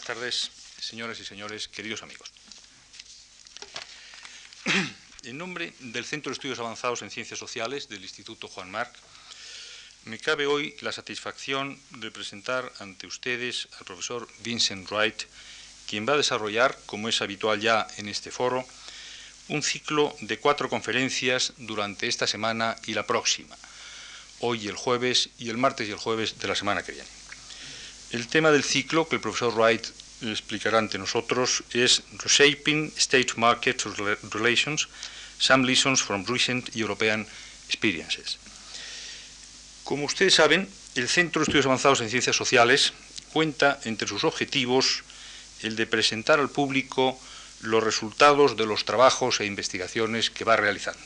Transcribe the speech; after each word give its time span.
Buenas 0.00 0.18
tardes, 0.18 0.50
señoras 0.80 1.20
y 1.20 1.26
señores, 1.26 1.68
queridos 1.68 2.02
amigos. 2.02 2.32
En 5.24 5.36
nombre 5.36 5.74
del 5.80 6.06
Centro 6.06 6.30
de 6.30 6.34
Estudios 6.34 6.58
Avanzados 6.58 7.02
en 7.02 7.10
Ciencias 7.10 7.38
Sociales 7.38 7.90
del 7.90 8.02
Instituto 8.02 8.48
Juan 8.48 8.70
Marc, 8.70 8.90
me 10.06 10.18
cabe 10.18 10.46
hoy 10.46 10.74
la 10.80 10.92
satisfacción 10.92 11.78
de 11.90 12.10
presentar 12.10 12.72
ante 12.78 13.06
ustedes 13.06 13.68
al 13.78 13.84
profesor 13.84 14.26
Vincent 14.38 14.90
Wright, 14.90 15.24
quien 15.86 16.08
va 16.08 16.14
a 16.14 16.16
desarrollar, 16.16 16.78
como 16.86 17.10
es 17.10 17.20
habitual 17.20 17.60
ya 17.60 17.86
en 17.98 18.08
este 18.08 18.30
foro, 18.30 18.66
un 19.48 19.62
ciclo 19.62 20.16
de 20.22 20.38
cuatro 20.38 20.70
conferencias 20.70 21.52
durante 21.58 22.08
esta 22.08 22.26
semana 22.26 22.74
y 22.86 22.94
la 22.94 23.06
próxima, 23.06 23.54
hoy 24.38 24.66
el 24.66 24.76
jueves 24.76 25.28
y 25.38 25.50
el 25.50 25.58
martes 25.58 25.86
y 25.88 25.90
el 25.90 25.98
jueves 25.98 26.38
de 26.38 26.48
la 26.48 26.54
semana 26.54 26.82
que 26.82 26.92
viene. 26.92 27.19
El 28.10 28.26
tema 28.26 28.50
del 28.50 28.64
ciclo 28.64 29.08
que 29.08 29.16
el 29.16 29.20
profesor 29.20 29.54
Wright 29.54 29.86
explicará 30.22 30.78
ante 30.78 30.98
nosotros 30.98 31.62
es 31.72 32.02
Reshaping 32.18 32.92
State 32.96 33.34
Market 33.36 33.82
Relations, 34.30 34.88
Some 35.38 35.66
Lessons 35.66 36.02
from 36.02 36.24
Recent 36.26 36.74
European 36.74 37.26
Experiences. 37.68 38.38
Como 39.84 40.06
ustedes 40.06 40.34
saben, 40.34 40.68
el 40.96 41.08
Centro 41.08 41.40
de 41.40 41.44
Estudios 41.44 41.66
Avanzados 41.66 42.00
en 42.00 42.10
Ciencias 42.10 42.34
Sociales 42.34 42.92
cuenta 43.32 43.80
entre 43.84 44.08
sus 44.08 44.24
objetivos 44.24 45.04
el 45.62 45.76
de 45.76 45.86
presentar 45.86 46.40
al 46.40 46.50
público 46.50 47.18
los 47.60 47.82
resultados 47.82 48.56
de 48.56 48.66
los 48.66 48.84
trabajos 48.84 49.40
e 49.40 49.46
investigaciones 49.46 50.30
que 50.30 50.44
va 50.44 50.56
realizando. 50.56 51.04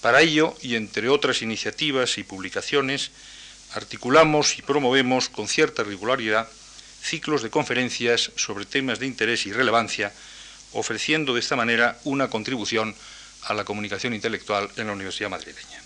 Para 0.00 0.22
ello, 0.22 0.56
y 0.62 0.76
entre 0.76 1.08
otras 1.08 1.42
iniciativas 1.42 2.18
y 2.18 2.22
publicaciones, 2.22 3.10
articulamos 3.74 4.58
y 4.58 4.62
promovemos 4.62 5.28
con 5.28 5.48
cierta 5.48 5.84
regularidad 5.84 6.48
ciclos 7.02 7.42
de 7.42 7.50
conferencias 7.50 8.32
sobre 8.36 8.66
temas 8.66 8.98
de 8.98 9.06
interés 9.06 9.46
y 9.46 9.52
relevancia, 9.52 10.12
ofreciendo 10.72 11.34
de 11.34 11.40
esta 11.40 11.56
manera 11.56 11.98
una 12.04 12.28
contribución 12.28 12.94
a 13.42 13.54
la 13.54 13.64
comunicación 13.64 14.14
intelectual 14.14 14.68
en 14.76 14.88
la 14.88 14.92
Universidad 14.92 15.30
madrileña. 15.30 15.82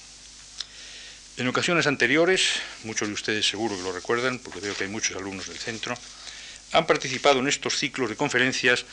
En 1.36 1.48
ocasiones 1.48 1.86
anteriores, 1.86 2.60
muchos 2.84 3.08
de 3.08 3.14
ustedes 3.14 3.46
seguro 3.46 3.76
que 3.76 3.82
lo 3.82 3.92
recuerdan, 3.92 4.38
porque 4.38 4.60
veo 4.60 4.76
que 4.76 4.84
hay 4.84 4.90
muchos 4.90 5.16
alumnos 5.16 5.48
del 5.48 5.58
centro, 5.58 5.96
han 6.72 6.86
participado 6.86 7.40
en 7.40 7.48
estos 7.48 7.78
ciclos 7.78 8.08
de 8.08 8.16
conferencias 8.16 8.84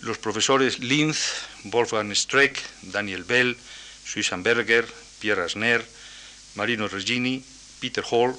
los 0.00 0.18
profesores 0.18 0.78
Linz, 0.78 1.18
Wolfgang 1.64 2.14
Streck, 2.14 2.58
Daniel 2.82 3.24
Bell, 3.24 3.56
Susan 4.04 4.42
Berger, 4.42 4.86
Pierre 5.18 5.42
Asner, 5.42 5.84
Marino 6.54 6.88
Regini, 6.88 7.44
Peter 7.80 8.04
Hall, 8.10 8.36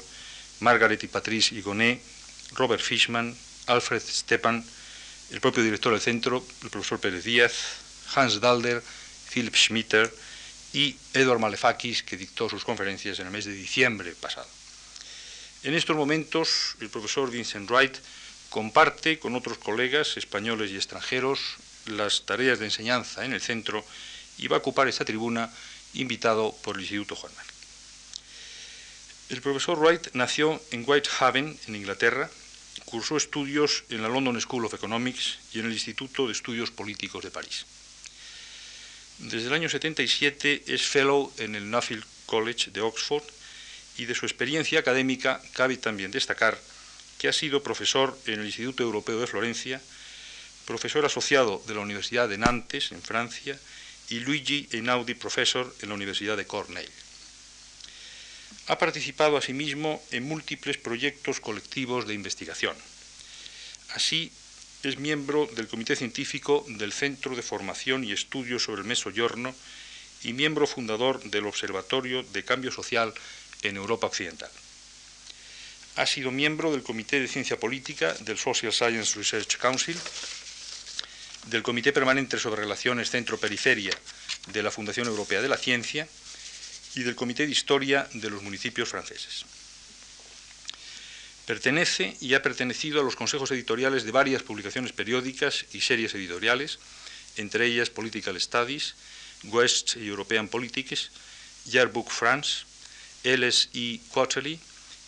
Margaret 0.59 1.03
y 1.03 1.07
Patrice 1.07 1.55
Higonet, 1.55 2.01
Robert 2.53 2.81
Fishman, 2.81 3.35
Alfred 3.67 4.01
Stepan, 4.01 4.65
el 5.31 5.41
propio 5.41 5.63
director 5.63 5.91
del 5.91 6.01
centro, 6.01 6.45
el 6.63 6.69
profesor 6.69 6.99
Pérez 6.99 7.23
Díaz, 7.23 7.53
Hans 8.15 8.41
Dalder, 8.41 8.81
Philip 9.33 9.55
Schmitter 9.55 10.11
y 10.73 10.95
Edward 11.13 11.39
Malefakis, 11.39 12.03
que 12.03 12.17
dictó 12.17 12.49
sus 12.49 12.65
conferencias 12.65 13.19
en 13.19 13.27
el 13.27 13.31
mes 13.31 13.45
de 13.45 13.53
diciembre 13.53 14.13
pasado. 14.19 14.47
En 15.63 15.73
estos 15.73 15.95
momentos, 15.95 16.75
el 16.79 16.89
profesor 16.89 17.29
Vincent 17.29 17.69
Wright 17.69 17.97
comparte 18.49 19.19
con 19.19 19.35
otros 19.35 19.57
colegas 19.57 20.17
españoles 20.17 20.71
y 20.71 20.75
extranjeros 20.75 21.39
las 21.85 22.25
tareas 22.25 22.59
de 22.59 22.65
enseñanza 22.65 23.25
en 23.25 23.33
el 23.33 23.41
centro 23.41 23.85
y 24.37 24.47
va 24.47 24.57
a 24.57 24.59
ocupar 24.59 24.87
esta 24.87 25.05
tribuna 25.05 25.51
invitado 25.93 26.55
por 26.63 26.75
el 26.75 26.81
Instituto 26.81 27.15
Juan 27.15 27.33
Marc. 27.35 27.48
El 29.29 29.41
profesor 29.41 29.77
Wright 29.77 30.07
nació 30.13 30.59
en 30.71 30.83
Whitehaven, 30.87 31.55
en 31.67 31.75
Inglaterra, 31.75 32.31
cursó 32.85 33.15
estudios 33.15 33.83
en 33.89 34.01
la 34.01 34.09
London 34.09 34.41
School 34.41 34.65
of 34.65 34.73
Economics 34.73 35.37
y 35.53 35.59
en 35.59 35.67
el 35.67 35.71
Instituto 35.71 36.25
de 36.25 36.33
Estudios 36.33 36.71
Políticos 36.71 37.23
de 37.23 37.29
París. 37.29 37.67
Desde 39.19 39.47
el 39.47 39.53
año 39.53 39.69
77 39.69 40.63
es 40.65 40.81
fellow 40.81 41.31
en 41.37 41.53
el 41.53 41.69
Nuffield 41.69 42.03
College 42.25 42.71
de 42.71 42.81
Oxford 42.81 43.23
y 43.99 44.05
de 44.05 44.15
su 44.15 44.25
experiencia 44.25 44.79
académica 44.79 45.39
cabe 45.53 45.77
también 45.77 46.09
destacar 46.09 46.59
que 47.19 47.27
ha 47.27 47.33
sido 47.33 47.61
profesor 47.61 48.17
en 48.25 48.39
el 48.39 48.47
Instituto 48.47 48.81
Europeo 48.81 49.19
de 49.19 49.27
Florencia, 49.27 49.79
profesor 50.65 51.05
asociado 51.05 51.61
de 51.67 51.75
la 51.75 51.81
Universidad 51.81 52.27
de 52.29 52.39
Nantes, 52.39 52.91
en 52.91 53.03
Francia, 53.03 53.59
y 54.09 54.21
Luigi 54.21 54.67
Einaudi, 54.71 55.13
profesor 55.13 55.71
en 55.81 55.89
la 55.89 55.95
Universidad 55.95 56.35
de 56.35 56.47
Cornell. 56.47 56.89
Ha 58.69 58.77
participado 58.77 59.35
asimismo 59.35 59.99
en 60.11 60.23
múltiples 60.23 60.77
proyectos 60.77 61.39
colectivos 61.39 62.05
de 62.05 62.13
investigación. 62.13 62.77
Así, 63.95 64.31
es 64.83 64.99
miembro 64.99 65.49
del 65.55 65.67
Comité 65.67 65.95
Científico 65.95 66.63
del 66.67 66.93
Centro 66.93 67.35
de 67.35 67.41
Formación 67.41 68.03
y 68.03 68.11
Estudios 68.11 68.63
sobre 68.63 68.81
el 68.81 68.87
Mesoyorno 68.87 69.55
y 70.21 70.33
miembro 70.33 70.67
fundador 70.67 71.19
del 71.23 71.47
Observatorio 71.47 72.21
de 72.21 72.45
Cambio 72.45 72.71
Social 72.71 73.11
en 73.63 73.75
Europa 73.75 74.05
Occidental. 74.05 74.51
Ha 75.95 76.05
sido 76.05 76.29
miembro 76.29 76.71
del 76.71 76.83
Comité 76.83 77.19
de 77.19 77.27
Ciencia 77.27 77.59
Política 77.59 78.13
del 78.21 78.37
Social 78.37 78.71
Science 78.71 79.17
Research 79.17 79.57
Council, 79.57 79.97
del 81.47 81.63
Comité 81.63 81.91
Permanente 81.91 82.37
sobre 82.37 82.61
Relaciones 82.61 83.09
Centro-Periferia 83.09 83.97
de 84.53 84.61
la 84.61 84.69
Fundación 84.69 85.07
Europea 85.07 85.41
de 85.41 85.49
la 85.49 85.57
Ciencia 85.57 86.07
y 86.95 87.03
del 87.03 87.15
Comité 87.15 87.45
de 87.45 87.51
Historia 87.51 88.07
de 88.13 88.29
los 88.29 88.41
Municipios 88.41 88.89
Franceses. 88.89 89.45
Pertenece 91.45 92.15
y 92.21 92.35
ha 92.35 92.43
pertenecido 92.43 93.01
a 93.01 93.03
los 93.03 93.15
consejos 93.15 93.49
editoriales 93.51 94.03
de 94.03 94.11
varias 94.11 94.43
publicaciones 94.43 94.93
periódicas 94.93 95.65
y 95.73 95.81
series 95.81 96.13
editoriales, 96.13 96.77
entre 97.37 97.65
ellas 97.65 97.89
Political 97.89 98.39
Studies, 98.39 98.95
West 99.45 99.95
European 99.95 100.47
Politics, 100.47 101.09
Yearbook 101.65 102.11
France, 102.11 102.65
LSE 103.23 103.99
Quarterly 104.09 104.59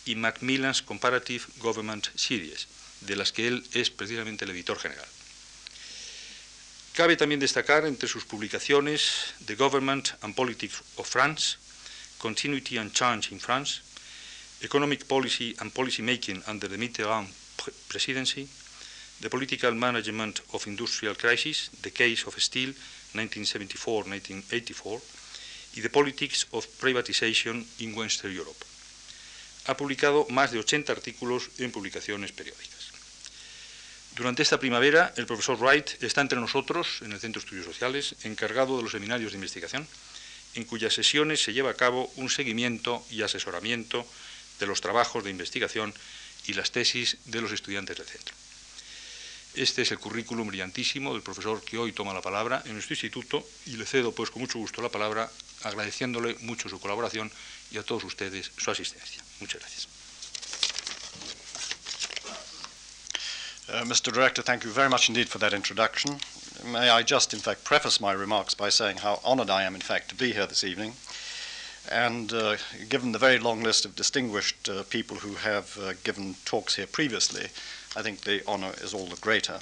y 0.04 0.14
Macmillan's 0.16 0.82
Comparative 0.82 1.44
Government 1.58 2.08
Series, 2.16 2.66
de 3.02 3.16
las 3.16 3.32
que 3.32 3.46
él 3.46 3.64
es 3.72 3.90
precisamente 3.90 4.44
el 4.44 4.50
editor 4.50 4.78
general. 4.78 5.06
Cabe 6.94 7.16
también 7.16 7.40
destacar 7.40 7.86
entre 7.86 8.08
sus 8.08 8.24
publicaciones 8.24 9.32
The 9.46 9.54
Government 9.54 10.10
and 10.20 10.34
Politics 10.34 10.82
of 10.96 11.08
France, 11.08 11.56
Continuity 12.22 12.78
and 12.78 12.92
Change 12.92 13.32
in 13.32 13.40
France, 13.40 13.82
Economic 14.62 15.04
Policy 15.08 15.56
and 15.58 15.74
Policy 15.74 16.02
Making 16.02 16.42
under 16.46 16.68
the 16.68 16.78
Mitterrand 16.78 17.28
Presidency, 17.88 18.48
The 19.20 19.28
Political 19.28 19.74
Management 19.74 20.40
of 20.52 20.66
Industrial 20.66 21.16
Crisis, 21.16 21.70
The 21.82 21.90
Case 21.90 22.24
of 22.26 22.38
Steel, 22.38 22.74
1974-1984, 23.14 25.00
y 25.74 25.80
The 25.80 25.90
Politics 25.90 26.46
of 26.52 26.66
Privatization 26.80 27.66
in 27.80 27.94
Western 27.94 28.32
Europe 28.32 28.64
ha 29.66 29.76
publicado 29.76 30.26
más 30.30 30.50
de 30.50 30.58
80 30.58 30.92
artículos 30.92 31.50
en 31.58 31.70
publicaciones 31.70 32.32
periódicas. 32.32 32.90
Durante 34.16 34.42
esta 34.42 34.58
primavera, 34.58 35.14
el 35.16 35.26
profesor 35.26 35.56
Wright 35.58 36.02
está 36.02 36.20
entre 36.20 36.40
nosotros 36.40 37.00
en 37.02 37.12
el 37.12 37.20
Centro 37.20 37.40
de 37.40 37.46
Estudios 37.46 37.66
Sociales, 37.66 38.16
encargado 38.24 38.76
de 38.76 38.82
los 38.82 38.92
seminarios 38.92 39.32
de 39.32 39.38
investigación, 39.38 39.86
en 40.54 40.64
cuyas 40.64 40.94
sesiones 40.94 41.42
se 41.42 41.52
lleva 41.52 41.70
a 41.70 41.74
cabo 41.74 42.10
un 42.16 42.30
seguimiento 42.30 43.04
y 43.10 43.22
asesoramiento 43.22 44.06
de 44.60 44.66
los 44.66 44.80
trabajos 44.80 45.24
de 45.24 45.30
investigación 45.30 45.94
y 46.46 46.54
las 46.54 46.70
tesis 46.70 47.18
de 47.26 47.40
los 47.40 47.52
estudiantes 47.52 47.96
del 47.96 48.06
centro. 48.06 48.34
Este 49.54 49.82
es 49.82 49.90
el 49.90 49.98
currículum 49.98 50.48
brillantísimo 50.48 51.12
del 51.12 51.22
profesor 51.22 51.62
que 51.62 51.76
hoy 51.76 51.92
toma 51.92 52.14
la 52.14 52.22
palabra 52.22 52.62
en 52.64 52.72
nuestro 52.72 52.94
instituto 52.94 53.46
y 53.66 53.76
le 53.76 53.84
cedo 53.84 54.12
pues 54.12 54.30
con 54.30 54.40
mucho 54.40 54.58
gusto 54.58 54.80
la 54.80 54.88
palabra 54.88 55.30
agradeciéndole 55.62 56.36
mucho 56.40 56.68
su 56.68 56.80
colaboración 56.80 57.30
y 57.70 57.76
a 57.76 57.82
todos 57.82 58.04
ustedes 58.04 58.50
su 58.56 58.70
asistencia. 58.70 59.22
Muchas 59.40 59.60
gracias. 59.60 59.88
Uh, 63.68 63.84
Mr. 63.84 64.12
Director, 64.12 64.42
thank 64.42 64.64
you 64.64 64.70
very 64.70 64.88
much 64.88 65.08
indeed 65.08 65.28
for 65.28 65.38
that 65.38 65.52
introduction. 65.52 66.18
May 66.64 66.90
I 66.90 67.02
just, 67.02 67.34
in 67.34 67.40
fact, 67.40 67.64
preface 67.64 68.00
my 68.00 68.12
remarks 68.12 68.54
by 68.54 68.68
saying 68.68 68.98
how 68.98 69.20
honored 69.24 69.50
I 69.50 69.64
am, 69.64 69.74
in 69.74 69.80
fact, 69.80 70.08
to 70.10 70.14
be 70.14 70.32
here 70.32 70.46
this 70.46 70.64
evening. 70.64 70.94
And 71.90 72.32
uh, 72.32 72.56
given 72.88 73.12
the 73.12 73.18
very 73.18 73.38
long 73.38 73.62
list 73.62 73.84
of 73.84 73.96
distinguished 73.96 74.68
uh, 74.68 74.84
people 74.84 75.18
who 75.18 75.34
have 75.34 75.76
uh, 75.78 75.94
given 76.04 76.36
talks 76.44 76.76
here 76.76 76.86
previously, 76.86 77.48
I 77.96 78.02
think 78.02 78.20
the 78.20 78.42
honor 78.46 78.72
is 78.80 78.94
all 78.94 79.06
the 79.06 79.16
greater. 79.16 79.58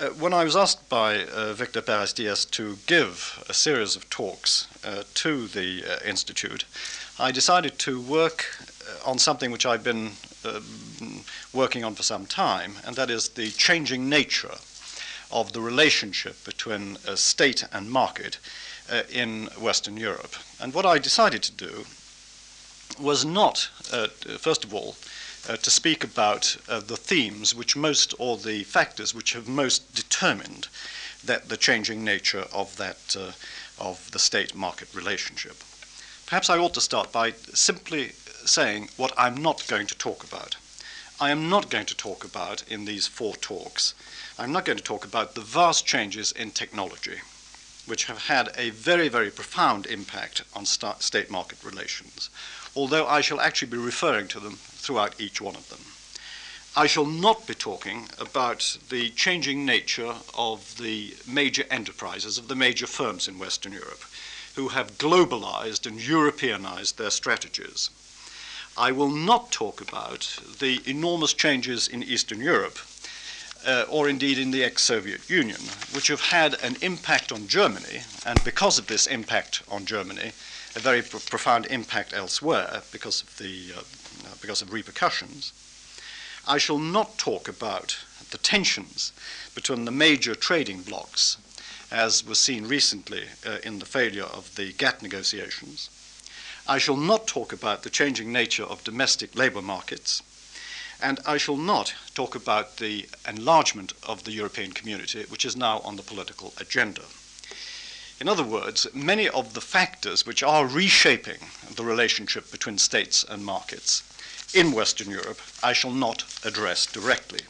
Uh, 0.00 0.08
when 0.08 0.32
I 0.32 0.42
was 0.42 0.56
asked 0.56 0.88
by 0.88 1.24
uh, 1.24 1.52
Victor 1.52 1.82
Perez 1.82 2.12
Diaz 2.12 2.44
to 2.46 2.78
give 2.86 3.44
a 3.48 3.54
series 3.54 3.94
of 3.94 4.10
talks 4.10 4.66
uh, 4.84 5.04
to 5.14 5.46
the 5.46 5.84
Institute, 6.06 6.64
I 7.18 7.30
decided 7.30 7.78
to 7.80 8.00
work 8.00 8.46
on 9.04 9.18
something 9.18 9.52
which 9.52 9.66
I've 9.66 9.84
been 9.84 10.12
working 11.52 11.84
on 11.84 11.94
for 11.94 12.02
some 12.02 12.26
time, 12.26 12.74
and 12.84 12.96
that 12.96 13.10
is 13.10 13.28
the 13.28 13.50
changing 13.50 14.08
nature 14.08 14.56
of 15.32 15.52
the 15.52 15.60
relationship 15.60 16.44
between 16.44 16.96
state 17.16 17.64
and 17.72 17.90
market 17.90 18.38
in 19.10 19.46
Western 19.58 19.96
Europe. 19.96 20.34
And 20.60 20.74
what 20.74 20.86
I 20.86 20.98
decided 20.98 21.42
to 21.44 21.52
do 21.52 21.86
was 23.00 23.24
not, 23.24 23.70
first 24.38 24.64
of 24.64 24.74
all, 24.74 24.96
uh, 25.48 25.56
to 25.56 25.70
speak 25.70 26.04
about 26.04 26.56
uh, 26.68 26.80
the 26.80 26.96
themes 26.96 27.54
which 27.54 27.74
most, 27.74 28.14
or 28.18 28.36
the 28.36 28.62
factors 28.64 29.14
which 29.14 29.32
have 29.32 29.48
most 29.48 29.94
determined 29.94 30.68
that 31.24 31.48
the 31.48 31.56
changing 31.56 32.04
nature 32.04 32.44
of 32.52 32.76
that, 32.76 33.16
uh, 33.18 33.32
of 33.78 34.10
the 34.12 34.18
state-market 34.18 34.94
relationship. 34.94 35.56
Perhaps 36.26 36.48
I 36.48 36.58
ought 36.58 36.74
to 36.74 36.80
start 36.80 37.12
by 37.12 37.32
simply 37.54 38.12
saying 38.44 38.88
what 38.96 39.12
I'm 39.18 39.42
not 39.42 39.66
going 39.66 39.86
to 39.88 39.98
talk 39.98 40.24
about. 40.24 40.56
I 41.22 41.30
am 41.30 41.48
not 41.48 41.70
going 41.70 41.86
to 41.86 41.96
talk 41.96 42.24
about 42.24 42.64
in 42.66 42.84
these 42.84 43.06
four 43.06 43.36
talks, 43.36 43.94
I'm 44.40 44.50
not 44.50 44.64
going 44.64 44.76
to 44.76 44.82
talk 44.82 45.04
about 45.04 45.36
the 45.36 45.40
vast 45.40 45.86
changes 45.86 46.32
in 46.32 46.50
technology 46.50 47.20
which 47.86 48.06
have 48.06 48.26
had 48.26 48.50
a 48.56 48.70
very, 48.70 49.06
very 49.08 49.30
profound 49.30 49.86
impact 49.86 50.42
on 50.52 50.66
state 50.66 51.30
market 51.30 51.62
relations, 51.62 52.28
although 52.74 53.06
I 53.06 53.20
shall 53.20 53.40
actually 53.40 53.70
be 53.70 53.76
referring 53.76 54.26
to 54.34 54.40
them 54.40 54.56
throughout 54.56 55.20
each 55.20 55.40
one 55.40 55.54
of 55.54 55.68
them. 55.68 55.78
I 56.76 56.88
shall 56.88 57.06
not 57.06 57.46
be 57.46 57.54
talking 57.54 58.08
about 58.18 58.78
the 58.88 59.10
changing 59.10 59.64
nature 59.64 60.14
of 60.36 60.76
the 60.76 61.14
major 61.24 61.66
enterprises, 61.70 62.36
of 62.36 62.48
the 62.48 62.56
major 62.56 62.88
firms 62.88 63.28
in 63.28 63.38
Western 63.38 63.70
Europe, 63.70 64.02
who 64.56 64.70
have 64.70 64.98
globalized 64.98 65.86
and 65.86 66.04
Europeanized 66.04 66.98
their 66.98 67.10
strategies. 67.10 67.90
I 68.76 68.90
will 68.90 69.10
not 69.10 69.52
talk 69.52 69.80
about 69.80 70.38
the 70.58 70.80
enormous 70.86 71.34
changes 71.34 71.88
in 71.88 72.02
Eastern 72.02 72.40
Europe 72.40 72.78
uh, 73.66 73.84
or 73.88 74.08
indeed 74.08 74.38
in 74.38 74.50
the 74.50 74.64
ex-Soviet 74.64 75.28
Union, 75.28 75.60
which 75.92 76.08
have 76.08 76.20
had 76.20 76.54
an 76.62 76.76
impact 76.80 77.32
on 77.32 77.46
Germany, 77.46 78.02
and 78.24 78.42
because 78.44 78.78
of 78.78 78.86
this 78.86 79.06
impact 79.06 79.62
on 79.70 79.84
Germany, 79.84 80.32
a 80.74 80.80
very 80.80 81.02
pr 81.02 81.18
profound 81.18 81.66
impact 81.66 82.12
elsewhere 82.12 82.82
because 82.90 83.22
of 83.22 83.36
the 83.38 83.72
uh, 83.76 83.82
because 84.40 84.62
of 84.62 84.72
repercussions. 84.72 85.52
I 86.48 86.58
shall 86.58 86.78
not 86.78 87.18
talk 87.18 87.48
about 87.48 87.98
the 88.30 88.38
tensions 88.38 89.12
between 89.54 89.84
the 89.84 89.92
major 89.92 90.34
trading 90.34 90.82
blocs, 90.82 91.36
as 91.90 92.24
was 92.24 92.40
seen 92.40 92.66
recently 92.66 93.24
uh, 93.46 93.58
in 93.62 93.78
the 93.78 93.86
failure 93.86 94.24
of 94.24 94.54
the 94.56 94.72
GATT 94.72 95.02
negotiations. 95.02 95.90
I 96.66 96.78
shall 96.78 96.96
not 96.96 97.26
talk 97.26 97.52
about 97.52 97.82
the 97.82 97.90
changing 97.90 98.32
nature 98.32 98.64
of 98.64 98.84
domestic 98.84 99.36
labor 99.36 99.62
markets 99.62 100.22
and 101.02 101.18
I 101.26 101.36
shall 101.36 101.56
not 101.56 101.94
talk 102.14 102.34
about 102.36 102.76
the 102.76 103.08
enlargement 103.28 103.92
of 104.04 104.22
the 104.22 104.30
European 104.30 104.72
community, 104.72 105.24
which 105.28 105.44
is 105.44 105.56
now 105.56 105.80
on 105.80 105.96
the 105.96 106.02
political 106.02 106.54
agenda. 106.58 107.02
In 108.20 108.28
other 108.28 108.44
words, 108.44 108.86
many 108.94 109.28
of 109.28 109.54
the 109.54 109.60
factors 109.60 110.24
which 110.24 110.44
are 110.44 110.64
reshaping 110.64 111.38
the 111.74 111.82
relationship 111.82 112.52
between 112.52 112.78
states 112.78 113.24
and 113.24 113.44
markets 113.44 114.04
in 114.54 114.70
Western 114.70 115.10
Europe, 115.10 115.40
I 115.62 115.72
shall 115.72 115.90
not 115.90 116.24
address 116.44 116.86
directly. 116.86 117.40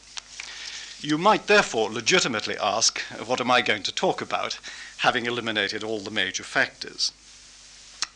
You 1.01 1.17
might 1.17 1.47
therefore 1.47 1.91
legitimately 1.91 2.57
ask, 2.57 2.99
what 3.25 3.41
am 3.41 3.51
I 3.51 3.61
going 3.61 3.83
to 3.83 3.93
talk 3.93 4.21
about, 4.21 4.57
having 4.97 5.25
eliminated 5.25 5.83
all 5.83 5.99
the 5.99 6.09
major 6.09 6.43
factors? 6.43 7.11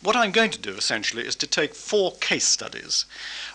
What 0.04 0.16
I'm 0.16 0.32
going 0.32 0.52
to 0.52 0.60
do 0.60 0.74
essentially 0.74 1.26
is 1.26 1.36
to 1.38 1.48
take 1.48 1.74
four 1.74 2.12
case 2.18 2.46
studies 2.46 3.06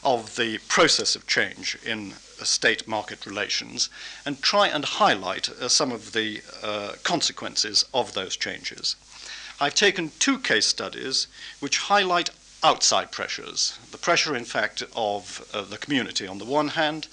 of 0.03 0.35
the 0.35 0.59
process 0.67 1.15
of 1.15 1.29
change 1.29 1.79
in 1.87 2.15
state 2.43 2.89
market 2.89 3.25
relations 3.27 3.89
and 4.27 4.43
try 4.43 4.67
and 4.67 4.85
highlight 4.85 5.49
uh, 5.49 5.69
some 5.69 5.93
of 5.93 6.13
the 6.13 6.43
uh, 6.63 6.95
consequences 7.05 7.85
of 7.95 8.15
those 8.15 8.37
changes. 8.37 8.97
I've 9.61 9.77
taken 9.77 10.11
two 10.19 10.41
case 10.41 10.67
studies 10.67 11.29
which 11.61 11.79
highlight 11.79 12.31
outside 12.65 13.13
pressures, 13.13 13.79
the 13.93 13.99
pressure, 13.99 14.35
in 14.35 14.45
fact, 14.45 14.83
of 14.97 15.49
uh, 15.55 15.63
the 15.63 15.79
community 15.79 16.27
on 16.27 16.39
the 16.39 16.45
one 16.45 16.69
hand, 16.69 17.07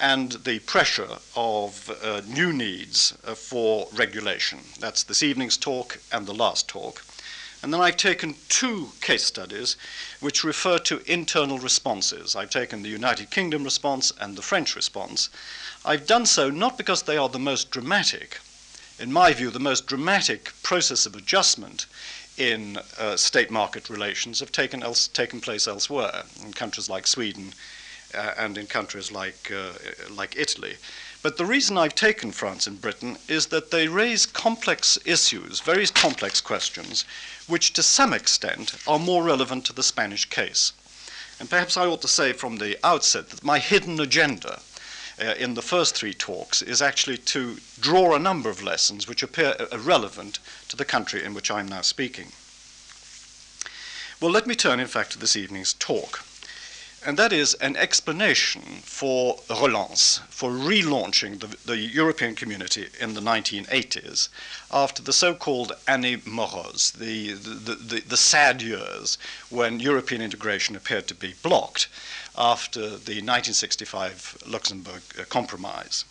and 0.00 0.32
the 0.32 0.60
pressure 0.60 1.18
of 1.34 1.90
uh, 2.04 2.20
new 2.28 2.52
needs 2.52 3.18
uh, 3.24 3.34
for 3.34 3.88
regulation. 3.92 4.60
That's 4.78 5.02
this 5.02 5.24
evening's 5.24 5.56
talk 5.56 5.98
and 6.12 6.26
the 6.26 6.34
last 6.34 6.68
talk. 6.68 7.04
And 7.62 7.74
then 7.74 7.80
I've 7.80 7.96
taken 7.96 8.36
two 8.48 8.90
case 9.00 9.24
studies 9.24 9.76
which 10.20 10.44
refer 10.44 10.78
to 10.78 11.02
internal 11.12 11.58
responses. 11.58 12.36
I've 12.36 12.50
taken 12.50 12.82
the 12.82 12.88
United 12.88 13.30
Kingdom 13.30 13.64
response 13.64 14.12
and 14.20 14.36
the 14.36 14.42
French 14.42 14.76
response. 14.76 15.28
I've 15.84 16.06
done 16.06 16.26
so 16.26 16.50
not 16.50 16.78
because 16.78 17.02
they 17.02 17.16
are 17.16 17.28
the 17.28 17.38
most 17.38 17.70
dramatic. 17.70 18.40
In 19.00 19.12
my 19.12 19.32
view, 19.32 19.50
the 19.50 19.58
most 19.58 19.86
dramatic 19.86 20.52
process 20.62 21.06
of 21.06 21.14
adjustment 21.14 21.86
in 22.36 22.78
uh, 22.98 23.16
state 23.16 23.50
market 23.50 23.90
relations 23.90 24.38
have 24.40 24.52
taken, 24.52 24.82
else, 24.82 25.08
taken 25.08 25.40
place 25.40 25.66
elsewhere, 25.66 26.22
in 26.44 26.52
countries 26.52 26.88
like 26.88 27.06
Sweden 27.06 27.52
uh, 28.14 28.34
and 28.38 28.56
in 28.56 28.66
countries 28.66 29.10
like, 29.10 29.52
uh, 29.52 29.72
like 30.14 30.36
Italy. 30.36 30.76
But 31.20 31.36
the 31.36 31.46
reason 31.46 31.76
I've 31.76 31.96
taken 31.96 32.30
France 32.30 32.68
and 32.68 32.80
Britain 32.80 33.18
is 33.26 33.46
that 33.46 33.72
they 33.72 33.88
raise 33.88 34.24
complex 34.24 34.98
issues, 35.04 35.60
very 35.60 35.86
complex 35.86 36.40
questions, 36.40 37.04
which 37.48 37.72
to 37.72 37.82
some 37.82 38.12
extent 38.12 38.76
are 38.86 39.00
more 39.00 39.24
relevant 39.24 39.64
to 39.66 39.72
the 39.72 39.82
Spanish 39.82 40.26
case. 40.26 40.72
And 41.40 41.50
perhaps 41.50 41.76
I 41.76 41.86
ought 41.86 42.02
to 42.02 42.08
say 42.08 42.32
from 42.32 42.56
the 42.56 42.78
outset 42.86 43.30
that 43.30 43.42
my 43.42 43.58
hidden 43.58 43.98
agenda 43.98 44.60
uh, 45.20 45.34
in 45.38 45.54
the 45.54 45.62
first 45.62 45.96
three 45.96 46.14
talks 46.14 46.62
is 46.62 46.80
actually 46.80 47.18
to 47.18 47.58
draw 47.80 48.14
a 48.14 48.20
number 48.20 48.48
of 48.48 48.62
lessons 48.62 49.08
which 49.08 49.22
appear 49.22 49.56
uh, 49.58 49.78
relevant 49.78 50.38
to 50.68 50.76
the 50.76 50.84
country 50.84 51.24
in 51.24 51.34
which 51.34 51.50
I'm 51.50 51.66
now 51.66 51.80
speaking. 51.80 52.28
Well, 54.20 54.30
let 54.30 54.46
me 54.46 54.54
turn, 54.54 54.78
in 54.78 54.86
fact, 54.86 55.12
to 55.12 55.18
this 55.18 55.36
evening's 55.36 55.74
talk 55.74 56.24
and 57.06 57.16
that 57.16 57.32
is 57.32 57.54
an 57.54 57.76
explanation 57.76 58.62
for 58.82 59.38
relance, 59.48 60.20
for 60.28 60.50
relaunching 60.50 61.40
the, 61.40 61.56
the, 61.64 61.78
European 61.78 62.34
community 62.34 62.86
in 63.00 63.14
the 63.14 63.20
1980s 63.20 64.28
after 64.72 65.02
the 65.02 65.12
so-called 65.12 65.72
année 65.86 66.24
morose, 66.26 66.90
the, 66.90 67.32
the, 67.32 67.74
the, 67.74 68.00
the 68.00 68.16
sad 68.16 68.62
years 68.62 69.16
when 69.48 69.80
European 69.80 70.20
integration 70.20 70.74
appeared 70.74 71.06
to 71.06 71.14
be 71.14 71.34
blocked 71.42 71.88
after 72.36 72.80
the 72.80 73.22
1965 73.22 74.38
Luxembourg 74.46 75.02
uh, 75.18 75.24
Compromise. 75.28 76.04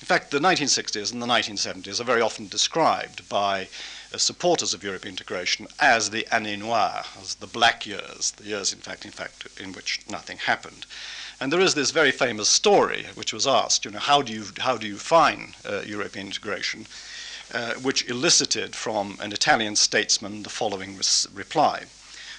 In 0.00 0.06
fact, 0.06 0.32
the 0.32 0.40
1960s 0.40 1.12
and 1.12 1.22
the 1.22 1.26
1970s 1.26 2.00
are 2.00 2.04
very 2.04 2.20
often 2.20 2.48
described 2.48 3.28
by 3.28 3.68
uh, 4.12 4.18
supporters 4.18 4.74
of 4.74 4.84
European 4.84 5.12
integration 5.12 5.66
as 5.80 6.10
the 6.10 6.26
années 6.30 6.58
noires, 6.58 7.06
as 7.20 7.34
the 7.36 7.46
black 7.46 7.86
years, 7.86 8.32
the 8.32 8.44
years, 8.44 8.72
in 8.72 8.78
fact, 8.78 9.04
in 9.04 9.10
fact, 9.10 9.46
in 9.60 9.72
which 9.72 10.00
nothing 10.10 10.38
happened. 10.38 10.86
And 11.40 11.52
there 11.52 11.60
is 11.60 11.74
this 11.74 11.90
very 11.90 12.12
famous 12.12 12.48
story 12.48 13.06
which 13.14 13.32
was 13.32 13.46
asked, 13.46 13.84
you 13.84 13.90
know, 13.90 13.98
how 13.98 14.22
do 14.22 14.32
you, 14.32 14.44
how 14.58 14.76
do 14.76 14.86
you 14.86 14.94
define 14.94 15.54
uh, 15.68 15.82
European 15.84 16.26
integration, 16.26 16.86
uh, 17.52 17.74
which 17.74 18.08
elicited 18.08 18.74
from 18.74 19.18
an 19.20 19.32
Italian 19.32 19.76
statesman 19.76 20.42
the 20.42 20.48
following 20.48 20.98
reply. 21.34 21.84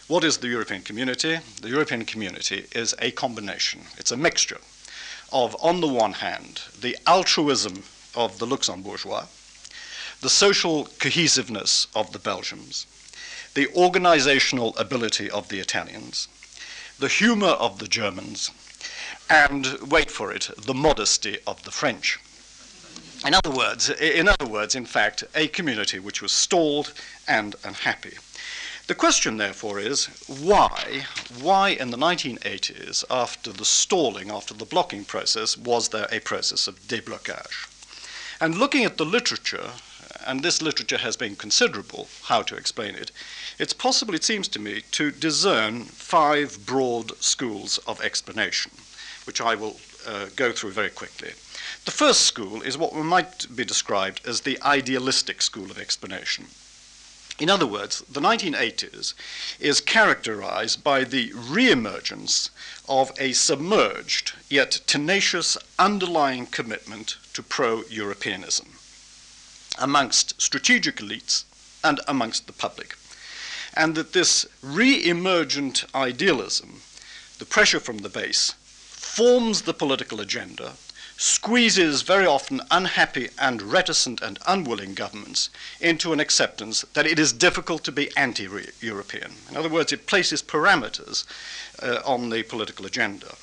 What 0.08 0.24
is 0.24 0.38
the 0.38 0.48
European 0.48 0.82
community? 0.82 1.40
The 1.62 1.70
European 1.70 2.06
community 2.06 2.66
is 2.74 2.96
a 3.00 3.12
combination, 3.12 3.82
it's 3.98 4.12
a 4.12 4.18
mixture 4.18 4.60
of, 5.32 5.56
on 5.60 5.82
the 5.82 5.88
one 5.88 6.14
hand, 6.14 6.62
the 6.80 6.98
altruism 7.08 7.84
of 8.16 8.38
the 8.40 8.46
Luxembourgeois, 8.48 9.26
the 10.24 10.30
social 10.30 10.86
cohesiveness 11.00 11.88
of 11.94 12.14
the 12.14 12.20
Belgians, 12.20 12.88
the 13.56 13.68
organizational 13.76 14.74
ability 14.78 15.30
of 15.30 15.50
the 15.50 15.60
Italians, 15.60 16.30
the 16.98 17.10
humor 17.10 17.56
of 17.60 17.80
the 17.80 17.90
Germans, 17.90 18.50
and, 19.30 19.78
wait 19.92 20.10
for 20.10 20.32
it, 20.32 20.50
the 20.58 20.74
modesty 20.74 21.40
of 21.46 21.62
the 21.64 21.72
French. 21.72 22.20
In 23.26 23.34
other 23.34 23.52
words, 23.52 23.90
in 23.90 24.30
other 24.30 24.46
words, 24.46 24.76
in 24.76 24.86
fact, 24.86 25.26
a 25.36 25.50
community 25.50 26.00
which 26.00 26.22
was 26.22 26.32
stalled 26.32 26.94
and 27.28 27.58
unhappy. 27.66 28.18
The 28.88 28.96
question, 28.96 29.36
therefore, 29.36 29.78
is 29.78 30.06
why, 30.28 31.06
why 31.42 31.70
in 31.70 31.92
the 31.92 31.98
1980s, 31.98 33.04
after 33.10 33.52
the 33.52 33.66
stalling, 33.66 34.32
after 34.32 34.54
the 34.54 34.66
blocking 34.66 35.04
process, 35.04 35.58
was 35.58 35.90
there 35.90 36.08
a 36.14 36.22
process 36.22 36.66
of 36.66 36.80
déblocage? 36.88 37.68
And 38.40 38.58
looking 38.58 38.86
at 38.86 38.98
the 38.98 39.06
literature 39.06 39.72
and 40.26 40.42
this 40.42 40.62
literature 40.62 40.98
has 40.98 41.18
been 41.18 41.36
considerable, 41.36 42.08
how 42.24 42.42
to 42.44 42.56
explain 42.56 42.96
it, 42.96 43.12
it's 43.60 43.74
possible, 43.74 44.14
it 44.14 44.24
seems 44.24 44.48
to 44.50 44.60
me, 44.60 44.84
to 44.92 45.12
discern 45.12 45.84
five 45.84 46.66
broad 46.66 47.16
schools 47.22 47.78
of 47.80 48.02
explanation, 48.02 48.72
which 49.26 49.42
I 49.42 49.56
will 49.56 49.80
uh, 50.08 50.28
go 50.36 50.52
through 50.52 50.72
very 50.72 50.90
quickly. 50.90 51.34
The 51.86 51.92
first 51.92 52.22
school 52.22 52.62
is 52.62 52.78
what 52.78 52.96
might 52.96 53.56
be 53.56 53.66
described 53.66 54.22
as 54.26 54.42
the 54.42 54.62
idealistic 54.62 55.42
school 55.42 55.70
of 55.70 55.78
explanation. 55.78 56.48
In 57.40 57.50
other 57.50 57.66
words, 57.66 58.04
the 58.10 58.22
1980s 58.22 59.16
is 59.60 59.82
characterized 59.82 60.84
by 60.84 61.04
the 61.04 61.32
reemergence 61.32 62.52
of 62.88 63.12
a 63.18 63.34
submerged 63.34 64.34
yet 64.50 64.82
tenacious 64.86 65.58
underlying 65.80 66.46
commitment 66.46 67.18
to 67.34 67.42
pro 67.42 67.84
Europeanism 67.90 68.73
amongst 69.80 70.42
strategic 70.42 70.98
elites 70.98 71.44
and 71.84 72.00
amongst 72.08 72.48
the 72.48 72.54
public. 72.54 72.96
And 73.76 73.96
that 73.96 74.14
this 74.14 74.46
re 74.62 75.04
emergent 75.06 75.86
idealism, 75.96 76.82
the 77.40 77.46
pressure 77.46 77.80
from 77.80 78.00
the 78.00 78.10
base, 78.10 78.54
forms 78.88 79.64
the 79.64 79.74
political 79.74 80.20
agenda, 80.20 80.74
squeezes 81.18 82.02
very 82.02 82.26
often 82.26 82.62
unhappy 82.72 83.30
and 83.40 83.62
reticent 83.62 84.22
and 84.22 84.40
unwilling 84.48 84.94
governments 84.94 85.50
into 85.80 86.12
an 86.12 86.20
acceptance 86.20 86.84
that 86.94 87.06
it 87.06 87.20
is 87.20 87.32
difficult 87.32 87.84
to 87.84 87.92
be 87.92 88.16
anti 88.18 88.48
European. 88.82 89.34
In 89.50 89.58
other 89.58 89.70
words, 89.70 89.94
it 89.94 90.08
places 90.08 90.42
parameters 90.42 91.26
uh, 91.82 92.00
on 92.06 92.30
the 92.30 92.44
political 92.44 92.86
agenda. 92.86 93.36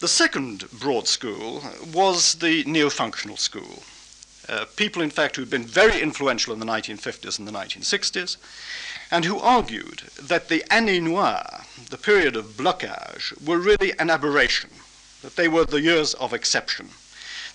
The 0.00 0.08
second 0.08 0.68
broad 0.70 1.06
school 1.06 1.62
was 1.92 2.34
the 2.34 2.64
neo 2.64 2.90
functional 2.90 3.36
school. 3.36 3.82
Uh, 4.48 4.64
people, 4.76 5.02
in 5.02 5.10
fact, 5.10 5.36
who'd 5.36 5.50
been 5.50 5.64
very 5.64 6.00
influential 6.00 6.52
in 6.52 6.58
the 6.58 6.66
1950s 6.66 7.38
and 7.38 7.46
the 7.46 7.52
1960s, 7.52 8.36
and 9.10 9.24
who 9.24 9.38
argued 9.38 10.00
that 10.20 10.48
the 10.48 10.64
années 10.70 11.00
noires, 11.00 11.64
the 11.90 11.98
period 11.98 12.34
of 12.34 12.56
blocage, 12.56 13.32
were 13.46 13.58
really 13.58 13.92
an 13.98 14.10
aberration, 14.10 14.70
that 15.22 15.36
they 15.36 15.48
were 15.48 15.64
the 15.64 15.80
years 15.80 16.14
of 16.14 16.32
exception. 16.32 16.88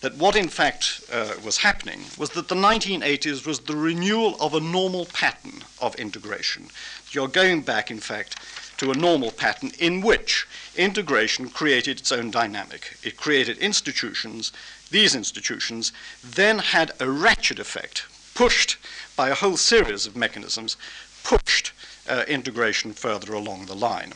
That 0.01 0.15
what 0.15 0.35
in 0.35 0.47
fact 0.47 1.01
uh, 1.11 1.33
was 1.43 1.57
happening 1.57 2.01
was 2.17 2.29
that 2.31 2.47
the 2.47 2.55
1980s 2.55 3.47
was 3.47 3.61
the 3.61 3.75
renewal 3.75 4.37
of 4.39 4.53
a 4.53 4.59
normal 4.59 5.05
pattern 5.07 5.63
of 5.81 5.95
integration. 5.95 6.67
You're 7.11 7.27
going 7.27 7.61
back, 7.61 7.89
in 7.89 7.99
fact, 7.99 8.35
to 8.77 8.91
a 8.91 8.95
normal 8.95 9.31
pattern 9.31 9.71
in 9.79 10.01
which 10.01 10.47
integration 10.75 11.49
created 11.49 11.99
its 11.99 12.11
own 12.11 12.31
dynamic. 12.31 12.97
It 13.03 13.17
created 13.17 13.57
institutions. 13.57 14.51
These 14.91 15.15
institutions 15.15 15.91
then 16.23 16.59
had 16.59 16.91
a 16.99 17.09
ratchet 17.09 17.59
effect, 17.59 18.05
pushed 18.35 18.77
by 19.15 19.29
a 19.29 19.35
whole 19.35 19.57
series 19.57 20.05
of 20.05 20.15
mechanisms, 20.15 20.77
pushed 21.23 21.71
uh, 22.07 22.23
integration 22.27 22.93
further 22.93 23.33
along 23.33 23.65
the 23.65 23.75
line 23.75 24.13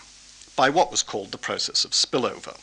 by 0.56 0.70
what 0.70 0.92
was 0.92 1.04
called 1.04 1.32
the 1.32 1.38
process 1.38 1.84
of 1.84 1.92
spillover. 1.92 2.56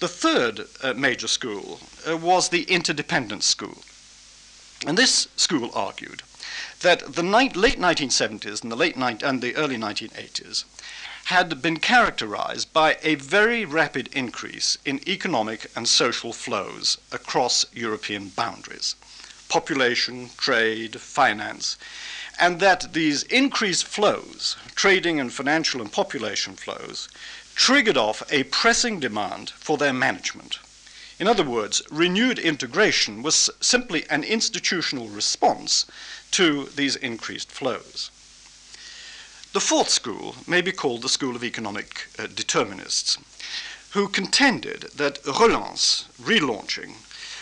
The 0.00 0.08
third 0.08 0.66
uh, 0.82 0.94
major 0.94 1.28
school 1.28 1.80
uh, 2.08 2.16
was 2.16 2.48
the 2.48 2.62
interdependence 2.64 3.46
school. 3.46 3.82
And 4.86 4.98
this 4.98 5.28
school 5.36 5.70
argued 5.74 6.22
that 6.80 7.14
the 7.14 7.22
late 7.22 7.54
1970s 7.54 8.62
and 8.62 8.70
the 8.70 8.76
late 8.76 8.96
and 8.96 9.40
the 9.40 9.56
early 9.56 9.76
1980s 9.76 10.64
had 11.26 11.62
been 11.62 11.78
characterized 11.78 12.72
by 12.72 12.98
a 13.02 13.14
very 13.14 13.64
rapid 13.64 14.08
increase 14.12 14.76
in 14.84 15.00
economic 15.08 15.70
and 15.76 15.86
social 15.86 16.32
flows 16.32 16.98
across 17.12 17.64
European 17.72 18.28
boundaries 18.28 18.96
population, 19.48 20.30
trade, 20.38 20.98
finance, 20.98 21.76
and 22.40 22.58
that 22.58 22.94
these 22.94 23.22
increased 23.24 23.84
flows, 23.84 24.56
trading 24.74 25.20
and 25.20 25.30
financial 25.30 25.82
and 25.82 25.92
population 25.92 26.54
flows, 26.54 27.10
triggered 27.54 27.98
off 27.98 28.22
a 28.32 28.44
pressing 28.44 28.98
demand 28.98 29.50
for 29.50 29.76
their 29.76 29.92
management. 29.92 30.58
In 31.22 31.28
other 31.28 31.44
words, 31.44 31.82
renewed 31.88 32.40
integration 32.40 33.22
was 33.22 33.48
simply 33.60 34.04
an 34.10 34.24
institutional 34.24 35.06
response 35.06 35.86
to 36.32 36.64
these 36.74 36.96
increased 36.96 37.48
flows. 37.48 38.10
The 39.52 39.60
fourth 39.60 39.88
school 39.88 40.34
may 40.48 40.60
be 40.62 40.72
called 40.72 41.02
the 41.02 41.08
school 41.08 41.36
of 41.36 41.44
economic 41.44 42.08
uh, 42.18 42.26
determinists, 42.26 43.18
who 43.90 44.08
contended 44.08 44.90
that 44.96 45.24
relance, 45.24 46.06
relaunching, 46.20 46.94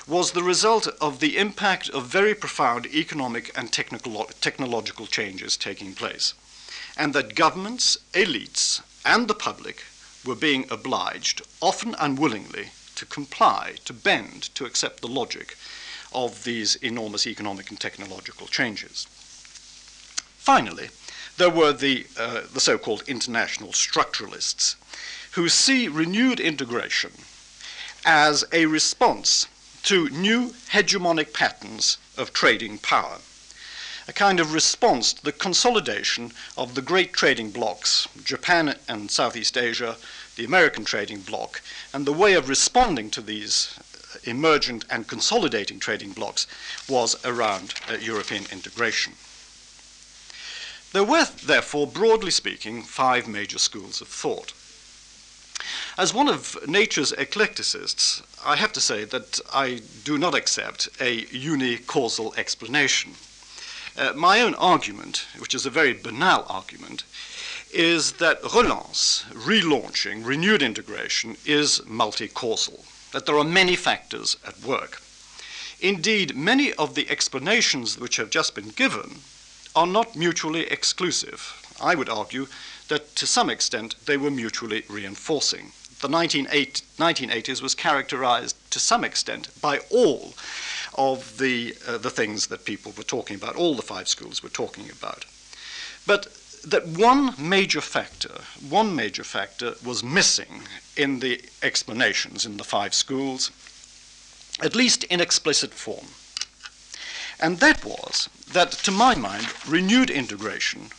was 0.06 0.32
the 0.32 0.42
result 0.42 0.86
of 1.00 1.20
the 1.20 1.38
impact 1.38 1.88
of 1.88 2.04
very 2.04 2.34
profound 2.34 2.84
economic 2.84 3.50
and 3.56 3.72
technological 3.72 5.06
changes 5.06 5.56
taking 5.56 5.94
place, 5.94 6.34
and 6.98 7.14
that 7.14 7.34
governments, 7.34 7.96
elites, 8.12 8.82
and 9.06 9.26
the 9.26 9.34
public 9.34 9.84
were 10.22 10.36
being 10.36 10.66
obliged, 10.70 11.40
often 11.62 11.94
unwillingly, 11.98 12.72
to 13.00 13.06
comply, 13.06 13.76
to 13.86 13.94
bend, 13.94 14.54
to 14.54 14.66
accept 14.66 15.00
the 15.00 15.08
logic 15.08 15.56
of 16.12 16.44
these 16.44 16.76
enormous 16.76 17.26
economic 17.26 17.70
and 17.70 17.80
technological 17.80 18.46
changes. 18.46 19.06
Finally, 20.36 20.90
there 21.38 21.48
were 21.48 21.72
the, 21.72 22.06
uh, 22.18 22.42
the 22.52 22.60
so 22.60 22.76
called 22.76 23.02
international 23.06 23.70
structuralists, 23.70 24.76
who 25.32 25.48
see 25.48 25.88
renewed 25.88 26.40
integration 26.40 27.12
as 28.04 28.44
a 28.52 28.66
response 28.66 29.46
to 29.84 30.10
new 30.10 30.50
hegemonic 30.70 31.32
patterns 31.32 31.96
of 32.18 32.34
trading 32.34 32.76
power, 32.76 33.18
a 34.06 34.12
kind 34.12 34.40
of 34.40 34.52
response 34.52 35.14
to 35.14 35.24
the 35.24 35.32
consolidation 35.32 36.32
of 36.58 36.74
the 36.74 36.82
great 36.82 37.14
trading 37.14 37.50
blocs, 37.50 38.08
Japan 38.24 38.76
and 38.88 39.10
Southeast 39.10 39.56
Asia, 39.56 39.96
the 40.40 40.46
American 40.46 40.86
trading 40.86 41.20
bloc, 41.20 41.60
and 41.92 42.06
the 42.06 42.14
way 42.14 42.32
of 42.32 42.48
responding 42.48 43.10
to 43.10 43.20
these 43.20 43.78
emergent 44.24 44.86
and 44.88 45.06
consolidating 45.06 45.78
trading 45.78 46.12
blocs 46.12 46.46
was 46.88 47.14
around 47.26 47.74
uh, 47.90 47.96
European 48.00 48.44
integration. 48.50 49.12
There 50.94 51.04
were, 51.04 51.26
therefore, 51.44 51.86
broadly 51.86 52.30
speaking, 52.30 52.82
five 52.82 53.28
major 53.28 53.58
schools 53.58 54.00
of 54.00 54.08
thought. 54.08 54.54
As 55.98 56.14
one 56.14 56.28
of 56.28 56.56
nature's 56.66 57.12
eclecticists, 57.12 58.22
I 58.42 58.56
have 58.56 58.72
to 58.72 58.80
say 58.80 59.04
that 59.04 59.40
I 59.52 59.82
do 60.04 60.16
not 60.16 60.34
accept 60.34 60.88
a 61.02 61.26
unicausal 61.26 62.34
explanation. 62.38 63.12
Uh, 63.94 64.14
my 64.14 64.40
own 64.40 64.54
argument, 64.54 65.26
which 65.38 65.54
is 65.54 65.66
a 65.66 65.70
very 65.70 65.92
banal 65.92 66.46
argument, 66.48 67.04
is 67.72 68.12
that 68.14 68.42
relance, 68.54 69.24
relaunching, 69.30 70.24
renewed 70.24 70.62
integration 70.62 71.36
is 71.44 71.84
multi-causal, 71.86 72.84
that 73.12 73.26
there 73.26 73.38
are 73.38 73.44
many 73.44 73.76
factors 73.76 74.36
at 74.46 74.60
work. 74.62 75.00
Indeed, 75.80 76.36
many 76.36 76.72
of 76.74 76.94
the 76.94 77.08
explanations 77.08 77.98
which 77.98 78.16
have 78.16 78.30
just 78.30 78.54
been 78.54 78.70
given 78.70 79.20
are 79.74 79.86
not 79.86 80.16
mutually 80.16 80.66
exclusive. 80.66 81.56
I 81.80 81.94
would 81.94 82.08
argue 82.08 82.48
that 82.88 83.14
to 83.16 83.26
some 83.26 83.48
extent 83.48 83.94
they 84.04 84.16
were 84.16 84.30
mutually 84.30 84.84
reinforcing. 84.88 85.72
The 86.00 86.08
1980s 86.08 87.62
was 87.62 87.74
characterized 87.74 88.56
to 88.72 88.80
some 88.80 89.04
extent 89.04 89.48
by 89.60 89.80
all 89.90 90.34
of 90.94 91.38
the, 91.38 91.76
uh, 91.86 91.98
the 91.98 92.10
things 92.10 92.48
that 92.48 92.64
people 92.64 92.92
were 92.96 93.04
talking 93.04 93.36
about, 93.36 93.56
all 93.56 93.74
the 93.74 93.82
five 93.82 94.08
schools 94.08 94.42
were 94.42 94.48
talking 94.48 94.90
about. 94.90 95.24
But 96.06 96.28
that 96.64 96.86
one 96.86 97.34
major 97.38 97.80
factor, 97.80 98.42
one 98.68 98.94
major 98.94 99.24
factor 99.24 99.74
was 99.84 100.04
missing 100.04 100.62
in 100.96 101.20
the 101.20 101.42
explanations 101.62 102.44
in 102.44 102.56
the 102.56 102.64
five 102.64 102.94
schools, 102.94 103.50
at 104.62 104.74
least 104.74 105.04
in 105.04 105.20
explicit 105.20 105.72
form. 105.72 106.06
And 107.40 107.58
that 107.60 107.84
was 107.84 108.28
that, 108.52 108.72
to 108.72 108.90
my 108.90 109.14
mind, 109.14 109.48
renewed 109.66 110.10
integration 110.10 110.90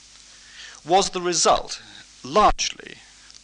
was 0.84 1.12
the 1.12 1.22
result, 1.22 1.82
largely, 2.24 2.96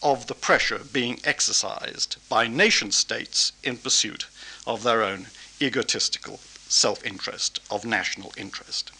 of 0.02 0.26
the 0.26 0.34
pressure 0.34 0.80
being 0.92 1.20
exercised 1.24 2.16
by 2.28 2.46
nation 2.46 2.90
states 2.90 3.52
in 3.62 3.76
pursuit 3.76 4.26
of 4.66 4.82
their 4.82 5.02
own 5.02 5.26
egotistical 5.60 6.40
self 6.68 7.04
interest, 7.04 7.60
of 7.70 7.84
national 7.84 8.32
interest. 8.36 8.90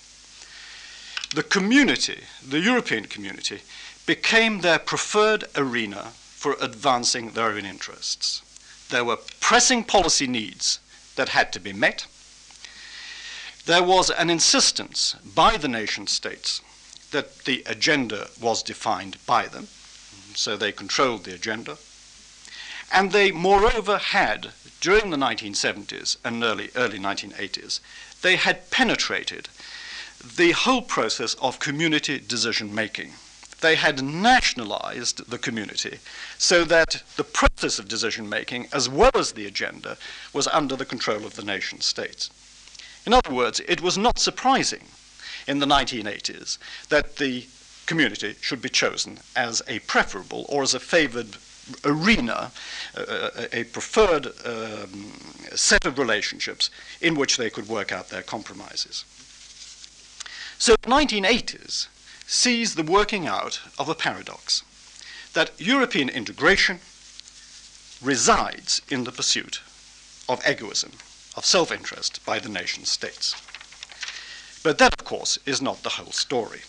The 1.35 1.43
community, 1.43 2.25
the 2.47 2.61
European 2.61 3.05
community, 3.05 3.61
became 4.07 4.61
their 4.61 4.79
preferred 4.79 5.45
arena 5.55 6.13
for 6.15 6.57
advancing 6.61 7.31
their 7.31 7.51
own 7.51 7.65
interests. 7.65 8.43
There 8.89 9.05
were 9.05 9.19
pressing 9.41 9.85
policy 9.85 10.27
needs 10.27 10.79
that 11.17 11.31
had 11.31 11.53
to 11.53 11.61
be 11.61 11.73
met 11.73 12.07
there 13.69 13.83
was 13.83 14.09
an 14.09 14.31
insistence 14.31 15.15
by 15.35 15.59
the 15.59 15.69
nation 15.69 16.07
states 16.07 16.63
that 17.11 17.41
the 17.41 17.63
agenda 17.67 18.29
was 18.41 18.63
defined 18.63 19.19
by 19.27 19.47
them, 19.47 19.69
so 20.35 20.57
they 20.57 20.73
controlled 20.73 21.25
the 21.25 21.35
agenda. 21.35 21.77
And 22.91 23.13
they, 23.13 23.31
moreover, 23.31 23.99
had, 23.99 24.53
during 24.81 25.11
the 25.11 25.19
1970s 25.19 26.17
and 26.25 26.43
early, 26.43 26.71
early 26.77 26.99
1980s, 26.99 27.81
they 28.23 28.37
had 28.37 28.71
penetrated 28.71 29.51
the 30.37 30.53
whole 30.53 30.83
process 30.83 31.35
of 31.35 31.59
community 31.59 32.19
decision 32.19 32.75
making. 32.75 33.13
They 33.61 33.75
had 33.75 34.03
nationalized 34.03 35.29
the 35.29 35.39
community 35.39 35.99
so 36.39 36.65
that 36.65 37.03
the 37.17 37.25
process 37.25 37.79
of 37.79 37.89
decision 37.89 38.29
making, 38.29 38.69
as 38.73 38.89
well 38.89 39.11
as 39.15 39.33
the 39.33 39.47
agenda, 39.47 39.97
was 40.33 40.47
under 40.49 40.77
the 40.77 40.85
control 40.85 41.25
of 41.25 41.35
the 41.35 41.45
nation 41.45 41.81
states. 41.81 42.31
In 43.05 43.13
other 43.13 43.33
words, 43.33 43.61
it 43.61 43.81
was 43.81 43.99
not 43.99 44.19
surprising 44.19 44.85
in 45.47 45.59
the 45.59 45.67
1980s 45.67 46.59
that 46.89 47.17
the 47.17 47.47
community 47.87 48.37
should 48.41 48.61
be 48.61 48.69
chosen 48.69 49.19
as 49.35 49.63
a 49.67 49.79
preferable 49.81 50.45
or 50.49 50.63
as 50.63 50.75
a 50.75 50.81
favored 50.81 51.37
arena, 51.85 52.53
uh, 52.97 53.31
a 53.53 53.65
preferred 53.65 54.27
um, 54.45 55.13
set 55.55 55.85
of 55.85 55.99
relationships 55.99 56.71
in 57.01 57.15
which 57.15 57.37
they 57.37 57.51
could 57.51 57.69
work 57.69 57.93
out 57.93 58.11
their 58.11 58.23
compromises. 58.23 59.05
So 60.59 60.73
the 60.73 60.88
1980s 60.88 61.87
sees 62.27 62.75
the 62.75 62.83
working 62.83 63.29
out 63.29 63.61
of 63.79 63.88
a 63.88 63.95
paradox 63.95 64.65
that 65.33 65.53
European 65.59 66.09
integration 66.09 66.81
resides 68.03 68.83
in 68.91 69.05
the 69.05 69.12
pursuit 69.12 69.61
of 70.29 70.45
egoism, 70.45 70.93
of 71.37 71.47
self 71.47 71.71
interest 71.71 72.25
by 72.27 72.41
the 72.41 72.49
nation 72.49 72.85
states. 72.85 73.35
But 74.65 74.79
that, 74.79 74.95
of 74.99 75.05
course, 75.05 75.38
is 75.47 75.62
not 75.62 75.85
the 75.85 75.91
whole 75.91 76.12
story. 76.12 76.62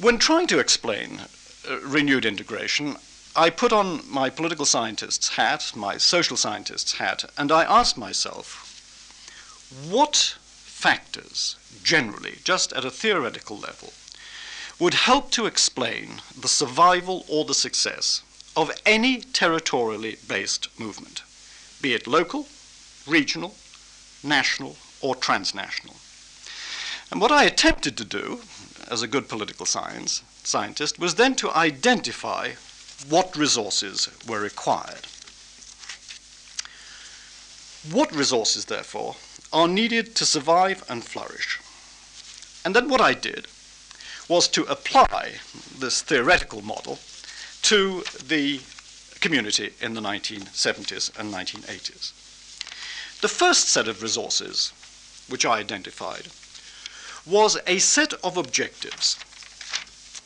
When 0.00 0.18
trying 0.18 0.46
to 0.46 0.60
explain 0.60 1.22
uh, 1.68 1.80
renewed 1.80 2.24
integration, 2.24 2.96
I 3.34 3.50
put 3.50 3.72
on 3.72 4.08
my 4.08 4.30
political 4.30 4.64
scientist's 4.64 5.30
hat, 5.30 5.72
my 5.74 5.98
social 5.98 6.36
scientist's 6.36 6.94
hat, 6.94 7.24
and 7.36 7.50
I 7.50 7.64
asked 7.64 7.98
myself 7.98 8.66
what 9.88 10.36
factors, 10.80 11.56
generally, 11.82 12.38
just 12.42 12.72
at 12.72 12.86
a 12.86 12.90
theoretical 12.90 13.58
level, 13.58 13.92
would 14.78 14.94
help 14.94 15.30
to 15.30 15.44
explain 15.44 16.22
the 16.40 16.48
survival 16.48 17.26
or 17.28 17.44
the 17.44 17.52
success 17.66 18.22
of 18.56 18.70
any 18.86 19.20
territorially 19.20 20.16
based 20.26 20.68
movement, 20.80 21.22
be 21.82 21.92
it 21.92 22.06
local, 22.06 22.48
regional, 23.06 23.54
national, 24.22 24.76
or 25.02 25.14
transnational. 25.14 25.96
And 27.10 27.20
what 27.20 27.30
I 27.30 27.44
attempted 27.44 27.98
to 27.98 28.04
do, 28.04 28.40
as 28.90 29.02
a 29.02 29.12
good 29.14 29.28
political 29.28 29.66
science 29.66 30.22
scientist, 30.44 30.98
was 30.98 31.16
then 31.16 31.34
to 31.36 31.50
identify 31.50 32.52
what 33.06 33.36
resources 33.36 34.08
were 34.26 34.40
required. 34.40 35.06
What 37.90 38.16
resources, 38.16 38.64
therefore, 38.64 39.16
are 39.52 39.68
needed 39.68 40.14
to 40.16 40.26
survive 40.26 40.84
and 40.88 41.04
flourish? 41.04 41.60
And 42.64 42.74
then 42.74 42.88
what 42.88 43.00
I 43.00 43.14
did 43.14 43.46
was 44.28 44.46
to 44.48 44.64
apply 44.64 45.40
this 45.78 46.02
theoretical 46.02 46.62
model 46.62 46.98
to 47.62 48.04
the 48.24 48.60
community 49.20 49.72
in 49.80 49.94
the 49.94 50.00
1970s 50.00 51.18
and 51.18 51.32
1980s. 51.32 52.12
The 53.20 53.28
first 53.28 53.68
set 53.68 53.88
of 53.88 54.02
resources 54.02 54.72
which 55.28 55.44
I 55.44 55.58
identified 55.58 56.28
was 57.26 57.58
a 57.66 57.78
set 57.78 58.14
of 58.24 58.36
objectives. 58.36 59.18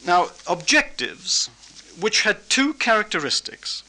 Now, 0.05 0.31
objectives 0.47 1.51
which 1.99 2.23
had 2.23 2.49
two 2.49 2.75
characteristics. 2.75 3.83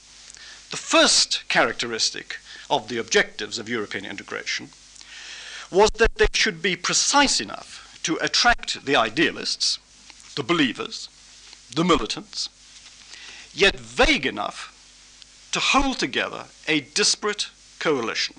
The 0.71 0.77
first 0.77 1.47
characteristic 1.47 2.37
of 2.69 2.87
the 2.87 2.97
objectives 2.97 3.59
of 3.59 3.69
European 3.69 4.05
integration 4.05 4.69
was 5.75 5.91
that 5.97 6.15
they 6.15 6.27
should 6.33 6.61
be 6.61 6.75
precise 6.77 7.41
enough 7.41 7.99
to 8.01 8.15
attract 8.21 8.85
the 8.85 8.95
idealists, 8.95 9.77
the 10.35 10.43
believers, 10.43 11.09
the 11.75 11.83
militants, 11.83 12.47
yet 13.53 13.75
vague 13.77 14.25
enough 14.25 14.71
to 15.51 15.59
hold 15.59 15.99
together 15.99 16.45
a 16.67 16.79
disparate 16.79 17.49
coalition. 17.79 18.37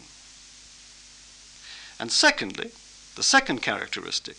And 2.01 2.11
secondly, 2.11 2.71
the 3.17 3.23
second 3.23 3.61
characteristic 3.61 4.37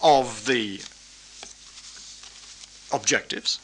of 0.00 0.46
the 0.46 0.80
objectives 2.92 3.58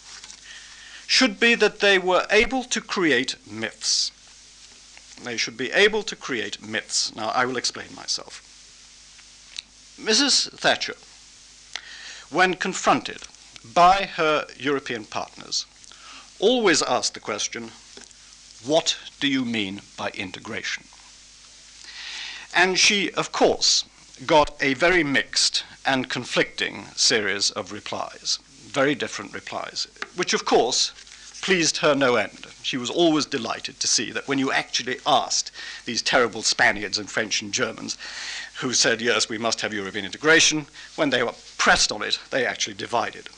should 1.06 1.38
be 1.38 1.54
that 1.54 1.78
they 1.78 1.98
were 1.98 2.26
able 2.30 2.64
to 2.64 2.80
create 2.80 3.36
myths. 3.46 4.10
They 5.24 5.36
should 5.36 5.56
be 5.56 5.70
able 5.72 6.02
to 6.04 6.16
create 6.16 6.62
myths. 6.62 7.14
Now, 7.14 7.28
I 7.28 7.44
will 7.44 7.56
explain 7.56 7.94
myself. 7.94 8.42
Mrs. 10.00 10.50
Thatcher, 10.58 10.94
when 12.30 12.54
confronted 12.54 13.22
by 13.74 14.08
her 14.14 14.46
European 14.56 15.04
partners, 15.04 15.66
always 16.38 16.82
asked 16.82 17.14
the 17.14 17.20
question, 17.20 17.72
What 18.64 18.96
do 19.20 19.28
you 19.28 19.44
mean 19.44 19.82
by 19.96 20.10
integration? 20.10 20.84
And 22.54 22.78
she, 22.78 23.12
of 23.12 23.30
course, 23.30 23.84
got 24.26 24.56
a 24.60 24.74
very 24.74 25.04
mixed 25.04 25.64
and 25.84 26.08
conflicting 26.08 26.86
series 26.96 27.50
of 27.50 27.72
replies, 27.72 28.38
very 28.66 28.94
different 28.94 29.32
replies, 29.32 29.86
which, 30.16 30.34
of 30.34 30.44
course, 30.44 30.92
pleased 31.40 31.78
her 31.78 31.94
no 31.94 32.16
end. 32.16 32.46
She 32.62 32.76
was 32.76 32.90
always 32.90 33.26
delighted 33.26 33.80
to 33.80 33.86
see 33.86 34.10
that 34.12 34.28
when 34.28 34.38
you 34.38 34.52
actually 34.52 34.98
asked 35.06 35.50
these 35.84 36.02
terrible 36.02 36.42
Spaniards 36.42 36.98
and 36.98 37.10
French 37.10 37.42
and 37.42 37.52
Germans, 37.52 37.96
who 38.60 38.72
said, 38.74 39.00
yes, 39.00 39.28
we 39.28 39.38
must 39.38 39.60
have 39.62 39.72
European 39.72 40.04
integration, 40.04 40.66
when 40.96 41.10
they 41.10 41.22
were 41.22 41.34
pressed 41.56 41.90
on 41.90 42.02
it, 42.02 42.18
they 42.30 42.44
actually 42.44 42.74
divided. 42.74 43.28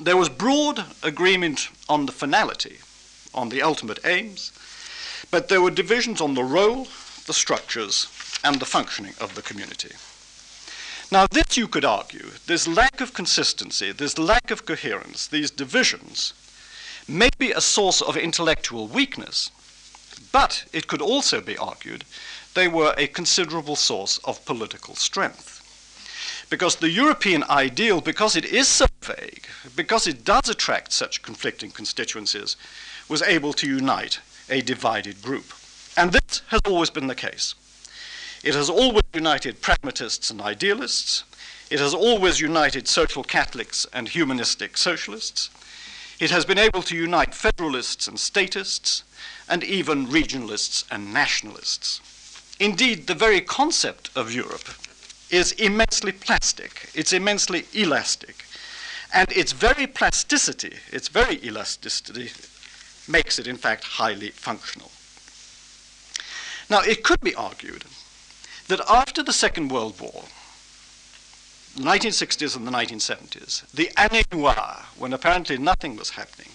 There 0.00 0.16
was 0.16 0.28
broad 0.28 0.84
agreement 1.02 1.68
on 1.88 2.06
the 2.06 2.12
finality, 2.12 2.78
on 3.32 3.48
the 3.48 3.62
ultimate 3.62 4.00
aims, 4.04 4.52
but 5.30 5.48
there 5.48 5.62
were 5.62 5.70
divisions 5.70 6.20
on 6.20 6.34
the 6.34 6.44
role, 6.44 6.88
the 7.26 7.32
structures, 7.32 8.08
and 8.42 8.58
the 8.58 8.66
functioning 8.66 9.14
of 9.20 9.34
the 9.34 9.42
community. 9.42 9.94
Now, 11.12 11.26
this 11.30 11.56
you 11.56 11.68
could 11.68 11.84
argue, 11.84 12.30
this 12.46 12.66
lack 12.66 13.00
of 13.00 13.14
consistency, 13.14 13.92
this 13.92 14.18
lack 14.18 14.50
of 14.50 14.66
coherence, 14.66 15.26
these 15.26 15.50
divisions, 15.50 16.32
may 17.12 17.28
be 17.38 17.52
a 17.52 17.60
source 17.60 18.00
of 18.00 18.16
intellectual 18.16 18.86
weakness, 18.86 19.50
but 20.32 20.64
it 20.72 20.88
could 20.88 21.02
also 21.02 21.40
be 21.40 21.56
argued 21.58 22.04
they 22.54 22.68
were 22.68 22.94
a 22.96 23.06
considerable 23.06 23.76
source 23.76 24.18
of 24.24 24.44
political 24.44 24.94
strength. 24.94 25.58
Because 26.50 26.76
the 26.76 26.90
European 26.90 27.44
ideal, 27.44 28.00
because 28.00 28.36
it 28.36 28.44
is 28.44 28.68
so 28.68 28.86
vague, 29.02 29.46
because 29.74 30.06
it 30.06 30.24
does 30.24 30.48
attract 30.48 30.92
such 30.92 31.22
conflicting 31.22 31.70
constituencies, 31.70 32.56
was 33.08 33.22
able 33.22 33.52
to 33.54 33.66
unite 33.66 34.20
a 34.50 34.60
divided 34.60 35.22
group. 35.22 35.52
And 35.96 36.12
this 36.12 36.42
has 36.48 36.60
always 36.66 36.90
been 36.90 37.06
the 37.06 37.14
case. 37.14 37.54
It 38.42 38.54
has 38.54 38.68
always 38.68 39.04
united 39.14 39.62
pragmatists 39.62 40.30
and 40.30 40.42
idealists. 40.42 41.24
It 41.70 41.80
has 41.80 41.94
always 41.94 42.40
united 42.40 42.88
social 42.88 43.22
Catholics 43.22 43.86
and 43.92 44.08
humanistic 44.08 44.76
socialists. 44.76 45.48
It 46.20 46.30
has 46.30 46.44
been 46.44 46.58
able 46.58 46.82
to 46.82 46.96
unite 46.96 47.34
federalists 47.34 48.06
and 48.06 48.18
statists, 48.18 49.02
and 49.48 49.64
even 49.64 50.06
regionalists 50.06 50.84
and 50.90 51.12
nationalists. 51.12 52.00
Indeed, 52.60 53.06
the 53.06 53.14
very 53.14 53.40
concept 53.40 54.10
of 54.14 54.32
Europe 54.32 54.68
is 55.30 55.52
immensely 55.52 56.12
plastic, 56.12 56.90
it's 56.94 57.12
immensely 57.12 57.66
elastic, 57.72 58.44
and 59.12 59.30
its 59.32 59.52
very 59.52 59.86
plasticity, 59.86 60.76
its 60.90 61.08
very 61.08 61.44
elasticity, 61.44 62.30
makes 63.08 63.38
it 63.38 63.46
in 63.46 63.56
fact 63.56 63.84
highly 63.84 64.30
functional. 64.30 64.90
Now, 66.70 66.80
it 66.80 67.02
could 67.02 67.20
be 67.20 67.34
argued 67.34 67.84
that 68.68 68.80
after 68.88 69.22
the 69.22 69.32
Second 69.32 69.70
World 69.70 70.00
War, 70.00 70.24
the 71.76 71.82
1960s 71.82 72.54
and 72.54 72.66
the 72.66 72.70
1970s, 72.70 73.70
the 73.72 73.90
année 73.96 74.24
noire, 74.30 74.84
when 74.98 75.12
apparently 75.12 75.56
nothing 75.56 75.96
was 75.96 76.10
happening, 76.10 76.50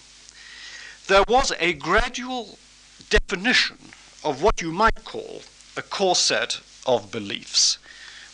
there 1.08 1.24
was 1.26 1.52
a 1.58 1.72
gradual 1.72 2.58
definition 3.10 3.78
of 4.22 4.42
what 4.42 4.60
you 4.60 4.70
might 4.70 5.04
call 5.04 5.42
a 5.76 5.82
core 5.82 6.14
set 6.14 6.60
of 6.86 7.10
beliefs, 7.10 7.78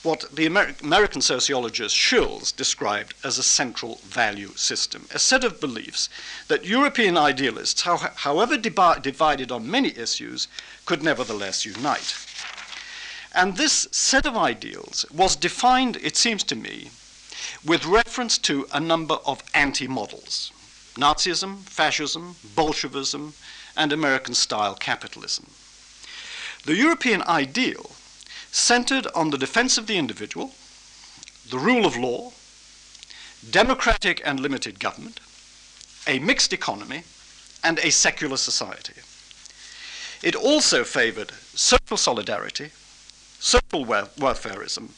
what 0.03 0.25
the 0.35 0.45
Amer- 0.45 0.75
American 0.83 1.23
sociologist 1.23 1.97
Shils 1.97 2.55
described 2.55 3.15
as 3.25 3.39
a 3.39 3.43
central 3.43 4.01
value 4.05 4.53
system, 4.55 5.07
a 5.11 5.19
set 5.19 5.45
of 5.45 5.61
beliefs 5.61 6.11
that 6.49 6.67
European 6.67 7.17
idealists, 7.17 7.83
how- 7.83 8.13
however 8.17 8.59
divi- 8.59 9.01
divided 9.01 9.51
on 9.51 9.71
many 9.71 9.97
issues, 9.97 10.49
could 10.85 11.03
nevertheless 11.03 11.65
unite. 11.65 12.15
And 13.35 13.57
this 13.57 13.89
set 13.91 14.27
of 14.27 14.37
ideals 14.37 15.05
was 15.13 15.35
defined, 15.35 15.97
it 15.97 16.17
seems 16.17 16.45
to 16.45 16.55
me, 16.55 16.91
with 17.65 17.85
reference 17.85 18.39
to 18.39 18.69
a 18.73 18.79
number 18.79 19.15
of 19.27 19.43
anti 19.55 19.89
models 19.89 20.53
Nazism, 20.97 21.65
fascism, 21.65 22.37
Bolshevism, 22.55 23.35
and 23.77 23.93
American 23.93 24.35
style 24.35 24.77
capitalism. 24.77 25.47
The 26.65 26.77
European 26.77 27.23
ideal 27.23 27.91
centered 28.53 29.09
on 29.15 29.31
the 29.31 29.39
defense 29.39 29.77
of 29.77 29.89
the 29.89 29.99
individual, 29.99 30.55
the 31.51 31.59
rule 31.59 31.85
of 31.85 31.97
law, 31.97 32.33
democratic 33.51 34.23
and 34.25 34.39
limited 34.39 34.79
government, 34.79 35.19
a 36.07 36.21
mixed 36.21 36.53
economy, 36.53 37.03
and 37.65 37.81
a 37.81 37.91
secular 37.91 38.37
society. 38.37 38.95
It 40.23 40.37
also 40.37 40.85
favored 40.85 41.33
social 41.55 41.97
solidarity, 41.97 42.71
social 43.45 43.85
welfareism, 43.85 44.89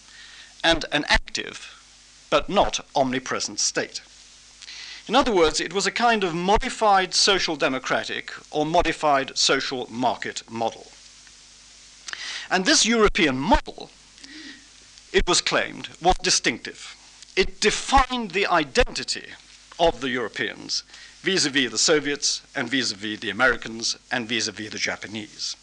and 0.63 0.85
an 0.93 1.05
active 1.09 1.83
but 2.31 2.49
not 2.49 2.79
omnipresent 2.95 3.59
state. 3.59 4.01
In 5.09 5.17
other 5.17 5.35
words, 5.35 5.61
it 5.61 5.73
was 5.73 5.85
a 5.85 5.91
kind 5.91 6.23
of 6.23 6.33
modified 6.33 7.13
social 7.13 7.57
democratic 7.57 8.33
or 8.53 8.65
modified 8.65 9.37
social 9.37 9.89
market 9.91 10.45
model. 10.49 10.87
And 12.49 12.65
this 12.65 12.87
European 12.87 13.37
model, 13.37 13.91
it 15.13 15.27
was 15.27 15.41
claimed, 15.41 15.89
was 16.01 16.17
distinctive. 16.23 16.95
It 17.35 17.61
defined 17.61 18.31
the 18.31 18.47
identity 18.47 19.27
of 19.79 20.01
the 20.01 20.11
Europeans 20.11 20.85
vis-a-vis 21.23 21.73
the 21.73 21.79
Soviets 21.79 22.43
and 22.55 22.71
vis-a-vis 22.71 23.19
the 23.19 23.31
Americans 23.31 23.97
and 24.13 24.29
vis-a-vis 24.29 24.71
the 24.71 24.79
Japanese. 24.79 25.57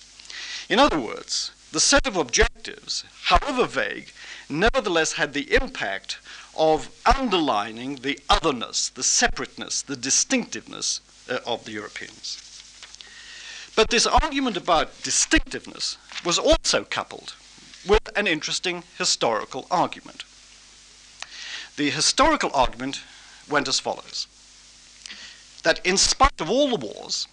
In 0.67 0.80
other 0.80 1.00
words, 1.00 1.52
the 1.73 1.79
set 1.79 2.05
of 2.05 2.15
objectives, 2.15 3.03
however 3.23 3.65
vague, 3.65 4.13
nevertheless 4.47 5.13
had 5.13 5.33
the 5.33 5.51
impact 5.55 6.19
of 6.55 6.88
underlining 7.03 7.95
the 7.95 8.19
otherness, 8.29 8.89
the 8.89 9.01
separateness, 9.01 9.81
the 9.81 9.95
distinctiveness 9.95 11.01
uh, 11.27 11.39
of 11.47 11.65
the 11.65 11.71
Europeans. 11.71 12.38
But 13.75 13.89
this 13.89 14.05
argument 14.05 14.55
about 14.55 15.01
distinctiveness 15.01 15.97
was 16.23 16.38
also 16.38 16.83
coupled 16.83 17.33
with 17.88 18.07
an 18.15 18.27
interesting 18.27 18.83
historical 18.99 19.65
argument. 19.71 20.25
The 21.75 21.89
historical 21.89 22.51
argument 22.53 23.01
went 23.49 23.67
as 23.67 23.79
follows 23.79 24.27
that 25.63 25.83
in 25.83 25.97
spite 25.97 26.39
of 26.39 26.51
all 26.51 26.77
the 26.77 26.86
wars, 26.86 27.27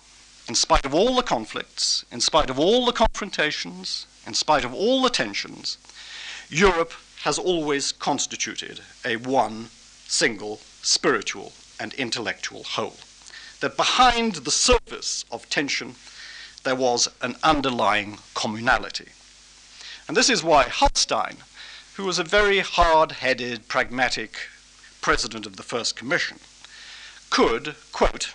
in 0.49 0.55
spite 0.55 0.87
of 0.87 0.95
all 0.95 1.15
the 1.15 1.23
conflicts, 1.23 2.07
in 2.11 2.23
spite 2.23 2.49
of 2.49 2.59
all 2.59 2.87
the 2.87 2.93
confrontations, 2.93 4.07
in 4.27 4.35
spite 4.35 4.65
of 4.65 4.75
all 4.75 5.03
the 5.03 5.11
tensions, 5.11 5.79
Europe 6.49 6.93
has 7.23 7.39
always 7.39 7.93
constituted 7.93 8.81
a 9.05 9.17
one 9.17 9.69
single 10.07 10.61
spiritual 10.83 11.53
and 11.79 11.95
intellectual 11.95 12.65
whole. 12.65 12.97
That 13.61 13.77
behind 13.77 14.37
the 14.37 14.51
surface 14.51 15.25
of 15.31 15.49
tension, 15.49 15.95
there 16.65 16.75
was 16.75 17.09
an 17.23 17.37
underlying 17.43 18.19
communality. 18.35 19.11
And 20.09 20.17
this 20.17 20.31
is 20.31 20.43
why 20.43 20.65
Hallstein, 20.65 21.37
who 21.95 22.05
was 22.05 22.19
a 22.19 22.25
very 22.25 22.61
hard 22.61 23.13
headed, 23.13 23.69
pragmatic 23.69 24.49
president 25.01 25.47
of 25.47 25.57
the 25.57 25.63
First 25.63 25.97
Commission, 25.97 26.39
could, 27.31 27.77
quote, 27.93 28.35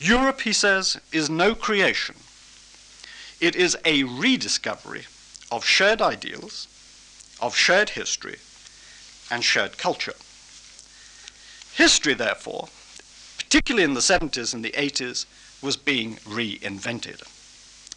Europe, 0.00 0.40
he 0.40 0.52
says, 0.52 0.98
is 1.12 1.28
no 1.30 1.54
creation. 1.54 2.16
It 3.42 3.56
is 3.56 3.76
a 3.84 4.04
rediscovery 4.04 5.06
of 5.50 5.64
shared 5.64 6.00
ideals, 6.00 6.68
of 7.40 7.56
shared 7.56 7.90
history, 7.90 8.38
and 9.32 9.42
shared 9.42 9.78
culture. 9.78 10.14
History, 11.74 12.14
therefore, 12.14 12.68
particularly 13.38 13.82
in 13.82 13.94
the 13.94 14.00
70s 14.00 14.54
and 14.54 14.64
the 14.64 14.70
80s, 14.70 15.26
was 15.60 15.76
being 15.76 16.18
reinvented. 16.18 17.26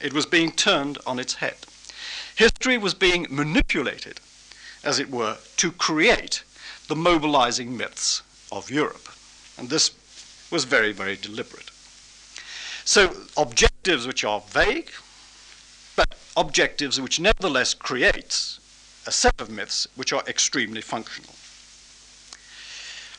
It 0.02 0.14
was 0.14 0.26
being 0.26 0.52
turned 0.52 0.98
on 1.06 1.20
its 1.20 1.36
head. 1.36 1.58
History 2.36 2.80
was 2.80 2.96
being 2.96 3.28
manipulated, 3.30 4.20
as 4.84 4.98
it 4.98 5.12
were, 5.12 5.38
to 5.58 5.72
create 5.72 6.44
the 6.88 6.96
mobilizing 6.96 7.78
myths 7.78 8.24
of 8.52 8.72
Europe. 8.72 9.10
And 9.60 9.70
this 9.70 9.92
was 10.50 10.64
very, 10.64 10.92
very 10.92 11.16
deliberate. 11.16 11.70
So, 12.84 13.16
objectives 13.38 14.08
which 14.08 14.24
are 14.24 14.42
vague, 14.50 14.90
but 15.96 16.16
objectives 16.36 17.00
which 17.00 17.20
nevertheless 17.20 17.74
creates 17.74 18.60
a 19.08 19.12
set 19.12 19.40
of 19.40 19.50
myths 19.50 19.88
which 19.96 20.12
are 20.12 20.24
extremely 20.28 20.82
functional. 20.82 21.34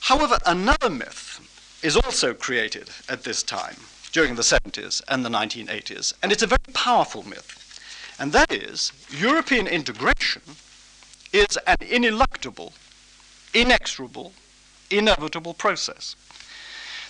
However, 0.00 0.38
another 0.46 0.90
myth 0.90 1.40
is 1.82 1.96
also 1.96 2.34
created 2.34 2.90
at 3.08 3.24
this 3.24 3.42
time, 3.42 3.76
during 4.12 4.34
the 4.34 4.42
70s 4.42 5.02
and 5.08 5.24
the 5.24 5.28
1980s, 5.28 6.14
and 6.22 6.32
it's 6.32 6.42
a 6.42 6.46
very 6.46 6.72
powerful 6.72 7.22
myth. 7.22 7.62
And 8.18 8.32
that 8.32 8.52
is 8.52 8.92
European 9.10 9.66
integration 9.66 10.42
is 11.32 11.58
an 11.66 11.76
ineluctable, 11.80 12.72
inexorable, 13.52 14.32
inevitable 14.90 15.54
process. 15.54 16.16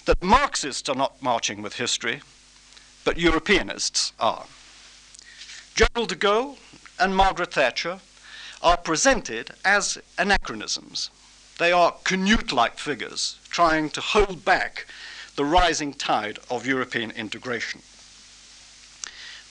That 0.07 0.23
Marxists 0.23 0.89
are 0.89 0.97
not 0.97 1.23
marching 1.23 1.63
with 1.63 1.77
history, 1.77 2.23
but 3.05 3.19
Europeanists 3.19 4.13
are. 4.19 4.47
General 5.77 6.07
de 6.07 6.17
Gaulle 6.17 6.57
and 6.99 7.15
Margaret 7.15 7.53
Thatcher 7.53 8.01
are 8.63 8.79
presented 8.79 9.51
as 9.63 9.99
anachronisms. 10.17 11.11
They 11.59 11.71
are 11.71 11.97
Canute 12.03 12.51
like 12.51 12.79
figures 12.79 13.39
trying 13.51 13.91
to 13.91 14.01
hold 14.01 14.43
back 14.43 14.87
the 15.35 15.45
rising 15.45 15.93
tide 15.93 16.39
of 16.51 16.65
European 16.65 17.11
integration. 17.11 17.83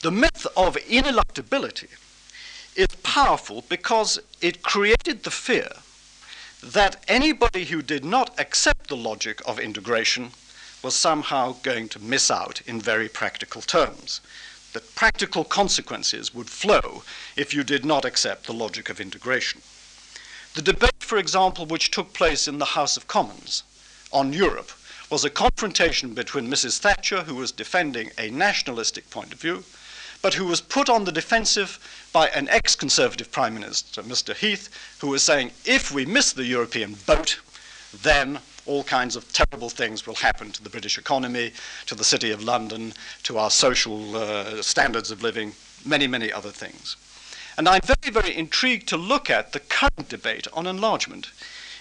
The 0.02 0.10
myth 0.10 0.48
of 0.58 0.78
ineluctability 0.78 1.90
is 2.76 2.88
powerful 3.04 3.64
because 3.70 4.20
it 4.42 4.64
created 4.64 5.26
the 5.26 5.30
fear 5.30 5.70
that 6.64 7.04
anybody 7.08 7.66
who 7.66 7.84
did 7.84 8.04
not 8.04 8.34
accept 8.40 8.88
the 8.88 8.98
logic 8.98 9.44
of 9.46 9.60
integration 9.60 10.32
was 10.82 10.96
somehow 10.96 11.58
going 11.62 11.88
to 11.90 12.00
miss 12.00 12.32
out 12.32 12.62
in 12.66 12.82
very 12.82 13.10
practical 13.10 13.62
terms. 13.62 14.22
That 14.76 14.94
practical 14.94 15.46
consequences 15.46 16.34
would 16.34 16.50
flow 16.50 17.04
if 17.38 17.54
you 17.54 17.64
did 17.64 17.86
not 17.86 18.04
accept 18.04 18.46
the 18.46 18.52
logic 18.52 18.90
of 18.90 19.00
integration. 19.00 19.62
The 20.54 20.62
debate, 20.62 21.00
for 21.00 21.18
example, 21.18 21.66
which 21.66 21.92
took 21.92 22.12
place 22.12 22.46
in 22.46 22.58
the 22.58 22.76
House 22.76 22.98
of 22.98 23.08
Commons 23.08 23.64
on 24.12 24.34
Europe 24.34 24.74
was 25.10 25.24
a 25.24 25.30
confrontation 25.30 26.14
between 26.14 26.50
Mrs. 26.50 26.80
Thatcher, 26.80 27.24
who 27.24 27.36
was 27.36 27.54
defending 27.54 28.12
a 28.18 28.30
nationalistic 28.32 29.10
point 29.10 29.32
of 29.32 29.40
view, 29.40 29.64
but 30.22 30.34
who 30.34 30.46
was 30.46 30.60
put 30.60 30.90
on 30.90 31.06
the 31.06 31.12
defensive 31.14 31.80
by 32.12 32.28
an 32.28 32.50
ex 32.50 32.76
conservative 32.76 33.32
Prime 33.32 33.54
Minister, 33.54 34.04
Mr. 34.04 34.36
Heath, 34.36 34.68
who 35.00 35.08
was 35.08 35.24
saying, 35.24 35.54
if 35.64 35.90
we 35.94 36.06
miss 36.06 36.34
the 36.34 36.44
European 36.44 36.96
boat, 37.06 37.40
then 38.04 38.42
all 38.66 38.84
kinds 38.84 39.16
of 39.16 39.32
terrible 39.32 39.70
things 39.70 40.08
will 40.08 40.16
happen 40.16 40.52
to 40.52 40.64
the 40.64 40.70
British 40.70 40.98
economy, 40.98 41.52
to 41.86 41.96
the 41.96 42.04
City 42.04 42.32
of 42.32 42.44
London, 42.44 42.94
to 43.24 43.38
our 43.38 43.50
social 43.50 44.16
uh, 44.16 44.62
standards 44.62 45.12
of 45.12 45.22
living, 45.22 45.54
many, 45.86 46.08
many 46.08 46.32
other 46.32 46.50
things. 46.52 46.96
And 47.58 47.70
I'm 47.70 47.82
very, 47.82 48.12
very 48.12 48.36
intrigued 48.36 48.88
to 48.90 48.98
look 48.98 49.30
at 49.30 49.54
the 49.54 49.60
current 49.60 50.10
debate 50.10 50.48
on 50.54 50.68
enlargement. 50.68 51.32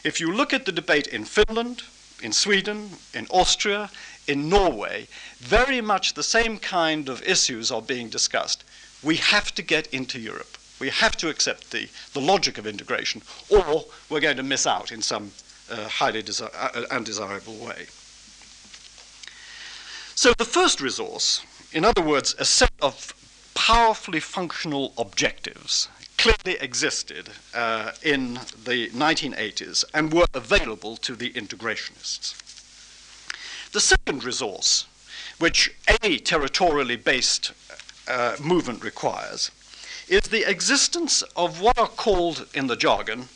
If 0.04 0.20
you 0.20 0.32
look 0.32 0.52
at 0.52 0.66
the 0.66 0.72
debate 0.72 1.06
in 1.06 1.24
Finland, 1.24 1.82
in 2.22 2.32
Sweden, 2.32 2.90
in 3.12 3.26
Austria, 3.30 3.90
in 4.26 4.48
Norway, 4.48 5.08
very 5.38 5.80
much 5.80 6.14
the 6.14 6.22
same 6.22 6.58
kind 6.58 7.08
of 7.08 7.22
issues 7.22 7.70
are 7.70 7.82
being 7.82 8.08
discussed. 8.08 8.64
We 9.02 9.16
have 9.16 9.54
to 9.54 9.62
get 9.62 9.86
into 9.88 10.18
Europe. 10.18 10.56
We 10.80 10.90
have 10.90 11.16
to 11.18 11.28
accept 11.28 11.70
the, 11.70 11.88
the 12.12 12.20
logic 12.20 12.58
of 12.58 12.66
integration, 12.66 13.22
or 13.48 13.84
we're 14.08 14.20
going 14.20 14.36
to 14.36 14.42
miss 14.42 14.66
out 14.66 14.92
in 14.92 15.02
some 15.02 15.32
uh, 15.70 15.88
highly 15.88 16.22
desi- 16.22 16.90
undesirable 16.90 17.54
way. 17.54 17.86
So, 20.14 20.32
the 20.36 20.44
first 20.44 20.80
resource, 20.80 21.42
in 21.72 21.84
other 21.84 22.02
words, 22.02 22.34
a 22.38 22.44
set 22.44 22.72
of 22.80 23.14
powerfully 23.54 24.20
functional 24.20 24.92
objectives, 24.96 25.88
clearly 26.18 26.58
existed 26.60 27.30
uh, 27.54 27.92
in 28.02 28.34
the 28.64 28.88
1980s 28.90 29.84
and 29.92 30.12
were 30.12 30.26
available 30.34 30.96
to 30.98 31.14
the 31.14 31.30
integrationists. 31.32 32.34
The 33.72 33.80
second 33.80 34.24
resource, 34.24 34.86
which 35.38 35.74
any 36.02 36.18
territorially 36.18 36.96
based 36.96 37.52
uh, 38.06 38.36
movement 38.40 38.84
requires, 38.84 39.50
is 40.08 40.22
the 40.22 40.48
existence 40.48 41.22
of 41.36 41.60
what 41.60 41.78
are 41.78 41.88
called 41.88 42.46
in 42.54 42.68
the 42.68 42.76
jargon 42.76 43.28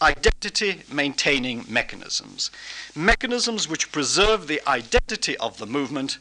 identity 0.00 0.82
maintaining 0.92 1.64
mechanisms. 1.68 2.50
Mechanisms 2.94 3.68
which 3.68 3.92
preserve 3.92 4.46
the 4.46 4.60
identity 4.68 5.36
of 5.38 5.58
the 5.58 5.66
movement 5.66 6.18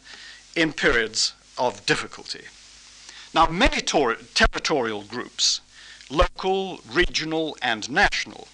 in 0.55 0.73
periods 0.73 1.33
of 1.57 1.85
difficulty. 1.85 2.45
Now, 3.33 3.47
many 3.47 3.81
tor- 3.81 4.17
territorial 4.33 5.03
groups, 5.03 5.61
local, 6.09 6.79
regional, 6.91 7.57
and 7.61 7.89
national, 7.89 8.47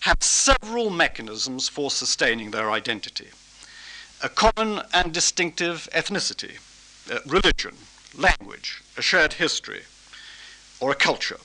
have 0.00 0.22
several 0.22 0.90
mechanisms 0.90 1.68
for 1.68 1.90
sustaining 1.90 2.50
their 2.50 2.70
identity 2.70 3.28
a 4.22 4.28
common 4.28 4.82
and 4.94 5.12
distinctive 5.12 5.88
ethnicity, 5.92 6.58
uh, 7.12 7.18
religion, 7.26 7.74
language, 8.16 8.82
a 8.96 9.02
shared 9.02 9.34
history, 9.34 9.82
or 10.80 10.90
a 10.90 10.94
culture. 10.94 11.38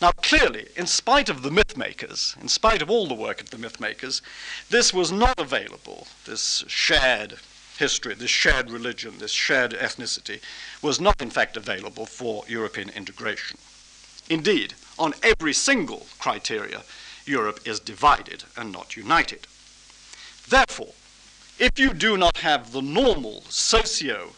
Now, 0.00 0.12
clearly, 0.12 0.68
in 0.76 0.86
spite 0.86 1.28
of 1.28 1.42
the 1.42 1.50
myth 1.50 1.76
makers, 1.76 2.34
in 2.40 2.48
spite 2.48 2.80
of 2.80 2.88
all 2.88 3.06
the 3.06 3.14
work 3.14 3.40
of 3.42 3.50
the 3.50 3.58
myth 3.58 3.78
makers, 3.78 4.22
this 4.70 4.94
was 4.94 5.12
not 5.12 5.38
available. 5.38 6.06
This 6.24 6.64
shared 6.68 7.38
history, 7.78 8.14
this 8.14 8.30
shared 8.30 8.70
religion, 8.70 9.18
this 9.18 9.32
shared 9.32 9.72
ethnicity 9.72 10.40
was 10.80 11.00
not, 11.00 11.20
in 11.20 11.30
fact, 11.30 11.56
available 11.56 12.06
for 12.06 12.44
European 12.48 12.88
integration. 12.90 13.58
Indeed, 14.30 14.74
on 14.98 15.14
every 15.22 15.52
single 15.52 16.06
criteria, 16.18 16.82
Europe 17.26 17.60
is 17.66 17.80
divided 17.80 18.44
and 18.56 18.72
not 18.72 18.96
united. 18.96 19.46
Therefore, 20.48 20.94
if 21.58 21.78
you 21.78 21.92
do 21.92 22.16
not 22.16 22.38
have 22.38 22.72
the 22.72 22.80
normal 22.80 23.42
socio 23.48 24.30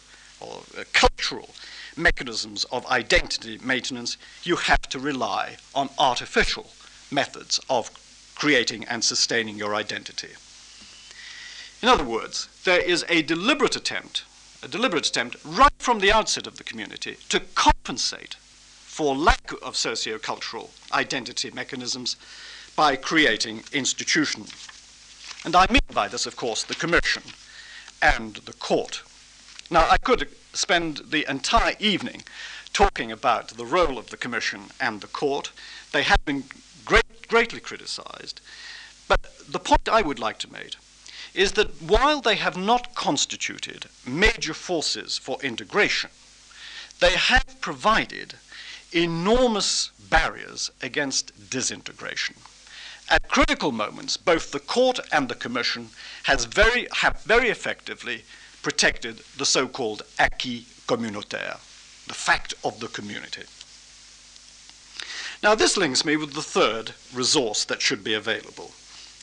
or 0.43 0.61
uh, 0.77 0.83
cultural 0.93 1.49
mechanisms 1.95 2.63
of 2.65 2.85
identity 2.87 3.59
maintenance, 3.63 4.17
you 4.43 4.55
have 4.55 4.81
to 4.89 4.99
rely 4.99 5.57
on 5.73 5.89
artificial 5.97 6.69
methods 7.11 7.59
of 7.69 7.89
creating 8.35 8.83
and 8.85 9.03
sustaining 9.03 9.57
your 9.57 9.75
identity. 9.75 10.29
In 11.81 11.89
other 11.89 12.03
words, 12.03 12.47
there 12.63 12.79
is 12.79 13.05
a 13.09 13.21
deliberate 13.21 13.75
attempt, 13.75 14.23
a 14.63 14.67
deliberate 14.67 15.07
attempt 15.07 15.37
right 15.45 15.71
from 15.77 15.99
the 15.99 16.11
outset 16.11 16.47
of 16.47 16.57
the 16.57 16.63
community 16.63 17.17
to 17.29 17.41
compensate 17.55 18.35
for 18.35 19.15
lack 19.15 19.51
of 19.61 19.73
sociocultural 19.73 20.69
identity 20.93 21.51
mechanisms 21.51 22.15
by 22.75 22.95
creating 22.95 23.63
institutions. 23.73 24.67
And 25.45 25.55
I 25.55 25.67
mean 25.69 25.81
by 25.93 26.07
this, 26.07 26.25
of 26.25 26.35
course, 26.35 26.63
the 26.63 26.75
Commission 26.75 27.23
and 28.01 28.35
the 28.35 28.53
Court. 28.53 29.03
Now, 29.73 29.89
I 29.89 29.97
could 29.97 30.29
spend 30.53 30.97
the 31.09 31.27
entire 31.27 31.73
evening 31.79 32.21
talking 32.73 33.11
about 33.11 33.47
the 33.47 33.65
role 33.65 33.97
of 33.97 34.11
the 34.11 34.17
Commission 34.17 34.65
and 34.79 35.01
the 35.01 35.07
Court. 35.07 35.51
They 35.91 36.03
have 36.03 36.23
been 36.25 36.43
great, 36.85 37.27
greatly 37.27 37.59
criticized. 37.59 38.39
But 39.07 39.21
the 39.49 39.57
point 39.57 39.89
I 39.89 40.03
would 40.03 40.19
like 40.19 40.37
to 40.39 40.53
make 40.53 40.75
is 41.33 41.53
that 41.53 41.81
while 41.81 42.21
they 42.21 42.35
have 42.35 42.55
not 42.55 42.93
constituted 42.93 43.87
major 44.05 44.53
forces 44.53 45.17
for 45.17 45.41
integration, 45.41 46.11
they 46.99 47.15
have 47.15 47.59
provided 47.59 48.35
enormous 48.91 49.89
barriers 50.07 50.69
against 50.83 51.49
disintegration. 51.49 52.35
At 53.09 53.27
critical 53.27 53.71
moments, 53.71 54.17
both 54.17 54.51
the 54.51 54.59
court 54.59 54.99
and 55.11 55.29
the 55.29 55.41
commission 55.43 55.89
has 56.25 56.45
very, 56.45 56.87
have 57.01 57.23
very 57.23 57.49
effectively 57.49 58.23
protected 58.63 59.21
the 59.37 59.45
so-called 59.45 60.01
acquis 60.17 60.65
communautaire, 60.87 61.59
the 62.07 62.13
fact 62.13 62.55
of 62.63 62.79
the 62.79 62.87
community. 62.87 63.43
Now, 65.43 65.53
this 65.53 65.77
links 65.77 66.05
me 66.05 66.15
with 66.15 66.33
the 66.33 66.41
third 66.41 66.93
resource 67.13 67.65
that 67.65 67.81
should 67.81 68.03
be 68.03 68.13
available, 68.13 68.71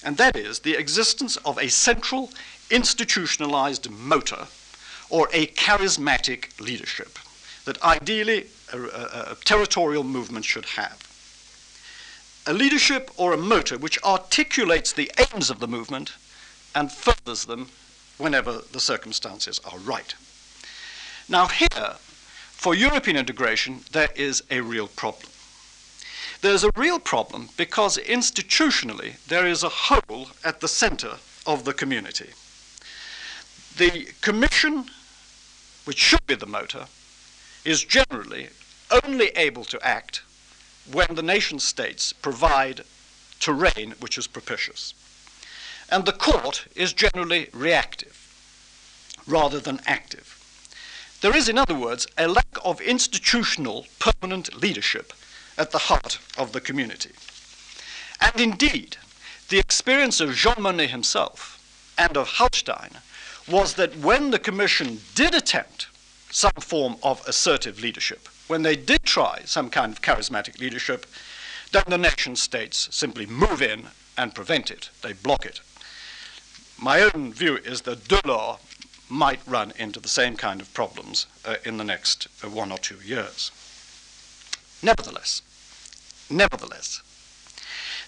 and 0.04 0.16
that 0.18 0.36
is 0.36 0.60
the 0.60 0.74
existence 0.74 1.36
of 1.38 1.58
a 1.58 1.68
central 1.68 2.30
institutionalized 2.70 3.90
motor 3.90 4.46
or 5.08 5.28
a 5.32 5.46
charismatic 5.46 6.60
leadership 6.60 7.18
that 7.64 7.82
ideally 7.82 8.46
a, 8.72 8.78
a, 8.78 9.32
a 9.32 9.36
territorial 9.44 10.04
movement 10.04 10.44
should 10.44 10.66
have. 10.66 11.06
A 12.46 12.52
leadership 12.52 13.10
or 13.16 13.32
a 13.32 13.38
motor 13.38 13.78
which 13.78 14.02
articulates 14.02 14.92
the 14.92 15.10
aims 15.18 15.50
of 15.50 15.58
the 15.58 15.68
movement 15.68 16.12
and 16.74 16.90
furthers 16.92 17.44
them 17.46 17.68
whenever 18.20 18.60
the 18.72 18.80
circumstances 18.80 19.60
are 19.64 19.78
right. 19.78 20.14
Now, 21.28 21.46
here, 21.46 21.96
for 22.52 22.74
European 22.74 23.16
integration, 23.16 23.80
there 23.92 24.10
is 24.14 24.42
a 24.50 24.60
real 24.60 24.86
problem. 24.86 25.30
There's 26.42 26.64
a 26.64 26.70
real 26.76 26.98
problem 26.98 27.50
because 27.56 27.98
institutionally 27.98 29.16
there 29.26 29.46
is 29.46 29.62
a 29.62 29.68
hole 29.68 30.28
at 30.44 30.60
the 30.60 30.68
center 30.68 31.16
of 31.46 31.64
the 31.64 31.74
community. 31.74 32.30
The 33.76 34.08
Commission, 34.20 34.86
which 35.84 35.98
should 35.98 36.26
be 36.26 36.34
the 36.34 36.46
motor, 36.46 36.86
is 37.64 37.84
generally 37.84 38.48
only 39.04 39.28
able 39.36 39.64
to 39.64 39.86
act 39.86 40.22
when 40.90 41.14
the 41.14 41.22
nation 41.22 41.58
states 41.58 42.12
provide 42.12 42.82
terrain 43.38 43.94
which 44.00 44.18
is 44.18 44.26
propitious. 44.26 44.94
And 45.90 46.04
the 46.04 46.12
court 46.12 46.66
is 46.76 46.92
generally 46.92 47.48
reactive 47.52 48.16
rather 49.26 49.58
than 49.60 49.80
active. 49.86 50.36
There 51.20 51.36
is, 51.36 51.48
in 51.48 51.58
other 51.58 51.74
words, 51.74 52.06
a 52.16 52.28
lack 52.28 52.56
of 52.64 52.80
institutional 52.80 53.86
permanent 53.98 54.60
leadership 54.60 55.12
at 55.58 55.72
the 55.72 55.78
heart 55.78 56.18
of 56.38 56.52
the 56.52 56.60
community. 56.60 57.10
And 58.20 58.40
indeed, 58.40 58.96
the 59.48 59.58
experience 59.58 60.20
of 60.20 60.34
Jean 60.34 60.54
Monnet 60.54 60.90
himself 60.90 61.58
and 61.98 62.16
of 62.16 62.28
Hallstein 62.28 62.96
was 63.48 63.74
that 63.74 63.96
when 63.96 64.30
the 64.30 64.38
Commission 64.38 65.00
did 65.14 65.34
attempt 65.34 65.88
some 66.30 66.52
form 66.60 66.96
of 67.02 67.26
assertive 67.26 67.80
leadership, 67.80 68.28
when 68.46 68.62
they 68.62 68.76
did 68.76 69.02
try 69.02 69.42
some 69.44 69.68
kind 69.68 69.92
of 69.92 70.02
charismatic 70.02 70.60
leadership, 70.60 71.06
then 71.72 71.84
the 71.88 71.98
nation 71.98 72.36
states 72.36 72.88
simply 72.92 73.26
move 73.26 73.60
in 73.60 73.88
and 74.16 74.34
prevent 74.34 74.70
it. 74.70 74.90
They 75.02 75.12
block 75.12 75.44
it. 75.44 75.60
My 76.82 77.02
own 77.02 77.34
view 77.34 77.56
is 77.58 77.82
that 77.82 78.08
Delors 78.08 78.58
might 79.10 79.40
run 79.46 79.74
into 79.76 80.00
the 80.00 80.08
same 80.08 80.34
kind 80.34 80.62
of 80.62 80.72
problems 80.72 81.26
uh, 81.44 81.56
in 81.62 81.76
the 81.76 81.84
next 81.84 82.26
uh, 82.42 82.48
one 82.48 82.72
or 82.72 82.78
two 82.78 82.96
years. 83.04 83.50
Nevertheless, 84.82 85.42
nevertheless, 86.30 87.02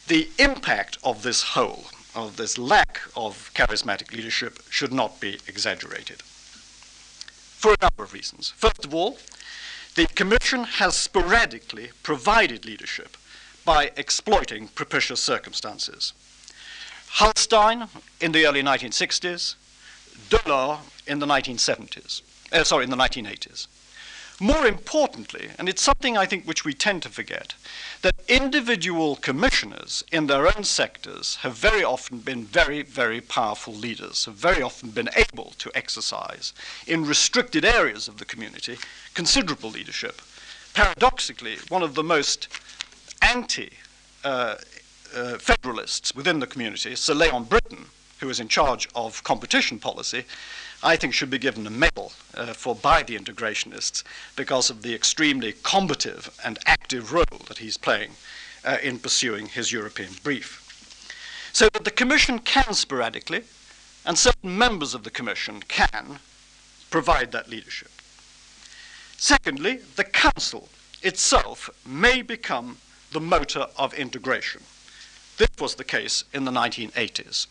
the 0.08 0.30
impact 0.38 0.96
of 1.04 1.22
this 1.22 1.42
whole, 1.42 1.84
of 2.14 2.38
this 2.38 2.56
lack 2.56 3.02
of 3.14 3.50
charismatic 3.54 4.10
leadership, 4.10 4.60
should 4.70 4.92
not 4.92 5.20
be 5.20 5.38
exaggerated. 5.46 6.22
For 6.22 7.74
a 7.74 7.82
number 7.82 8.04
of 8.04 8.14
reasons. 8.14 8.54
First 8.56 8.86
of 8.86 8.94
all, 8.94 9.18
the 9.96 10.06
Commission 10.06 10.64
has 10.64 10.96
sporadically 10.96 11.90
provided 12.02 12.64
leadership 12.64 13.18
by 13.66 13.90
exploiting 13.96 14.68
propitious 14.68 15.20
circumstances. 15.20 16.14
Hallstein 17.16 17.88
in 18.20 18.32
the 18.32 18.46
early 18.46 18.62
1960s, 18.62 19.54
Delors 20.30 20.78
in 21.06 21.18
the 21.18 21.26
1970s, 21.26 22.22
uh, 22.52 22.64
sorry, 22.64 22.84
in 22.84 22.90
the 22.90 22.96
1980s. 22.96 23.66
More 24.40 24.66
importantly, 24.66 25.50
and 25.58 25.68
it's 25.68 25.82
something 25.82 26.16
I 26.16 26.24
think 26.24 26.46
which 26.46 26.64
we 26.64 26.72
tend 26.72 27.02
to 27.02 27.10
forget, 27.10 27.54
that 28.00 28.14
individual 28.28 29.16
commissioners 29.16 30.02
in 30.10 30.26
their 30.26 30.46
own 30.46 30.64
sectors 30.64 31.36
have 31.42 31.54
very 31.54 31.84
often 31.84 32.18
been 32.20 32.44
very, 32.44 32.82
very 32.82 33.20
powerful 33.20 33.74
leaders, 33.74 34.24
have 34.24 34.34
very 34.34 34.62
often 34.62 34.90
been 34.90 35.10
able 35.14 35.52
to 35.58 35.70
exercise 35.74 36.54
in 36.86 37.04
restricted 37.04 37.64
areas 37.64 38.08
of 38.08 38.18
the 38.18 38.24
community 38.24 38.78
considerable 39.14 39.70
leadership. 39.70 40.22
Paradoxically, 40.72 41.58
one 41.68 41.82
of 41.82 41.94
the 41.94 42.02
most 42.02 42.48
anti 43.20 43.70
uh, 44.24 44.56
uh, 45.14 45.38
federalists 45.38 46.14
within 46.14 46.40
the 46.40 46.46
community, 46.46 46.94
Sir 46.96 47.14
Leon 47.14 47.44
Brittan, 47.44 47.86
who 48.20 48.28
is 48.28 48.40
in 48.40 48.48
charge 48.48 48.88
of 48.94 49.22
competition 49.24 49.78
policy, 49.78 50.24
I 50.82 50.96
think 50.96 51.14
should 51.14 51.30
be 51.30 51.38
given 51.38 51.66
a 51.66 51.70
medal 51.70 52.12
uh, 52.34 52.52
for 52.52 52.74
by 52.74 53.02
the 53.02 53.16
integrationists 53.16 54.02
because 54.36 54.70
of 54.70 54.82
the 54.82 54.94
extremely 54.94 55.54
combative 55.62 56.30
and 56.44 56.58
active 56.66 57.12
role 57.12 57.40
that 57.48 57.58
he's 57.58 57.76
playing 57.76 58.12
uh, 58.64 58.78
in 58.82 58.98
pursuing 58.98 59.46
his 59.46 59.72
European 59.72 60.10
brief. 60.22 60.58
So 61.52 61.68
that 61.72 61.84
the 61.84 61.90
Commission 61.90 62.38
can 62.38 62.74
sporadically, 62.74 63.44
and 64.04 64.18
certain 64.18 64.56
members 64.56 64.94
of 64.94 65.04
the 65.04 65.10
Commission 65.10 65.62
can, 65.68 66.18
provide 66.90 67.32
that 67.32 67.48
leadership. 67.48 67.90
Secondly, 69.16 69.80
the 69.96 70.04
Council 70.04 70.68
itself 71.02 71.70
may 71.86 72.22
become 72.22 72.78
the 73.12 73.20
motor 73.20 73.66
of 73.76 73.94
integration. 73.94 74.62
This 75.38 75.50
was 75.60 75.74
the 75.74 75.84
case 75.84 76.24
in 76.32 76.44
the 76.44 76.52
1980s 76.52 77.46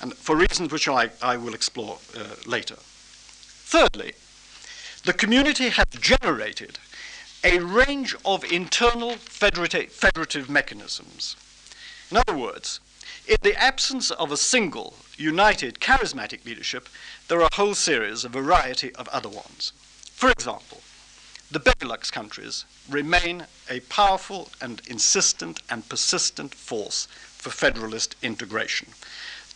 and 0.00 0.14
for 0.14 0.34
reasons 0.36 0.72
which 0.72 0.88
I, 0.88 1.10
I 1.22 1.36
will 1.36 1.54
explore 1.54 1.98
uh, 2.16 2.24
later. 2.46 2.76
Thirdly, 2.78 4.14
the 5.04 5.12
community 5.12 5.68
has 5.68 5.86
generated 6.00 6.78
a 7.44 7.58
range 7.58 8.14
of 8.24 8.44
internal 8.44 9.12
federative, 9.16 9.92
federative 9.92 10.50
mechanisms. 10.50 11.36
In 12.10 12.16
other 12.16 12.36
words, 12.36 12.80
in 13.26 13.36
the 13.42 13.54
absence 13.56 14.10
of 14.10 14.32
a 14.32 14.36
single, 14.36 14.94
united, 15.16 15.80
charismatic 15.80 16.44
leadership, 16.44 16.88
there 17.28 17.40
are 17.40 17.48
a 17.50 17.54
whole 17.54 17.74
series, 17.74 18.24
a 18.24 18.28
variety 18.28 18.94
of 18.96 19.08
other 19.08 19.28
ones. 19.28 19.72
For 20.12 20.30
example, 20.30 20.79
the 21.50 21.60
Benelux 21.60 22.12
countries 22.12 22.64
remain 22.88 23.46
a 23.68 23.80
powerful 23.80 24.50
and 24.60 24.80
insistent 24.86 25.60
and 25.68 25.88
persistent 25.88 26.54
force 26.54 27.06
for 27.06 27.50
federalist 27.50 28.14
integration. 28.22 28.88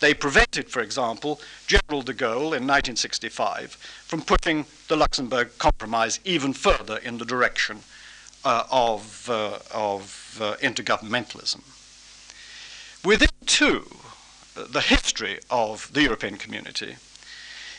They 0.01 0.13
prevented, 0.13 0.69
for 0.69 0.81
example, 0.81 1.41
General 1.67 2.03
de 2.03 2.13
Gaulle 2.13 2.57
in 2.57 2.67
1965 2.67 3.73
from 4.07 4.23
pushing 4.23 4.67
the 4.89 4.97
Luxembourg 4.97 5.51
Compromise 5.59 6.19
even 6.25 6.53
further 6.53 6.99
in 6.99 7.19
the 7.19 7.25
direction 7.25 7.81
uh, 8.45 8.65
of, 8.71 9.31
uh, 9.31 9.59
of 9.73 10.39
uh, 10.43 10.57
intergovernmentalism. 10.57 11.63
Within, 13.05 13.29
too, 13.47 13.87
the 14.55 14.81
history 14.81 15.39
of 15.49 15.93
the 15.93 16.03
European 16.03 16.37
community, 16.37 16.97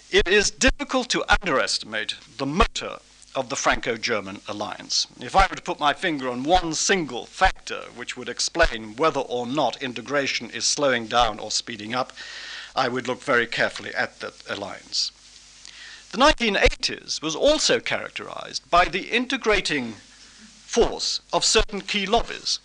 it 0.09 0.27
is 0.27 0.51
difficult 0.51 1.09
to 1.09 1.25
underestimate 1.27 2.15
the 2.37 2.45
motor 2.45 2.99
of 3.35 3.49
the 3.49 3.55
Franco 3.55 3.97
German 3.97 4.39
alliance. 4.47 5.07
If 5.19 5.35
I 5.35 5.47
were 5.47 5.55
to 5.55 5.61
put 5.61 5.79
my 5.79 5.93
finger 5.93 6.29
on 6.29 6.43
one 6.43 6.73
single 6.73 7.25
factor 7.25 7.81
which 7.95 8.15
would 8.15 8.29
explain 8.29 8.95
whether 8.95 9.19
or 9.19 9.45
not 9.45 9.83
integration 9.83 10.49
is 10.49 10.65
slowing 10.65 11.07
down 11.07 11.39
or 11.39 11.51
speeding 11.51 11.93
up, 11.93 12.13
I 12.75 12.87
would 12.87 13.07
look 13.07 13.21
very 13.21 13.45
carefully 13.47 13.93
at 13.93 14.19
that 14.21 14.33
alliance. 14.49 15.11
The 16.11 16.17
1980s 16.17 17.21
was 17.21 17.35
also 17.35 17.79
characterized 17.79 18.69
by 18.69 18.85
the 18.85 19.09
integrating 19.09 19.95
force 20.65 21.19
of 21.33 21.43
certain 21.43 21.81
key 21.81 22.05
lobbies. 22.05 22.59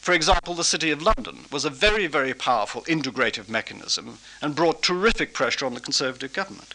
For 0.00 0.12
example, 0.12 0.54
the 0.54 0.64
City 0.64 0.90
of 0.90 1.02
London 1.02 1.46
was 1.50 1.64
a 1.64 1.70
very, 1.70 2.06
very 2.06 2.34
powerful 2.34 2.82
integrative 2.82 3.48
mechanism 3.48 4.18
and 4.40 4.54
brought 4.54 4.82
terrific 4.82 5.34
pressure 5.34 5.66
on 5.66 5.74
the 5.74 5.80
Conservative 5.80 6.32
government. 6.32 6.74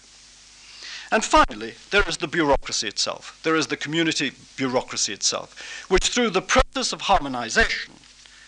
And 1.12 1.24
finally, 1.24 1.76
there 1.92 2.08
is 2.08 2.18
the 2.18 2.28
bureaucracy 2.28 2.88
itself. 2.88 3.40
There 3.44 3.56
is 3.56 3.68
the 3.68 3.78
community 3.78 4.32
bureaucracy 4.58 5.14
itself, 5.14 5.86
which 5.88 6.08
through 6.08 6.32
the 6.32 6.42
process 6.42 6.94
of 6.94 7.02
harmonization 7.02 7.94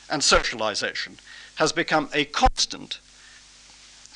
and 0.10 0.24
socialization 0.24 1.20
has 1.56 1.72
become 1.72 2.10
a 2.14 2.26
constant 2.26 3.00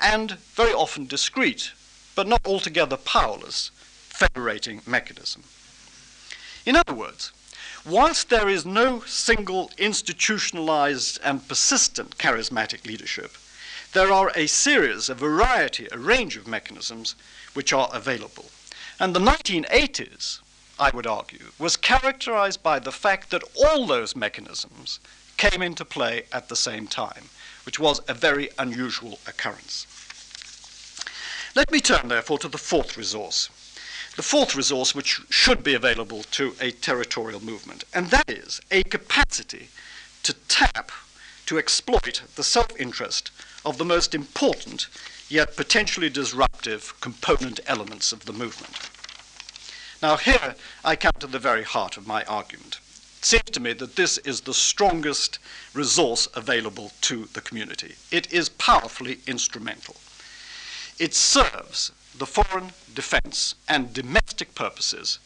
and 0.02 0.32
very 0.56 0.74
often 0.74 1.06
discreet, 1.06 1.72
but 2.16 2.28
not 2.28 2.42
altogether 2.46 2.98
powerless, 2.98 3.70
federating 4.10 4.82
mechanism. 4.86 5.44
In 6.66 6.76
other 6.76 6.94
words, 6.94 7.32
whilst 7.86 8.30
there 8.30 8.50
is 8.50 8.66
no 8.66 9.02
single 9.02 9.72
institutionalized 9.78 11.20
and 11.24 11.48
persistent 11.48 12.18
charismatic 12.18 12.86
leadership, 12.86 13.38
there 13.94 14.12
are 14.12 14.32
a 14.36 14.48
series, 14.48 15.10
a 15.10 15.16
variety, 15.16 15.88
a 15.92 15.98
range 15.98 16.38
of 16.38 16.48
mechanisms 16.48 17.16
which 17.54 17.74
are 17.74 17.90
available. 17.94 18.46
And 19.00 19.16
the 19.16 19.20
1980s, 19.20 20.40
I 20.80 20.90
would 20.92 21.08
argue, 21.08 21.52
was 21.60 21.76
characterized 21.78 22.64
by 22.64 22.80
the 22.80 22.92
fact 22.92 23.30
that 23.32 23.44
all 23.56 23.86
those 23.86 24.16
mechanisms 24.16 25.00
came 25.38 25.62
into 25.62 25.84
play 25.84 26.24
at 26.32 26.50
the 26.50 26.56
same 26.56 26.88
time, 26.88 27.30
which 27.66 27.80
was 27.80 28.02
a 28.08 28.14
very 28.14 28.50
unusual 28.60 29.20
occurrence. 29.28 29.88
Let 31.56 31.72
me 31.72 31.80
turn, 31.82 32.08
therefore, 32.08 32.40
to 32.40 32.48
the 32.48 32.58
fourth 32.58 32.96
resource. 32.96 33.50
The 34.16 34.24
fourth 34.24 34.56
resource, 34.56 34.94
which 34.94 35.22
should 35.30 35.64
be 35.64 35.74
available 35.74 36.24
to 36.32 36.56
a 36.62 36.72
territorial 36.72 37.44
movement, 37.44 37.84
and 37.94 38.08
that 38.08 38.30
is 38.30 38.62
a 38.70 38.84
capacity 38.84 39.70
to 40.24 40.34
tap, 40.48 40.92
to 41.48 41.58
exploit 41.58 42.22
the 42.36 42.44
self 42.44 42.80
interest 42.80 43.32
of 43.66 43.78
the 43.78 43.86
most 43.86 44.14
important 44.14 44.88
yet 45.32 45.56
potentially 45.56 46.10
disruptive 46.10 46.94
component 47.00 47.60
elements 47.66 48.12
of 48.12 48.26
the 48.26 48.34
movement. 48.34 48.90
Now, 50.02 50.18
here 50.18 50.56
I 50.84 50.96
come 50.96 51.14
to 51.20 51.28
the 51.28 51.40
very 51.40 51.64
heart 51.64 51.96
of 51.96 52.06
my 52.06 52.24
argument. 52.26 52.80
It 53.20 53.26
seems 53.26 53.50
to 53.52 53.60
me 53.60 53.74
that 53.74 53.96
this 53.96 54.18
is 54.20 54.42
the 54.42 54.54
strongest 54.54 55.40
resource 55.74 56.28
available 56.34 56.92
to 57.02 57.30
the 57.34 57.42
community. 57.42 57.96
It 58.12 58.34
is 58.34 58.50
powerfully 58.50 59.20
instrumental. 59.26 59.96
It 61.00 61.14
serves 61.14 61.92
the 62.18 62.26
foreign, 62.26 62.72
defense, 62.94 63.56
and 63.70 63.94
domestic 63.94 64.54
purposes 64.54 65.20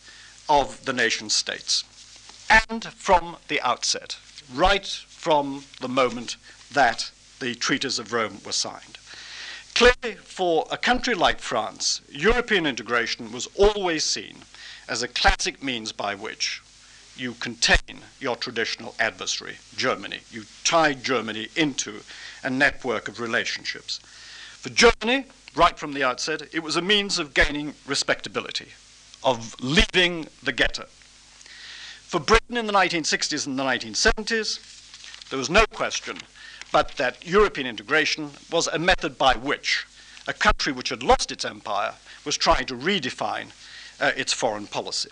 of 0.48 0.86
the 0.86 0.94
nation 0.94 1.30
states. 1.30 1.84
And 2.50 2.86
from 2.94 3.38
the 3.48 3.60
outset, 3.62 4.18
right 4.54 4.86
from 4.86 5.63
the 5.82 5.88
moment 5.88 6.36
that 6.72 7.10
the 7.39 7.56
treaties 7.56 7.98
of 7.98 8.13
Rome 8.13 8.39
were 8.46 8.52
signed. 8.52 8.94
Clearly, 9.75 10.15
for 10.15 10.65
a 10.71 10.77
country 10.77 11.15
like 11.15 11.41
France, 11.41 11.99
European 12.09 12.65
integration 12.65 13.33
was 13.33 13.49
always 13.55 14.05
seen 14.05 14.38
as 14.88 15.03
a 15.03 15.07
classic 15.09 15.61
means 15.61 15.91
by 15.91 16.15
which 16.15 16.61
you 17.17 17.33
contain 17.33 17.99
your 18.21 18.38
traditional 18.38 18.95
adversary, 19.01 19.57
Germany. 19.75 20.21
You 20.31 20.43
tie 20.63 20.93
Germany 20.93 21.49
into 21.57 22.03
a 22.41 22.49
network 22.49 23.09
of 23.09 23.19
relationships. 23.19 23.99
For 24.61 24.69
Germany, 24.69 25.25
right 25.55 25.77
from 25.77 25.93
the 25.93 26.05
outset, 26.05 26.43
it 26.53 26.63
was 26.63 26.77
a 26.77 26.81
means 26.81 27.19
of 27.19 27.33
gaining 27.33 27.73
respectability, 27.85 28.69
of 29.25 29.57
leaving 29.59 30.29
the 30.41 30.53
ghetto. 30.53 30.85
For 32.07 32.21
Britain 32.21 32.55
in 32.55 32.65
the 32.65 32.73
1960s 32.73 33.45
and 33.45 33.59
the 33.59 33.63
1970s, 33.63 35.29
there 35.29 35.39
was 35.39 35.49
no 35.49 35.65
question 35.73 36.19
but 36.71 36.89
that 36.97 37.25
European 37.25 37.67
integration 37.67 38.32
was 38.51 38.67
a 38.67 38.80
method 38.80 39.17
by 39.17 39.36
which 39.36 39.86
a 40.28 40.34
country 40.34 40.73
which 40.73 40.89
had 40.89 41.04
lost 41.04 41.32
its 41.32 41.45
empire 41.45 41.93
was 42.23 42.38
trying 42.38 42.65
to 42.65 42.75
redefine 42.75 43.47
uh, 43.99 44.12
its 44.17 44.34
foreign 44.34 44.67
policy. 44.67 45.10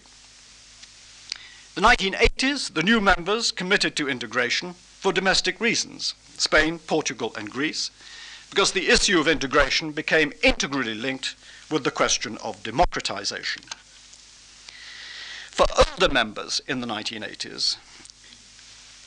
The 1.76 1.82
1980s, 1.82 2.74
the 2.74 2.84
new 2.84 3.00
members 3.00 3.52
committed 3.52 3.96
to 3.96 4.10
integration 4.10 4.74
for 4.74 5.12
domestic 5.12 5.60
reasons 5.60 6.14
Spain, 6.38 6.80
Portugal, 6.80 7.34
and 7.38 7.50
Greece, 7.50 7.92
because 8.50 8.72
the 8.72 8.90
issue 8.90 9.20
of 9.20 9.28
integration 9.28 9.92
became 9.92 10.34
integrally 10.44 10.94
linked 10.94 11.36
with 11.72 11.84
the 11.84 11.92
question 11.92 12.38
of 12.38 12.62
democratization. 12.64 13.64
For 15.50 15.66
older 15.78 16.14
members 16.14 16.62
in 16.68 16.80
the 16.80 16.88
1980s, 16.88 17.78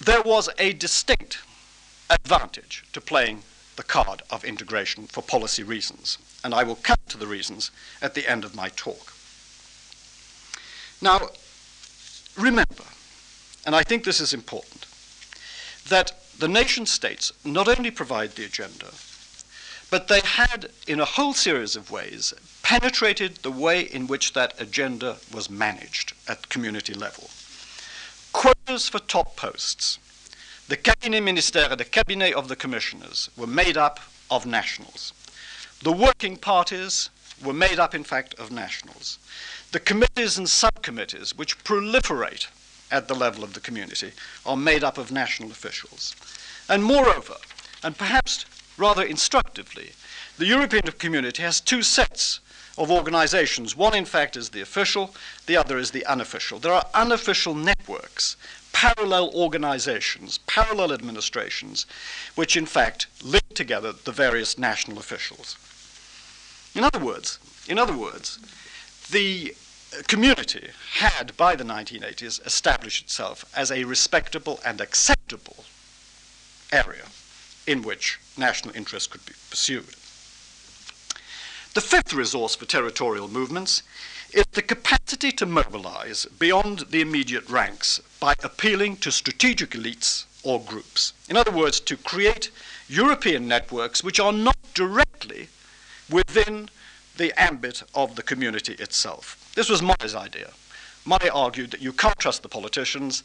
there 0.01 0.23
was 0.23 0.49
a 0.59 0.73
distinct 0.73 1.39
advantage 2.11 2.85
to 2.93 3.01
playing 3.01 3.43
the 3.77 3.83
card 3.83 4.23
of 4.31 4.45
integration 4.45 5.07
for 5.07 5.23
policy 5.23 5.63
reasons, 5.63 6.19
and 6.43 6.55
I 6.55 6.63
will 6.63 6.77
come 6.77 6.99
to 7.09 7.19
the 7.19 7.27
reasons 7.27 7.71
at 8.01 8.15
the 8.15 8.29
end 8.29 8.45
of 8.45 8.55
my 8.55 8.69
talk. 8.71 9.13
Now, 11.03 11.29
remember, 12.37 12.85
and 13.67 13.75
I 13.75 13.83
think 13.83 14.05
this 14.05 14.21
is 14.21 14.33
important, 14.33 14.87
that 15.89 16.13
the 16.39 16.49
nation 16.49 16.87
states 16.87 17.33
not 17.45 17.69
only 17.69 17.91
provide 17.91 18.33
the 18.33 18.45
agenda, 18.45 18.93
but 19.91 20.09
they 20.09 20.21
had, 20.21 20.71
in 20.87 21.01
a 21.01 21.05
whole 21.05 21.33
series 21.33 21.77
of 21.77 21.91
ways, 21.91 22.35
penetrated 22.63 23.37
the 23.37 23.51
way 23.51 23.81
in 23.81 24.07
which 24.07 24.33
that 24.33 24.61
agenda 24.61 25.17
was 25.33 25.49
managed 25.49 26.13
at 26.29 26.49
community 26.49 26.93
level. 26.93 27.31
Quotas 28.33 28.89
for 28.89 28.99
top 28.99 29.37
posts 29.37 29.99
the 30.69 30.77
cabinet 30.77 31.23
ministère, 31.23 31.77
the 31.77 31.85
cabinet 31.85 32.35
of 32.35 32.49
the 32.49 32.57
commissioners, 32.57 33.31
were 33.37 33.47
made 33.47 33.77
up 33.77 34.01
of 34.31 34.47
nationals. 34.47 35.13
The 35.83 35.93
working 35.93 36.37
parties 36.37 37.11
were 37.45 37.53
made 37.53 37.79
up, 37.79 37.95
in 37.95 38.03
fact, 38.03 38.35
of 38.35 38.51
nationals. 38.51 39.19
The 39.73 39.81
committees 39.81 40.39
and 40.39 40.49
subcommittees, 40.49 41.37
which 41.37 41.63
proliferate 41.63 42.49
at 42.91 43.09
the 43.09 43.15
level 43.15 43.45
of 43.45 43.53
the 43.53 43.61
community, 43.61 44.13
are 44.45 44.57
made 44.57 44.83
up 44.83 44.99
of 44.99 45.13
national 45.13 45.51
officials. 45.51 46.17
And 46.69 46.83
moreover, 46.83 47.37
and 47.85 47.97
perhaps 47.97 48.45
rather 48.77 49.03
instructively, 49.03 49.93
the 50.39 50.47
European 50.47 50.83
community 50.99 51.43
has 51.43 51.61
two 51.61 51.83
sets 51.83 52.41
of 52.79 52.91
organizations. 52.91 53.77
One, 53.77 53.95
in 53.95 54.05
fact, 54.05 54.37
is 54.37 54.51
the 54.51 54.61
official, 54.61 55.15
the 55.47 55.57
other 55.57 55.79
is 55.79 55.93
the 55.93 56.05
unofficial. 56.07 56.59
There 56.59 56.73
are 56.73 56.87
unofficial 56.95 57.55
networks 57.55 58.37
parallel 58.77 59.31
organizations, 59.35 60.37
parallel 60.47 60.93
administrations, 60.93 61.87
which 62.35 62.59
in 62.59 62.67
fact 62.67 63.07
link 63.23 63.49
together 63.55 63.91
the 63.91 64.13
various 64.13 64.59
national 64.59 64.99
officials. 64.99 65.57
In 66.75 66.85
other 66.85 66.99
words, 66.99 67.39
in 67.67 67.79
other 67.79 67.97
words, 67.97 68.39
the 69.11 69.57
community 70.09 70.69
had 70.97 71.35
by 71.39 71.57
the 71.57 71.65
1980s 71.65 72.47
established 72.47 73.05
itself 73.05 73.47
as 73.57 73.71
a 73.71 73.85
respectable 73.85 74.61
and 74.63 74.79
acceptable 74.83 75.65
area 76.71 77.07
in 77.67 77.81
which 77.81 78.21
national 78.37 78.77
interest 78.77 79.09
could 79.09 79.25
be 79.25 79.33
pursued. 79.49 79.95
The 81.73 81.81
fifth 81.81 82.13
resource 82.13 82.55
for 82.55 82.67
territorial 82.67 83.29
movements 83.29 83.83
is 84.37 84.45
the 84.53 84.61
capacity 84.61 85.33
to 85.33 85.47
mobilize 85.47 86.27
beyond 86.39 86.81
the 86.91 87.01
immediate 87.01 87.49
ranks 87.49 88.03
by 88.21 88.35
appealing 88.45 88.95
to 88.99 89.11
strategic 89.11 89.71
elites 89.71 90.27
or 90.43 90.61
groups. 90.61 91.15
In 91.31 91.39
other 91.39 91.51
words, 91.51 91.81
to 91.81 91.97
create 91.97 92.51
European 92.87 93.49
networks 93.49 94.05
which 94.05 94.21
are 94.21 94.35
not 94.35 94.59
directly 94.75 95.49
within 96.11 96.69
the 97.17 97.33
ambit 97.41 97.83
of 97.95 98.15
the 98.15 98.23
community 98.23 98.75
itself. 98.75 99.51
This 99.55 99.71
was 99.71 99.81
Monnet's 99.81 100.15
idea. 100.15 100.51
Monet 101.07 101.31
argued 101.31 101.71
that 101.71 101.81
you 101.81 101.95
can't 101.95 102.19
trust 102.19 102.43
the 102.43 102.49
politicians. 102.49 103.25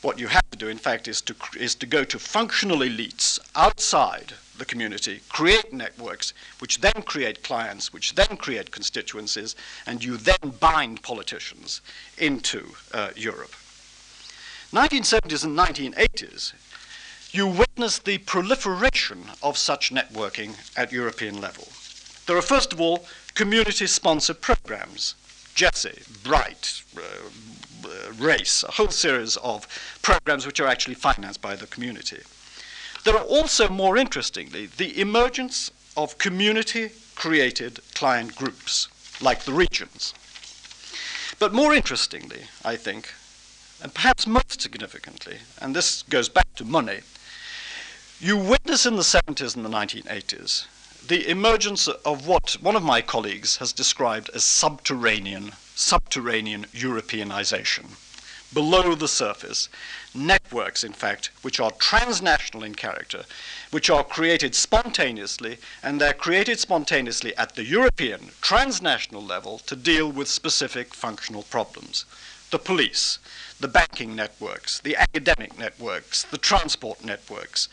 What 0.00 0.20
you 0.20 0.28
have 0.28 0.48
to 0.52 0.58
do, 0.58 0.68
in 0.68 0.78
fact, 0.78 1.08
is 1.08 1.20
to, 1.22 1.34
is 1.58 1.74
to 1.76 1.86
go 1.86 2.04
to 2.04 2.18
functional 2.20 2.78
elites 2.78 3.40
outside 3.56 4.34
the 4.62 4.66
community, 4.66 5.20
create 5.28 5.72
networks, 5.72 6.32
which 6.60 6.80
then 6.80 7.02
create 7.04 7.42
clients, 7.42 7.92
which 7.92 8.14
then 8.14 8.36
create 8.36 8.70
constituencies, 8.70 9.56
and 9.86 10.04
you 10.04 10.16
then 10.16 10.50
bind 10.60 11.02
politicians 11.02 11.80
into 12.16 12.60
uh, 12.94 13.10
Europe. 13.16 13.54
1970s 14.72 15.44
and 15.44 15.58
1980s, 15.58 16.52
you 17.32 17.48
witness 17.48 17.98
the 17.98 18.18
proliferation 18.18 19.24
of 19.42 19.58
such 19.58 19.92
networking 19.92 20.54
at 20.76 20.92
European 20.92 21.40
level. 21.40 21.66
There 22.26 22.36
are, 22.36 22.48
first 22.54 22.72
of 22.72 22.80
all, 22.80 23.04
community 23.34 23.88
sponsored 23.88 24.40
programs 24.40 25.16
JESSI, 25.56 26.22
BRITE, 26.22 26.82
uh, 26.96 27.00
uh, 27.84 28.12
Race, 28.12 28.62
a 28.62 28.70
whole 28.70 28.88
series 28.88 29.36
of 29.38 29.66
programs 30.02 30.46
which 30.46 30.60
are 30.60 30.68
actually 30.68 30.94
financed 30.94 31.42
by 31.42 31.56
the 31.56 31.66
community. 31.66 32.20
There 33.04 33.16
are 33.16 33.24
also, 33.24 33.68
more 33.68 33.96
interestingly, 33.96 34.66
the 34.66 35.00
emergence 35.00 35.70
of 35.96 36.18
community 36.18 36.90
created 37.14 37.80
client 37.94 38.36
groups, 38.36 38.88
like 39.20 39.44
the 39.44 39.52
regions. 39.52 40.14
But 41.38 41.52
more 41.52 41.74
interestingly, 41.74 42.42
I 42.64 42.76
think, 42.76 43.12
and 43.82 43.92
perhaps 43.92 44.26
most 44.26 44.60
significantly, 44.60 45.38
and 45.60 45.74
this 45.74 46.02
goes 46.02 46.28
back 46.28 46.54
to 46.56 46.64
money, 46.64 47.00
You 48.20 48.36
witness 48.36 48.86
in 48.86 48.94
the 48.94 49.02
70s 49.02 49.56
and 49.56 49.64
the 49.64 49.68
1980s 49.68 50.66
the 51.08 51.28
emergence 51.28 51.88
of 51.88 52.28
what 52.28 52.56
one 52.60 52.76
of 52.76 52.82
my 52.82 53.00
colleagues 53.00 53.56
has 53.56 53.72
described 53.72 54.30
as 54.34 54.44
subterranean, 54.44 55.52
subterranean 55.74 56.64
Europeanization. 56.66 57.96
Below 58.54 58.94
the 58.94 59.08
surface, 59.08 59.68
networks, 60.14 60.84
in 60.84 60.92
fact, 60.92 61.30
which 61.42 61.60
are 61.60 61.70
transnational 61.72 62.62
in 62.62 62.74
character, 62.74 63.24
which 63.70 63.90
are 63.90 64.04
created 64.04 64.54
spontaneously, 64.54 65.58
and 65.82 66.00
they're 66.00 66.12
created 66.12 66.58
spontaneously 66.58 67.36
at 67.36 67.54
the 67.54 67.64
European 67.64 68.30
transnational 68.40 69.24
level 69.24 69.58
to 69.58 69.76
deal 69.76 70.10
with 70.10 70.28
specific 70.28 70.94
functional 70.94 71.42
problems. 71.44 72.04
The 72.50 72.58
police, 72.58 73.18
the 73.60 73.68
banking 73.68 74.14
networks, 74.14 74.80
the 74.80 74.96
academic 74.96 75.58
networks, 75.58 76.24
the 76.24 76.36
transport 76.36 77.04
networks, 77.04 77.68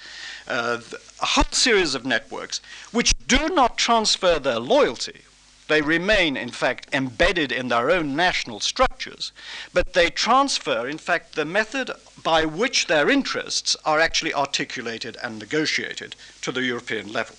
uh, 0.47 0.79
a 1.21 1.25
whole 1.25 1.51
series 1.51 1.95
of 1.95 2.05
networks 2.05 2.61
which 2.91 3.13
do 3.27 3.49
not 3.49 3.77
transfer 3.77 4.39
their 4.39 4.59
loyalty. 4.59 5.21
They 5.69 5.81
remain, 5.83 6.35
in 6.35 6.49
fact, 6.49 6.87
embedded 6.91 7.51
in 7.51 7.67
their 7.67 7.91
own 7.91 8.15
national 8.15 8.59
structures, 8.59 9.31
but 9.71 9.93
they 9.93 10.09
transfer, 10.09 10.87
in 10.87 10.97
fact, 10.97 11.35
the 11.35 11.45
method 11.45 11.91
by 12.23 12.43
which 12.43 12.87
their 12.87 13.07
interests 13.07 13.75
are 13.85 13.99
actually 13.99 14.33
articulated 14.33 15.15
and 15.21 15.37
negotiated 15.37 16.15
to 16.41 16.51
the 16.51 16.63
European 16.63 17.13
level. 17.13 17.35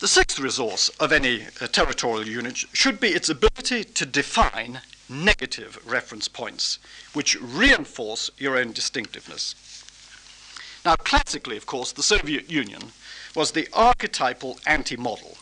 The 0.00 0.08
sixth 0.08 0.40
resource 0.40 0.88
of 0.98 1.12
any 1.12 1.46
uh, 1.60 1.68
territorial 1.68 2.26
unit 2.26 2.56
should 2.72 2.98
be 2.98 3.10
its 3.10 3.28
ability 3.28 3.84
to 3.84 4.04
define 4.04 4.80
negative 5.08 5.78
reference 5.86 6.26
points, 6.26 6.80
which 7.12 7.40
reinforce 7.40 8.28
your 8.38 8.56
own 8.56 8.72
distinctiveness. 8.72 9.54
Now, 10.84 10.96
classically, 10.96 11.56
of 11.56 11.66
course, 11.66 11.92
the 11.92 12.02
Soviet 12.02 12.50
Union 12.50 12.90
was 13.36 13.52
the 13.52 13.68
archetypal 13.72 14.58
anti 14.66 14.96
model. 14.96 15.38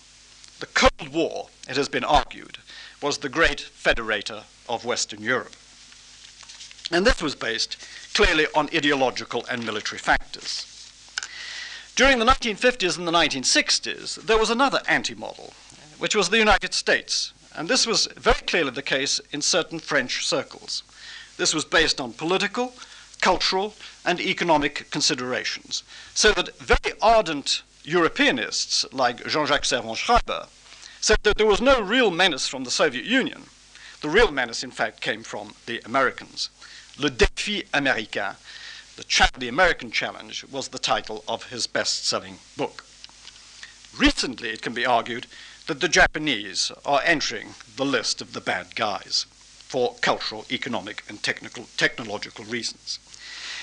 The 0.59 0.67
Cold 0.67 1.13
War, 1.13 1.49
it 1.69 1.77
has 1.77 1.89
been 1.89 2.05
argued, 2.05 2.59
was 3.03 3.19
the 3.19 3.29
great 3.29 3.59
federator 3.59 4.45
of 4.69 4.87
Western 4.87 5.23
Europe. 5.23 5.55
And 6.91 7.07
this 7.07 7.21
was 7.21 7.35
based 7.35 7.77
clearly 8.15 8.47
on 8.55 8.71
ideological 8.75 9.45
and 9.51 9.67
military 9.67 9.99
factors. 9.99 10.65
During 11.95 12.19
the 12.19 12.25
1950s 12.25 12.97
and 12.97 13.07
the 13.07 13.13
1960s, 13.13 14.23
there 14.27 14.39
was 14.39 14.51
another 14.51 14.81
anti 14.89 15.15
model, 15.15 15.53
which 15.99 16.15
was 16.15 16.31
the 16.31 16.39
United 16.39 16.73
States, 16.73 17.35
and 17.55 17.69
this 17.69 17.87
was 17.87 18.07
very 18.17 18.41
clearly 18.47 18.71
the 18.71 18.83
case 18.83 19.21
in 19.33 19.43
certain 19.43 19.79
French 19.79 20.27
circles. 20.27 20.83
This 21.37 21.55
was 21.55 21.65
based 21.65 22.01
on 22.01 22.13
political, 22.13 22.73
cultural, 23.21 23.75
and 24.05 24.21
economic 24.21 24.91
considerations. 24.91 25.83
So 26.15 26.33
that 26.33 26.57
very 26.59 26.99
ardent 27.03 27.63
Europeanists 27.87 28.85
like 28.93 29.25
Jean 29.27 29.47
Jacques 29.47 29.65
Servan-Schreiber 29.65 30.49
said 31.01 31.19
that 31.23 31.37
there 31.37 31.47
was 31.47 31.61
no 31.61 31.81
real 31.81 32.11
menace 32.11 32.49
from 32.49 32.65
the 32.65 32.71
Soviet 32.71 33.05
Union. 33.05 33.45
The 34.01 34.09
real 34.09 34.33
menace, 34.33 34.65
in 34.65 34.73
fact, 34.73 35.01
came 35.01 35.23
from 35.23 35.55
the 35.67 35.81
Americans. 35.85 36.51
Le 36.99 37.11
défi 37.11 37.65
américain, 37.69 38.35
the, 38.97 39.05
cha- 39.05 39.31
the 39.39 39.47
American 39.47 39.93
challenge, 39.93 40.45
was 40.51 40.69
the 40.69 40.81
title 40.81 41.23
of 41.29 41.51
his 41.51 41.69
best 41.69 42.05
selling 42.07 42.39
book. 42.57 42.85
Recently, 43.97 44.51
it 44.51 44.63
can 44.63 44.75
be 44.75 44.85
argued 44.85 45.27
that 45.69 45.81
the 45.81 45.89
Japanese 45.89 46.73
are 46.85 47.01
entering 47.05 47.55
the 47.77 47.85
list 47.85 48.21
of 48.21 48.33
the 48.33 48.41
bad 48.41 48.75
guys 48.75 49.27
for 49.69 49.95
cultural, 50.01 50.45
economic, 50.51 51.05
and 51.09 51.23
technical, 51.23 51.67
technological 51.77 52.45
reasons. 52.45 52.99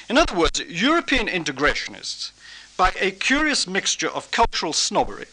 In 0.09 0.17
other 0.17 0.35
words, 0.35 0.61
European 0.61 1.27
integrationists, 1.27 2.31
by 2.77 2.91
a 2.99 3.11
curious 3.11 3.67
mixture 3.67 4.09
of 4.09 4.31
cultural 4.31 4.73
snobbery, 4.73 5.27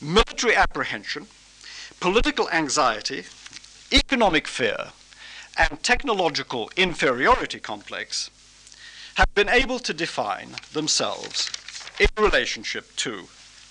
military 0.00 0.56
apprehension, 0.56 1.26
political 2.00 2.48
anxiety, 2.50 3.24
economic 3.92 4.48
fear, 4.48 4.88
and 5.56 5.82
technological 5.82 6.70
inferiority 6.76 7.60
complex, 7.60 8.30
have 9.14 9.32
been 9.34 9.48
able 9.48 9.78
to 9.78 9.92
define 9.92 10.50
themselves 10.72 11.50
in 11.98 12.08
relationship 12.16 12.96
to 12.96 13.28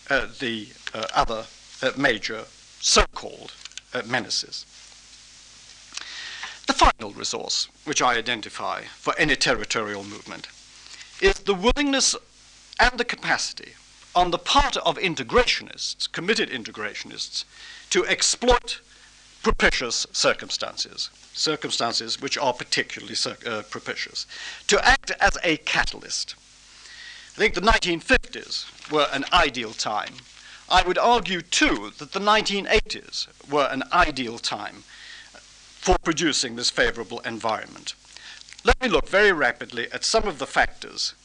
uh, 0.10 0.28
the 0.40 0.68
uh, 0.94 1.06
other 1.14 1.46
uh, 1.82 1.92
major 1.98 2.46
so 2.80 3.04
called 3.14 3.54
uh, 3.94 4.02
menaces. 4.06 4.66
The 6.68 6.74
final 6.74 7.12
resource 7.12 7.68
which 7.86 8.02
I 8.02 8.16
identify 8.16 8.84
for 8.84 9.18
any 9.18 9.36
territorial 9.36 10.04
movement 10.04 10.48
is 11.22 11.34
the 11.40 11.56
willingness 11.56 12.16
and 12.80 13.00
the 13.00 13.06
capacity 13.06 13.74
on 14.16 14.32
the 14.32 14.38
part 14.38 14.78
of 14.78 14.98
integrationists, 14.98 16.12
committed 16.12 16.50
integrationists, 16.50 17.46
to 17.90 18.06
exploit 18.08 18.82
propitious 19.44 20.08
circumstances, 20.12 21.10
circumstances 21.34 22.22
which 22.22 22.38
are 22.38 22.54
particularly 22.54 23.16
uh, 23.46 23.62
propitious, 23.70 24.26
to 24.68 24.84
act 24.86 25.12
as 25.20 25.38
a 25.44 25.58
catalyst. 25.58 26.36
I 27.36 27.40
think 27.40 27.54
the 27.54 27.62
1950s 27.62 28.92
were 28.92 29.08
an 29.14 29.26
ideal 29.32 29.72
time 29.72 30.16
I 30.72 30.84
would 30.84 31.00
argue, 31.00 31.42
too, 31.42 31.94
that 31.98 32.12
the 32.12 32.20
1980s 32.20 33.28
were 33.50 33.68
an 33.72 33.84
ideal 33.92 34.38
time 34.38 34.84
for 35.80 35.98
producing 35.98 36.56
this 36.56 36.70
favorable 36.70 37.22
environment. 37.22 37.96
Let 38.64 38.80
me 38.80 38.88
look 38.88 39.10
very 39.10 39.32
rapidly 39.32 39.92
at 39.92 40.04
some 40.04 40.28
of 40.28 40.38
the 40.38 40.46
factors 40.46 41.16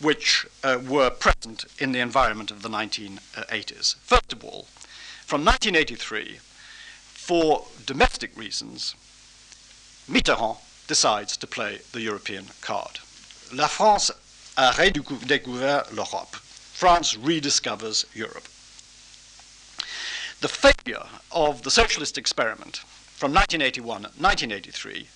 which 0.00 0.46
uh, 0.62 0.78
were 0.86 1.10
present 1.10 1.64
in 1.78 1.92
the 1.92 2.00
environment 2.00 2.50
of 2.50 2.62
the 2.62 2.68
1980s. 2.68 3.96
First 3.96 4.32
of 4.32 4.44
all, 4.44 4.66
from 5.26 5.44
1983, 5.44 6.38
for 7.02 7.66
domestic 7.84 8.36
reasons, 8.36 8.94
Mitterrand 10.08 10.58
decides 10.86 11.36
to 11.36 11.46
play 11.46 11.80
the 11.92 12.00
European 12.00 12.46
card. 12.60 13.00
La 13.52 13.66
France 13.66 14.10
a 14.58 14.72
redécouvert 14.72 15.92
l'Europe. 15.92 16.34
France 16.34 17.14
rediscovers 17.14 18.04
Europe. 18.12 18.48
The 20.40 20.48
failure 20.48 21.06
of 21.30 21.62
the 21.62 21.70
socialist 21.70 22.18
experiment 22.18 22.78
from 22.78 23.32
1981 23.32 24.02
1983 24.18 25.06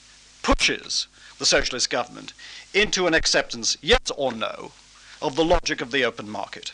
pushes 0.43 1.09
the 1.39 1.47
socialist 1.47 1.91
government 1.91 2.33
into 2.75 3.07
an 3.07 3.15
acceptance, 3.15 3.77
yes 3.81 4.11
or 4.17 4.33
no, 4.33 4.73
of 5.21 5.37
the 5.37 5.45
logic 5.45 5.81
of 5.81 5.91
the 5.91 6.05
open 6.05 6.29
market. 6.29 6.73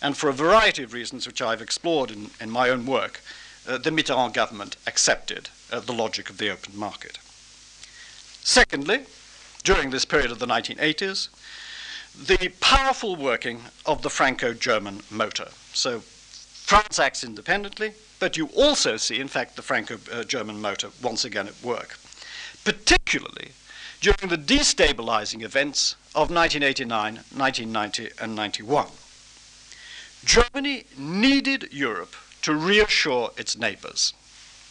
And 0.00 0.16
for 0.16 0.28
a 0.28 0.32
variety 0.32 0.82
of 0.84 0.92
reasons, 0.92 1.26
which 1.26 1.42
I've 1.42 1.62
explored 1.62 2.10
in, 2.10 2.30
in 2.40 2.50
my 2.50 2.68
own 2.70 2.86
work, 2.86 3.20
uh, 3.66 3.78
the 3.78 3.90
Mitterrand 3.90 4.34
government 4.34 4.76
accepted 4.86 5.50
uh, 5.70 5.80
the 5.80 5.92
logic 5.92 6.30
of 6.30 6.38
the 6.38 6.50
open 6.50 6.78
market. 6.78 7.18
Secondly, 8.42 9.02
during 9.64 9.90
this 9.90 10.04
period 10.04 10.30
of 10.30 10.38
the 10.38 10.46
1980s, 10.46 11.28
the 12.16 12.48
powerful 12.60 13.16
working 13.16 13.62
of 13.84 14.02
the 14.02 14.10
Franco 14.10 14.54
German 14.54 15.02
motor. 15.10 15.48
So 15.72 16.00
France 16.00 16.98
acts 16.98 17.22
independently, 17.22 17.92
but 18.18 18.36
you 18.36 18.46
also 18.56 18.96
see, 18.96 19.20
in 19.20 19.28
fact, 19.28 19.56
the 19.56 19.62
Franco 19.62 19.98
German 20.24 20.60
motor 20.60 20.88
once 21.02 21.24
again 21.24 21.46
at 21.46 21.62
work, 21.62 21.98
particularly 22.64 23.52
during 24.00 24.28
the 24.28 24.38
destabilizing 24.38 25.42
events 25.42 25.96
of 26.14 26.30
1989, 26.30 27.14
1990, 27.36 28.10
and 28.20 28.34
91. 28.34 28.86
Germany 30.24 30.84
needed 30.96 31.68
Europe 31.72 32.14
to 32.42 32.54
reassure 32.54 33.30
its 33.36 33.56
neighbors, 33.56 34.14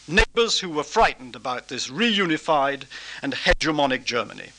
neighbors 0.06 0.60
who 0.60 0.70
were 0.70 0.82
frightened 0.82 1.36
about 1.36 1.68
this 1.68 1.88
reunified 1.88 2.84
and 3.22 3.34
hegemonic 3.34 4.04
Germany. 4.04 4.50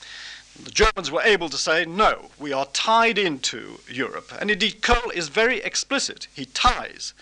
The 0.61 0.71
Germans 0.71 1.09
were 1.09 1.21
able 1.21 1.49
to 1.49 1.57
say, 1.57 1.85
no, 1.85 2.29
we 2.37 2.51
are 2.53 2.65
tied 2.67 3.17
into 3.17 3.79
Europe. 3.89 4.31
And 4.39 4.51
indeed, 4.51 4.81
Kohl 4.81 5.09
is 5.11 5.29
very 5.29 5.61
explicit. 5.61 6.27
He 6.33 6.45
ties, 6.45 7.13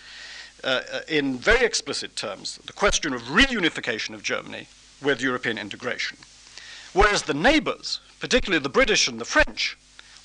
uh, 0.64 0.82
uh, 0.92 1.00
in 1.08 1.38
very 1.38 1.64
explicit 1.64 2.16
terms, 2.16 2.58
the 2.66 2.72
question 2.72 3.12
of 3.14 3.22
reunification 3.22 4.12
of 4.14 4.22
Germany 4.22 4.66
with 5.00 5.22
European 5.22 5.56
integration. 5.56 6.18
Whereas 6.92 7.22
the 7.22 7.34
neighbors, 7.34 8.00
particularly 8.20 8.62
the 8.62 8.68
British 8.68 9.08
and 9.08 9.20
the 9.20 9.24
French, 9.24 9.76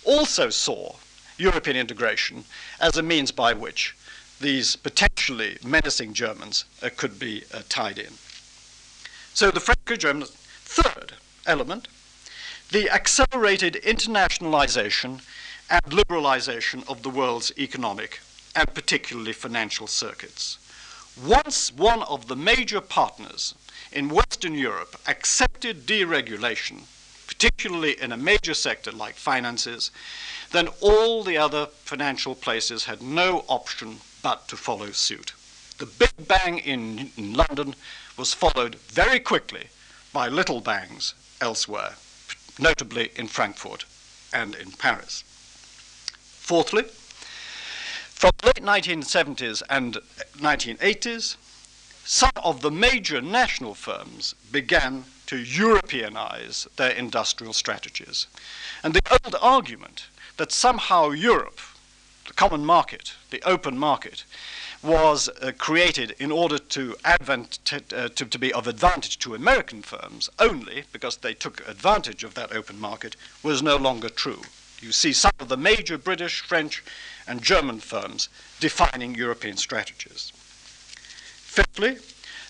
also 0.03 0.49
saw 0.49 0.95
European 1.37 1.77
integration 1.77 2.45
as 2.79 2.97
a 2.97 3.03
means 3.03 3.31
by 3.31 3.53
which 3.53 3.95
these 4.39 4.75
potentially 4.75 5.57
menacing 5.63 6.13
Germans 6.13 6.65
uh, 6.81 6.89
could 6.95 7.19
be 7.19 7.43
uh, 7.53 7.61
tied 7.69 7.97
in. 7.97 8.13
So 9.33 9.51
the 9.51 9.59
Franco 9.59 9.95
German 9.95 10.27
third 10.27 11.13
element 11.45 11.87
the 12.71 12.89
accelerated 12.89 13.75
internationalization 13.83 15.21
and 15.69 15.83
liberalization 15.83 16.87
of 16.89 17.03
the 17.03 17.09
world's 17.09 17.51
economic 17.57 18.19
and 18.55 18.73
particularly 18.73 19.33
financial 19.33 19.85
circuits. 19.85 20.57
Once 21.23 21.71
one 21.71 22.01
of 22.03 22.27
the 22.27 22.35
major 22.35 22.81
partners 22.81 23.53
in 23.93 24.09
Western 24.09 24.55
Europe 24.55 24.99
accepted 25.07 25.85
deregulation 25.85 26.81
particularly 27.27 27.99
in 28.01 28.11
a 28.11 28.17
major 28.17 28.53
sector 28.53 28.91
like 28.91 29.15
finances, 29.15 29.91
then 30.51 30.67
all 30.81 31.23
the 31.23 31.37
other 31.37 31.65
financial 31.83 32.35
places 32.35 32.85
had 32.85 33.01
no 33.01 33.43
option 33.47 33.97
but 34.21 34.47
to 34.47 34.55
follow 34.55 34.91
suit. 34.91 35.33
The 35.77 35.85
Big 35.85 36.27
Bang 36.27 36.59
in, 36.59 37.11
in 37.17 37.33
London 37.33 37.75
was 38.17 38.33
followed 38.33 38.75
very 38.75 39.19
quickly 39.19 39.67
by 40.13 40.27
little 40.27 40.61
bangs 40.61 41.15
elsewhere, 41.41 41.95
notably 42.59 43.11
in 43.15 43.27
Frankfurt 43.27 43.85
and 44.31 44.55
in 44.55 44.71
Paris. 44.71 45.23
Fourthly, 46.39 46.83
from 46.83 48.31
the 48.37 48.47
late 48.47 48.85
1970s 48.85 49.63
and 49.69 49.97
1980s, 50.37 51.35
some 52.05 52.31
of 52.43 52.61
the 52.61 52.71
major 52.71 53.21
national 53.21 53.73
firms 53.73 54.35
began 54.51 55.05
to 55.25 55.43
Europeanize 55.43 56.67
their 56.75 56.91
industrial 56.91 57.53
strategies. 57.53 58.27
And 58.83 58.93
the 58.93 59.19
old 59.23 59.35
argument 59.41 60.07
that 60.37 60.51
somehow 60.51 61.11
Europe, 61.11 61.61
the 62.27 62.33
common 62.33 62.65
market, 62.65 63.13
the 63.29 63.41
open 63.43 63.77
market, 63.77 64.25
was 64.83 65.29
uh, 65.29 65.53
created 65.57 66.13
in 66.19 66.29
order 66.29 66.57
to, 66.57 66.95
advent, 67.05 67.59
uh, 67.71 68.09
to, 68.09 68.25
to, 68.25 68.37
be 68.37 68.51
of 68.51 68.67
advantage 68.67 69.17
to 69.19 69.33
American 69.33 69.81
firms 69.81 70.29
only 70.39 70.83
because 70.91 71.17
they 71.17 71.33
took 71.33 71.65
advantage 71.67 72.25
of 72.25 72.33
that 72.33 72.51
open 72.51 72.79
market 72.79 73.15
was 73.41 73.63
no 73.63 73.77
longer 73.77 74.09
true. 74.09 74.41
You 74.81 74.91
see 74.91 75.13
some 75.13 75.31
of 75.39 75.47
the 75.47 75.55
major 75.55 75.97
British, 75.97 76.41
French, 76.41 76.83
and 77.25 77.41
German 77.41 77.79
firms 77.79 78.27
defining 78.59 79.15
European 79.15 79.55
strategies. 79.55 80.33
Fifthly, 81.53 81.97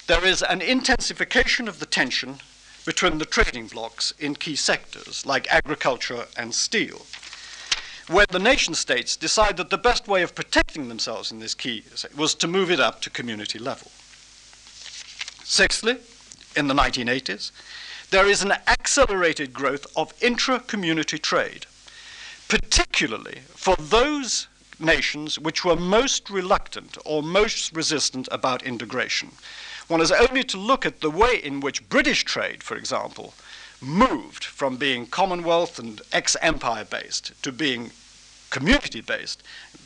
there 0.08 0.24
is 0.24 0.42
an 0.42 0.62
intensification 0.62 1.68
of 1.68 1.80
the 1.80 1.86
tension 1.86 2.40
between 2.86 3.18
the 3.18 3.26
trading 3.26 3.68
blocs 3.68 4.14
in 4.18 4.34
key 4.34 4.56
sectors 4.56 5.26
like 5.26 5.46
agriculture 5.52 6.28
and 6.38 6.56
steel 6.56 7.06
where 8.08 8.26
the 8.30 8.40
nation 8.40 8.74
states 8.74 9.18
decide 9.18 9.58
that 9.58 9.70
the 9.70 9.78
best 9.78 10.08
way 10.08 10.24
of 10.24 10.34
protecting 10.34 10.88
themselves 10.88 11.34
in 11.34 11.40
this 11.40 11.54
key 11.54 11.84
was 12.16 12.34
to 12.34 12.48
move 12.48 12.72
it 12.72 12.80
up 12.80 13.02
to 13.02 13.10
community 13.10 13.60
level. 13.60 13.92
Sixthly, 15.44 15.98
in 16.56 16.70
the 16.70 16.74
1980s, 16.74 17.52
there 18.10 18.30
is 18.30 18.42
an 18.42 18.54
accelerated 18.68 19.52
growth 19.52 19.86
of 19.98 20.14
intra 20.22 20.62
community 20.62 21.18
trade, 21.18 21.66
particularly 22.48 23.40
for 23.50 23.76
those 23.76 24.48
nations 24.84 25.40
which 25.40 25.64
were 25.64 25.76
most 25.76 26.30
reluctant 26.30 26.98
or 27.06 27.24
most 27.24 27.76
resistant 27.76 28.28
about 28.32 28.64
integration. 28.64 29.32
One 29.88 30.00
has 30.00 30.12
only 30.12 30.44
to 30.46 30.58
look 30.58 30.86
at 30.86 31.02
the 31.02 31.10
way 31.10 31.36
in 31.36 31.60
which 31.60 31.88
British 31.90 32.24
trade, 32.24 32.64
for 32.64 32.76
example, 32.76 33.34
moved 33.82 34.44
from 34.44 34.78
being 34.78 35.06
Commonwealth 35.06 35.78
and 35.78 36.02
ex 36.12 36.38
empire 36.42 36.86
based 36.86 37.34
to 37.44 37.52
being 37.52 37.92
community 38.50 39.02
based, 39.02 39.44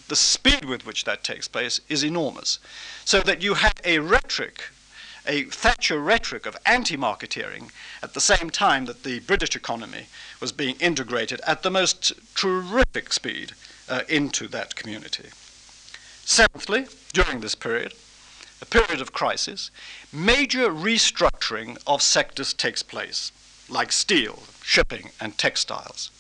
the 0.07 0.15
speed 0.15 0.65
with 0.65 0.85
which 0.85 1.05
that 1.05 1.23
takes 1.23 1.47
place 1.47 1.79
is 1.89 2.03
enormous. 2.03 2.59
So 3.05 3.21
that 3.21 3.41
you 3.41 3.55
had 3.55 3.79
a 3.83 3.99
rhetoric, 3.99 4.69
a 5.25 5.43
Thatcher 5.43 5.99
rhetoric 5.99 6.45
of 6.45 6.57
anti 6.65 6.97
marketeering 6.97 7.71
at 8.03 8.13
the 8.13 8.21
same 8.21 8.49
time 8.49 8.85
that 8.85 9.03
the 9.03 9.19
British 9.21 9.55
economy 9.55 10.07
was 10.39 10.51
being 10.51 10.75
integrated 10.79 11.41
at 11.47 11.63
the 11.63 11.71
most 11.71 12.13
terrific 12.35 13.13
speed 13.13 13.53
uh, 13.89 14.01
into 14.09 14.47
that 14.47 14.75
community. 14.75 15.29
Seventhly, 16.23 16.88
during 17.13 17.39
this 17.39 17.55
period, 17.55 17.93
a 18.61 18.65
period 18.65 19.01
of 19.01 19.13
crisis, 19.13 19.71
major 20.11 20.69
restructuring 20.69 21.77
of 21.85 22.01
sectors 22.01 22.53
takes 22.53 22.83
place 22.83 23.31
like 23.69 23.91
steel, 23.91 24.43
shipping, 24.63 25.11
and 25.19 25.38
textiles. 25.38 26.11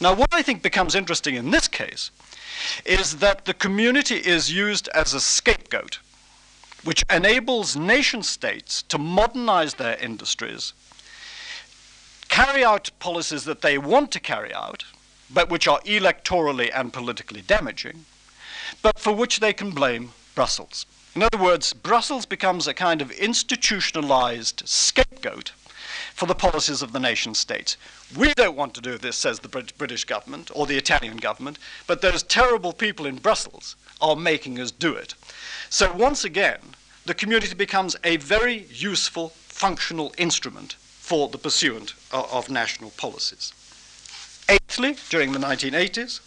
Now, 0.00 0.14
what 0.14 0.32
I 0.32 0.42
think 0.42 0.62
becomes 0.62 0.94
interesting 0.94 1.34
in 1.34 1.50
this 1.50 1.68
case 1.68 2.10
is 2.84 3.18
that 3.18 3.44
the 3.44 3.54
community 3.54 4.16
is 4.16 4.52
used 4.52 4.88
as 4.88 5.14
a 5.14 5.20
scapegoat, 5.20 5.98
which 6.84 7.04
enables 7.10 7.76
nation 7.76 8.22
states 8.22 8.82
to 8.84 8.98
modernize 8.98 9.74
their 9.74 9.96
industries, 9.98 10.72
carry 12.28 12.64
out 12.64 12.90
policies 12.98 13.44
that 13.44 13.60
they 13.60 13.78
want 13.78 14.10
to 14.12 14.20
carry 14.20 14.52
out, 14.54 14.84
but 15.32 15.50
which 15.50 15.68
are 15.68 15.80
electorally 15.80 16.70
and 16.74 16.92
politically 16.92 17.42
damaging, 17.42 18.04
but 18.82 18.98
for 18.98 19.12
which 19.12 19.40
they 19.40 19.52
can 19.52 19.70
blame 19.70 20.12
Brussels. 20.34 20.86
In 21.14 21.22
other 21.22 21.38
words, 21.38 21.72
Brussels 21.72 22.26
becomes 22.26 22.66
a 22.66 22.74
kind 22.74 23.02
of 23.02 23.10
institutionalized 23.10 24.62
scapegoat 24.64 25.52
for 26.14 26.26
the 26.26 26.34
policies 26.34 26.82
of 26.82 26.92
the 26.92 27.00
nation 27.00 27.34
states. 27.34 27.76
We 28.16 28.32
don't 28.34 28.56
want 28.56 28.74
to 28.74 28.80
do 28.80 28.98
this, 28.98 29.16
says 29.16 29.40
the 29.40 29.48
British 29.48 30.04
government 30.04 30.50
or 30.54 30.66
the 30.66 30.76
Italian 30.76 31.16
government, 31.16 31.58
but 31.86 32.00
those 32.00 32.22
terrible 32.22 32.72
people 32.72 33.06
in 33.06 33.16
Brussels 33.16 33.76
are 34.00 34.16
making 34.16 34.60
us 34.60 34.70
do 34.70 34.94
it. 34.94 35.14
So 35.68 35.92
once 35.92 36.24
again, 36.24 36.60
the 37.06 37.14
community 37.14 37.54
becomes 37.54 37.96
a 38.04 38.18
very 38.18 38.66
useful, 38.70 39.30
functional 39.30 40.14
instrument 40.18 40.74
for 40.74 41.28
the 41.28 41.38
pursuit 41.38 41.94
of, 42.12 42.30
of 42.32 42.50
national 42.50 42.90
policies. 42.90 43.52
Eighthly, 44.50 44.96
during 45.08 45.30
the 45.30 45.38
1980s, 45.38 46.18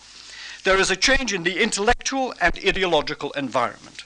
there 0.64 0.80
is 0.80 0.90
a 0.90 0.96
change 0.96 1.34
in 1.34 1.44
the 1.44 1.62
intellectual 1.62 2.34
and 2.40 2.58
ideological 2.66 3.32
environment. 3.32 4.06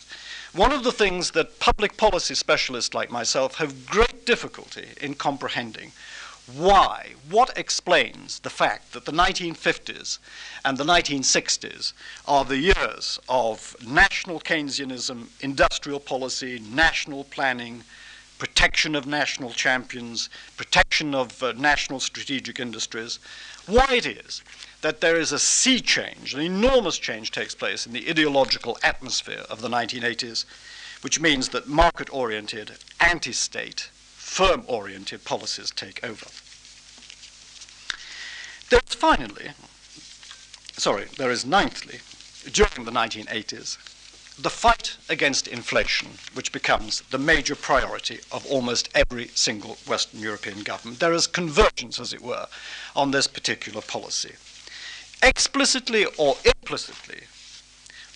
One 0.54 0.72
of 0.72 0.84
the 0.84 0.92
things 0.92 1.32
that 1.32 1.60
public 1.60 1.98
policy 1.98 2.34
specialists 2.34 2.96
like 2.96 3.12
myself 3.12 3.58
have 3.58 3.86
great 3.86 4.26
difficulty 4.26 4.88
in 5.00 5.14
comprehending 5.14 5.92
why, 6.56 7.12
what 7.30 7.58
explains 7.58 8.40
the 8.40 8.50
fact 8.50 8.94
that 8.94 9.04
the 9.04 9.12
1950s 9.12 10.18
and 10.64 10.78
the 10.78 10.86
1960s 10.86 11.92
are 12.26 12.46
the 12.46 12.58
years 12.58 13.20
of 13.28 13.76
national 13.86 14.40
Keynesianism, 14.40 15.28
industrial 15.42 16.00
policy, 16.00 16.62
national 16.74 17.26
planning, 17.26 17.84
protection 18.38 18.96
of 18.96 19.08
national 19.08 19.52
champions, 19.52 20.30
protection 20.56 21.16
of 21.16 21.42
uh, 21.42 21.54
national 21.54 22.00
strategic 22.00 22.60
industries, 22.60 23.20
why 23.66 23.88
it 23.92 24.06
is 24.06 24.42
that 24.82 25.02
there 25.02 25.20
is 25.20 25.32
a 25.32 25.40
sea 25.40 25.80
change, 25.80 26.34
an 26.34 26.42
enormous 26.42 26.98
change 26.98 27.32
takes 27.32 27.56
place 27.56 27.86
in 27.86 27.94
the 27.94 28.10
ideological 28.10 28.78
atmosphere 28.84 29.44
of 29.50 29.62
the 29.62 29.70
1980s, 29.70 30.46
which 31.02 31.20
means 31.20 31.50
that 31.50 31.68
market 31.68 32.14
oriented, 32.14 32.72
anti 33.00 33.32
state, 33.32 33.90
firm 34.16 34.64
oriented 34.68 35.24
policies 35.26 35.72
take 35.72 36.04
over. 36.04 36.28
There's 38.70 38.94
finally, 38.94 39.52
sorry, 40.74 41.06
there 41.18 41.32
is 41.32 41.46
ninthly, 41.46 42.02
during 42.52 42.86
the 42.86 42.92
1980s, 42.92 43.78
the 44.40 44.50
fight 44.50 44.98
against 45.10 45.48
inflation, 45.48 46.10
which 46.34 46.52
becomes 46.52 47.02
the 47.10 47.18
major 47.18 47.56
priority 47.56 48.20
of 48.32 48.46
almost 48.46 48.90
every 48.94 49.30
single 49.30 49.78
Western 49.88 50.20
European 50.20 50.62
government. 50.62 51.00
There 51.00 51.14
is 51.14 51.28
convergence, 51.28 52.00
as 52.00 52.14
it 52.14 52.22
were, 52.22 52.48
on 52.96 53.12
this 53.12 53.28
particular 53.28 53.82
policy 53.82 54.36
explicitly 55.24 56.06
or 56.18 56.36
implicitly, 56.46 57.22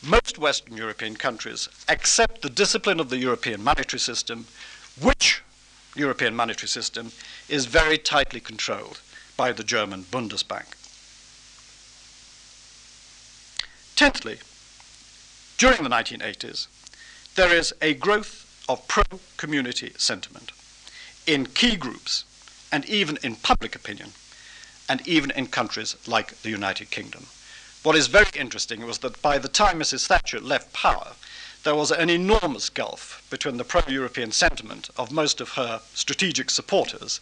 most 0.03 0.38
Western 0.38 0.78
European 0.78 1.15
countries 1.15 1.69
accept 1.88 2.41
the 2.41 2.49
discipline 2.49 2.99
of 2.99 3.09
the 3.09 3.17
European 3.17 3.63
monetary 3.63 3.99
system, 3.99 4.45
which 4.99 5.41
European 5.95 6.36
monetary 6.36 6.67
system 6.67 7.11
is 7.49 7.65
very 7.65 7.97
tightly 7.97 8.39
controlled 8.39 8.99
by 9.38 9.51
the 9.51 9.63
German 9.63 10.03
Bundesbank. 10.03 10.76
Tenthly, 13.95 14.39
during 15.62 15.84
the 15.84 15.89
1980s, 15.89 16.66
there 17.36 17.53
is 17.53 17.72
a 17.84 17.93
growth 17.93 18.66
of 18.68 18.88
pro 18.88 19.03
community 19.38 19.91
sentiment 19.95 20.51
in 21.28 21.45
key 21.45 21.76
groups 21.76 22.26
and 22.72 22.84
even 22.89 23.20
in 23.22 23.36
public 23.36 23.76
opinion 23.76 24.09
and 24.89 25.07
even 25.07 25.30
in 25.30 25.45
countries 25.45 25.95
like 26.07 26.41
the 26.41 26.49
United 26.49 26.89
Kingdom. 26.89 27.28
What 27.84 27.95
is 27.95 28.07
very 28.07 28.32
interesting 28.34 28.88
was 28.88 28.97
that 28.99 29.22
by 29.22 29.38
the 29.38 29.47
time 29.47 29.80
Mrs. 29.80 30.07
Thatcher 30.07 30.39
left 30.39 30.74
power, 30.74 31.12
there 31.64 31.76
was 31.76 31.91
an 31.91 32.09
enormous 32.09 32.72
gulf 32.72 33.24
between 33.30 33.57
the 33.57 33.64
pro 33.64 33.84
European 33.88 34.32
sentiment 34.32 34.89
of 34.97 35.12
most 35.12 35.39
of 35.39 35.49
her 35.49 35.82
strategic 35.93 36.49
supporters 36.49 37.20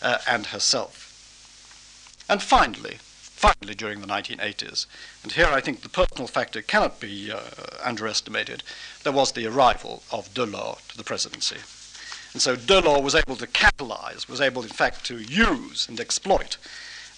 uh, 0.00 0.18
and 0.28 0.46
herself. 0.46 1.08
And 2.28 2.40
finally, 2.40 2.98
finally, 3.40 3.74
during 3.74 4.02
the 4.02 4.06
1980s, 4.06 4.84
and 5.22 5.32
here 5.32 5.46
I 5.46 5.62
think 5.62 5.80
the 5.80 5.88
personal 5.88 6.26
factor 6.26 6.60
cannot 6.60 7.00
be 7.00 7.32
uh, 7.32 7.40
underestimated, 7.82 8.62
there 9.02 9.14
was 9.14 9.32
the 9.32 9.46
arrival 9.46 10.02
of 10.12 10.28
Delors 10.34 10.86
to 10.88 10.96
the 10.98 11.04
presidency. 11.04 11.56
And 12.34 12.42
so 12.42 12.54
Delors 12.54 13.02
was 13.02 13.14
able 13.14 13.36
to 13.36 13.46
catalyze, 13.46 14.28
was 14.28 14.42
able, 14.42 14.62
in 14.62 14.68
fact, 14.68 15.06
to 15.06 15.16
use 15.18 15.88
and 15.88 15.98
exploit 15.98 16.58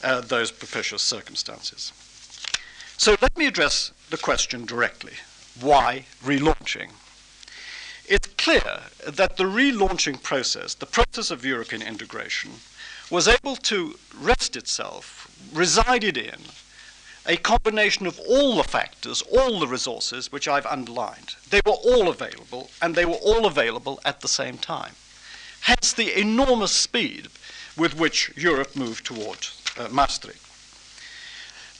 uh, 0.04 0.20
those 0.20 0.52
propitious 0.52 1.02
circumstances. 1.02 1.92
So 2.96 3.16
let 3.20 3.36
me 3.36 3.46
address 3.46 3.90
the 4.10 4.16
question 4.16 4.64
directly. 4.64 5.14
Why 5.60 6.06
relaunching? 6.24 6.90
It's 8.06 8.28
clear 8.36 8.80
that 9.06 9.36
the 9.36 9.44
relaunching 9.44 10.22
process, 10.22 10.74
the 10.74 10.86
process 10.86 11.30
of 11.30 11.44
European 11.44 11.82
integration, 11.82 12.52
was 13.10 13.28
able 13.28 13.56
to 13.56 13.98
rest 14.18 14.56
itself, 14.56 15.30
resided 15.52 16.16
in, 16.16 16.40
a 17.26 17.36
combination 17.36 18.06
of 18.06 18.18
all 18.28 18.56
the 18.56 18.64
factors, 18.64 19.22
all 19.22 19.60
the 19.60 19.68
resources 19.68 20.32
which 20.32 20.48
I've 20.48 20.66
underlined. 20.66 21.36
They 21.48 21.60
were 21.64 21.72
all 21.72 22.08
available, 22.08 22.70
and 22.80 22.94
they 22.94 23.04
were 23.04 23.22
all 23.22 23.46
available 23.46 24.00
at 24.04 24.20
the 24.20 24.28
same 24.28 24.58
time. 24.58 24.94
Hence 25.60 25.92
the 25.92 26.18
enormous 26.18 26.72
speed 26.72 27.28
with 27.76 27.96
which 27.96 28.32
Europe 28.36 28.74
moved 28.74 29.06
toward 29.06 29.46
uh, 29.78 29.88
Maastricht. 29.90 30.40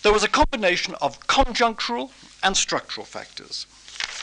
There 0.03 0.13
was 0.13 0.23
a 0.23 0.29
combination 0.29 0.95
of 1.01 1.21
conjunctural 1.27 2.11
and 2.43 2.57
structural 2.57 3.07
factors. 3.07 3.67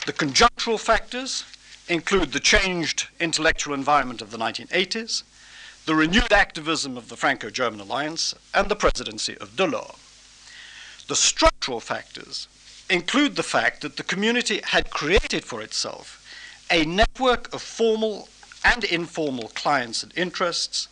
The 0.06 0.12
conjunctural 0.12 0.80
factors 0.80 1.44
include 1.90 2.32
the 2.32 2.40
changed 2.40 3.08
intellectual 3.18 3.74
environment 3.74 4.22
of 4.22 4.30
the 4.30 4.38
1980s, 4.38 5.24
the 5.86 5.94
renewed 5.94 6.32
activism 6.32 6.96
of 6.96 7.08
the 7.08 7.16
Franco 7.16 7.50
German 7.50 7.80
alliance, 7.80 8.32
and 8.54 8.68
the 8.68 8.76
presidency 8.76 9.36
of 9.38 9.56
Delors. 9.56 9.96
The 11.08 11.16
structural 11.16 11.80
factors 11.80 12.46
include 12.88 13.34
the 13.34 13.42
fact 13.42 13.80
that 13.80 13.96
the 13.96 14.04
community 14.04 14.60
had 14.62 14.90
created 14.90 15.44
for 15.44 15.60
itself 15.60 16.16
a 16.70 16.84
network 16.84 17.52
of 17.52 17.60
formal 17.60 18.28
and 18.64 18.84
informal 18.84 19.48
clients 19.48 20.04
and 20.04 20.12
interests, 20.16 20.86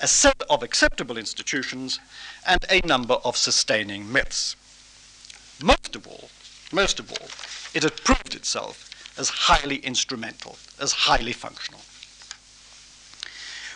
a 0.00 0.06
set 0.06 0.40
of 0.48 0.62
acceptable 0.62 1.18
institutions, 1.18 1.98
and 2.46 2.64
a 2.70 2.86
number 2.86 3.14
of 3.24 3.36
sustaining 3.36 4.12
myths. 4.12 4.54
Most 5.60 5.96
of 5.96 6.06
all, 6.06 6.30
most 6.70 7.00
of 7.00 7.10
all, 7.10 7.28
it 7.74 7.82
had 7.82 7.96
proved 8.04 8.36
itself 8.36 8.87
as 9.18 9.28
highly 9.28 9.76
instrumental, 9.76 10.56
as 10.80 10.92
highly 10.92 11.32
functional. 11.32 11.80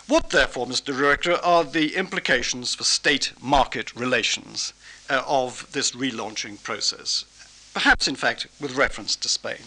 What, 0.07 0.31
therefore, 0.31 0.65
Mr. 0.67 0.85
Director, 0.85 1.33
are 1.43 1.63
the 1.63 1.95
implications 1.95 2.75
for 2.75 2.83
state 2.83 3.31
market 3.41 3.95
relations 3.95 4.73
uh, 5.09 5.23
of 5.25 5.71
this 5.71 5.91
relaunching 5.91 6.61
process, 6.61 7.25
perhaps, 7.73 8.07
in 8.07 8.15
fact, 8.15 8.47
with 8.59 8.75
reference 8.75 9.15
to 9.15 9.29
Spain. 9.29 9.63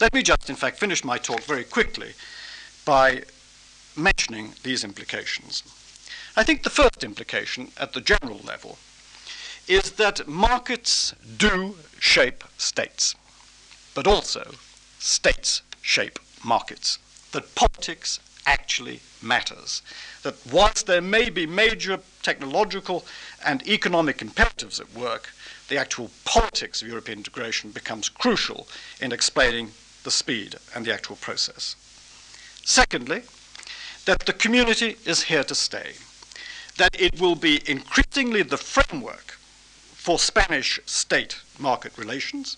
Let 0.00 0.12
me 0.12 0.22
just, 0.22 0.50
in 0.50 0.56
fact, 0.56 0.78
finish 0.78 1.04
my 1.04 1.18
talk 1.18 1.42
very 1.42 1.64
quickly 1.64 2.14
by 2.84 3.22
mentioning 3.96 4.54
these 4.62 4.84
implications. 4.84 5.62
I 6.36 6.44
think 6.44 6.62
the 6.62 6.70
first 6.70 7.02
implication 7.02 7.72
at 7.78 7.92
the 7.92 8.00
general 8.00 8.40
level 8.44 8.78
is 9.66 9.92
that 9.92 10.26
markets 10.26 11.14
do 11.36 11.76
shape 11.98 12.42
states, 12.56 13.14
but 13.94 14.06
also 14.06 14.54
states 14.98 15.62
shape 15.82 16.18
markets, 16.44 16.98
that 17.32 17.54
politics 17.54 18.20
actually 18.46 19.00
matters. 19.22 19.82
That 20.22 20.36
whilst 20.50 20.86
there 20.86 21.02
may 21.02 21.30
be 21.30 21.46
major 21.46 22.00
technological 22.22 23.04
and 23.44 23.66
economic 23.66 24.22
imperatives 24.22 24.80
at 24.80 24.94
work, 24.94 25.30
the 25.68 25.76
actual 25.76 26.10
politics 26.24 26.80
of 26.80 26.88
European 26.88 27.18
integration 27.18 27.70
becomes 27.70 28.08
crucial 28.08 28.66
in 29.00 29.12
explaining 29.12 29.72
the 30.04 30.10
speed 30.10 30.56
and 30.74 30.84
the 30.84 30.94
actual 30.94 31.16
process. 31.16 31.76
Secondly, 32.64 33.22
that 34.06 34.20
the 34.20 34.32
community 34.32 34.96
is 35.04 35.24
here 35.24 35.44
to 35.44 35.54
stay, 35.54 35.92
that 36.78 36.98
it 36.98 37.20
will 37.20 37.34
be 37.34 37.60
increasingly 37.70 38.42
the 38.42 38.56
framework 38.56 39.32
for 39.94 40.18
Spanish 40.18 40.80
state 40.86 41.36
market 41.58 41.92
relations. 41.98 42.56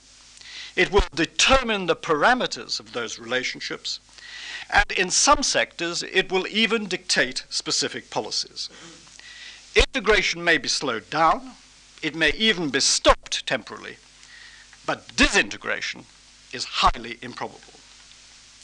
It 0.81 0.91
will 0.91 1.05
determine 1.15 1.85
the 1.85 1.95
parameters 1.95 2.81
of 2.81 2.95
those 2.95 3.19
relationships 3.19 4.01
and 4.73 4.91
in 4.93 5.11
some 5.11 5.43
sectors, 5.43 6.03
it 6.03 6.33
will 6.33 6.47
even 6.47 6.87
dictate 6.87 7.45
specific 7.51 8.09
policies. 8.09 8.71
Integration 9.77 10.43
may 10.43 10.57
be 10.57 10.69
slowed 10.69 11.11
down, 11.11 11.51
it 12.01 12.15
may 12.15 12.31
even 12.31 12.71
be 12.71 12.81
stopped 12.81 13.47
temporarily, 13.47 13.97
but 14.87 15.15
disintegration 15.17 16.07
is 16.51 16.65
highly 16.65 17.19
improbable. 17.21 17.75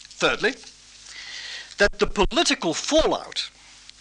Thirdly, 0.08 0.54
that 1.76 1.98
the 1.98 2.06
political 2.06 2.72
fallout 2.72 3.50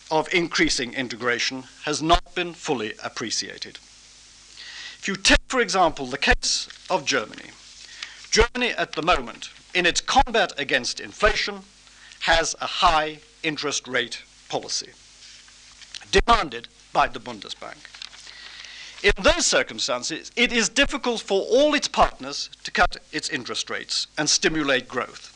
of 0.09 0.34
increasing 0.34 0.93
integration 0.93 1.66
has 1.84 2.01
not 2.01 2.34
been 2.34 2.53
fully 2.53 2.93
appreciated. 3.03 3.78
If 4.99 5.09
you 5.09 5.18
take, 5.18 5.43
for 5.49 5.59
example, 5.59 6.05
the 6.05 6.18
case 6.18 6.70
of 6.89 7.03
Germany, 7.03 7.51
Germany 8.36 8.72
at 8.72 8.92
the 8.92 9.02
moment, 9.02 9.50
in 9.74 9.86
its 9.86 10.02
combat 10.02 10.52
against 10.58 11.00
inflation, 11.00 11.62
has 12.24 12.54
a 12.60 12.66
high 12.66 13.20
interest 13.44 13.88
rate 13.88 14.24
policy 14.50 14.90
demanded 16.12 16.68
by 16.92 17.08
the 17.08 17.22
Bundesbank. 17.22 17.78
In 19.04 19.14
those 19.24 19.46
circumstances, 19.46 20.34
it 20.36 20.52
is 20.52 20.68
difficult 20.68 21.22
for 21.22 21.44
all 21.44 21.74
its 21.76 21.88
partners 21.88 22.50
to 22.66 22.72
cut 22.72 22.98
its 23.14 23.30
interest 23.30 23.70
rates 23.70 24.08
and 24.18 24.30
stimulate 24.30 24.90
growth. 24.90 25.32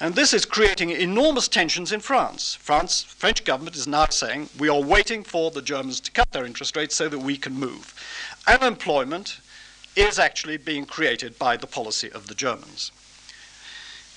And 0.00 0.16
this 0.16 0.34
is 0.34 0.44
creating 0.44 0.90
enormous 0.90 1.46
tensions 1.46 1.92
in 1.92 2.00
France. 2.00 2.56
France, 2.56 3.04
French 3.04 3.44
government 3.44 3.76
is 3.76 3.86
now 3.86 4.06
saying 4.06 4.48
we 4.58 4.68
are 4.68 4.82
waiting 4.82 5.22
for 5.22 5.52
the 5.52 5.62
Germans 5.62 6.00
to 6.00 6.10
cut 6.10 6.32
their 6.32 6.44
interest 6.44 6.74
rates 6.74 6.96
so 6.96 7.08
that 7.08 7.20
we 7.20 7.36
can 7.36 7.54
move. 7.54 7.94
Unemployment 8.48 9.38
is 9.96 10.18
actually 10.18 10.56
being 10.56 10.86
created 10.86 11.38
by 11.38 11.56
the 11.56 11.66
policy 11.66 12.10
of 12.12 12.26
the 12.26 12.34
Germans. 12.34 12.92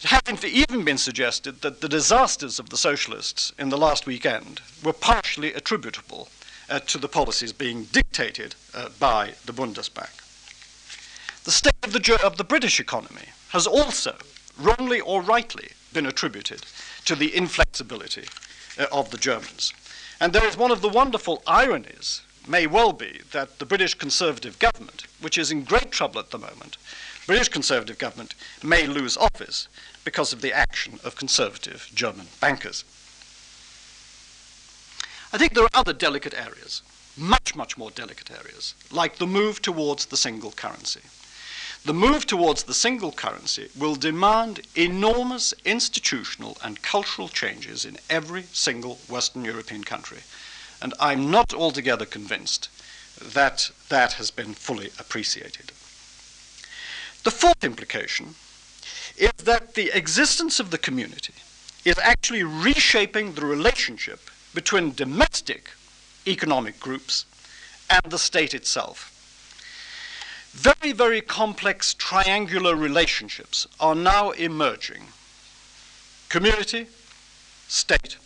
It 0.01 0.09
hasn't 0.09 0.43
even 0.43 0.83
been 0.83 0.97
suggested 0.97 1.61
that 1.61 1.81
the 1.81 1.89
disasters 1.89 2.59
of 2.59 2.69
the 2.69 2.77
socialists 2.77 3.51
in 3.57 3.69
the 3.69 3.77
last 3.77 4.05
weekend 4.05 4.61
were 4.83 4.93
partially 4.93 5.53
attributable 5.53 6.29
uh, 6.69 6.79
to 6.79 6.97
the 6.97 7.07
policies 7.07 7.53
being 7.53 7.85
dictated 7.85 8.55
uh, 8.73 8.89
by 8.99 9.33
the 9.45 9.53
Bundesbank. 9.53 10.11
The 11.43 11.51
state 11.51 11.73
of 11.83 11.93
the, 11.93 12.19
of 12.23 12.37
the 12.37 12.43
British 12.43 12.79
economy 12.79 13.29
has 13.49 13.67
also, 13.67 14.15
wrongly 14.59 14.99
or 14.99 15.21
rightly, 15.21 15.69
been 15.93 16.05
attributed 16.05 16.65
to 17.05 17.15
the 17.15 17.35
inflexibility 17.35 18.25
uh, 18.77 18.85
of 18.91 19.11
the 19.11 19.17
Germans. 19.17 19.73
And 20.19 20.33
there 20.33 20.45
is 20.45 20.57
one 20.57 20.71
of 20.71 20.81
the 20.81 20.89
wonderful 20.89 21.43
ironies, 21.47 22.21
may 22.47 22.67
well 22.67 22.93
be, 22.93 23.21
that 23.31 23.59
the 23.59 23.65
British 23.65 23.93
Conservative 23.93 24.59
government, 24.59 25.05
which 25.21 25.37
is 25.37 25.51
in 25.51 25.63
great 25.63 25.91
trouble 25.91 26.19
at 26.19 26.31
the 26.31 26.37
moment, 26.37 26.77
British 27.27 27.49
Conservative 27.49 27.97
government 27.97 28.35
may 28.63 28.85
lose 28.85 29.17
office 29.17 29.67
because 30.03 30.31
of 30.31 30.41
the 30.41 30.53
action 30.53 30.99
of 31.03 31.15
conservative 31.15 31.89
German 31.93 32.27
bankers. 32.39 32.83
I 35.33 35.37
think 35.37 35.53
there 35.53 35.63
are 35.63 35.69
other 35.73 35.93
delicate 35.93 36.35
areas, 36.35 36.81
much, 37.17 37.55
much 37.55 37.77
more 37.77 37.91
delicate 37.91 38.31
areas, 38.31 38.75
like 38.91 39.17
the 39.17 39.27
move 39.27 39.61
towards 39.61 40.05
the 40.05 40.17
single 40.17 40.51
currency. 40.51 41.01
The 41.83 41.93
move 41.93 42.25
towards 42.25 42.63
the 42.63 42.73
single 42.73 43.11
currency 43.11 43.69
will 43.77 43.95
demand 43.95 44.61
enormous 44.75 45.53
institutional 45.65 46.57
and 46.63 46.81
cultural 46.81 47.27
changes 47.27 47.85
in 47.85 47.97
every 48.09 48.47
single 48.53 48.95
Western 49.07 49.45
European 49.45 49.83
country. 49.83 50.19
And 50.85 50.93
I'm 50.99 51.31
not 51.31 51.51
altogether 51.51 52.05
convinced 52.05 52.69
that 53.19 53.71
that 53.89 54.13
has 54.13 54.29
been 54.29 54.53
fully 54.53 54.91
appreciated. 54.99 55.71
The 57.23 57.31
fourth 57.31 57.63
implication 57.63 58.35
is 59.17 59.31
that 59.45 59.73
the 59.73 59.89
existence 59.97 60.59
of 60.59 60.69
the 60.69 60.77
community 60.77 61.33
is 61.85 61.97
actually 61.97 62.43
reshaping 62.43 63.33
the 63.33 63.47
relationship 63.47 64.29
between 64.53 64.93
domestic 64.93 65.71
economic 66.27 66.79
groups 66.79 67.25
and 67.89 68.03
the 68.11 68.19
state 68.19 68.53
itself. 68.53 69.11
Very, 70.51 70.91
very 70.91 71.21
complex 71.21 71.95
triangular 71.95 72.75
relationships 72.75 73.65
are 73.79 73.95
now 73.95 74.29
emerging 74.29 75.07
community, 76.29 76.85
state, 77.67 78.17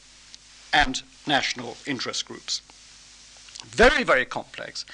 and 0.74 1.04
national 1.30 1.78
interest 1.86 2.26
groups. 2.26 2.62
Very, 3.66 4.04
very 4.04 4.26
complex. 4.26 4.86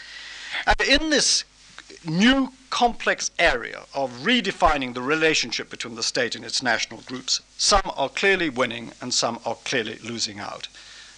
And 0.67 0.79
in 0.81 1.09
this 1.09 1.43
new 2.05 2.51
complex 2.69 3.31
area 3.39 3.83
of 3.93 4.11
redefining 4.23 4.93
the 4.93 5.01
relationship 5.01 5.69
between 5.69 5.95
the 5.95 6.03
state 6.03 6.35
and 6.35 6.43
its 6.43 6.61
national 6.61 7.01
groups. 7.01 7.41
Some 7.57 7.89
are 7.95 8.09
clearly 8.09 8.49
winning 8.49 8.91
and 9.01 9.13
some 9.13 9.39
are 9.45 9.55
clearly 9.63 9.97
losing 10.03 10.39
out. 10.39 10.67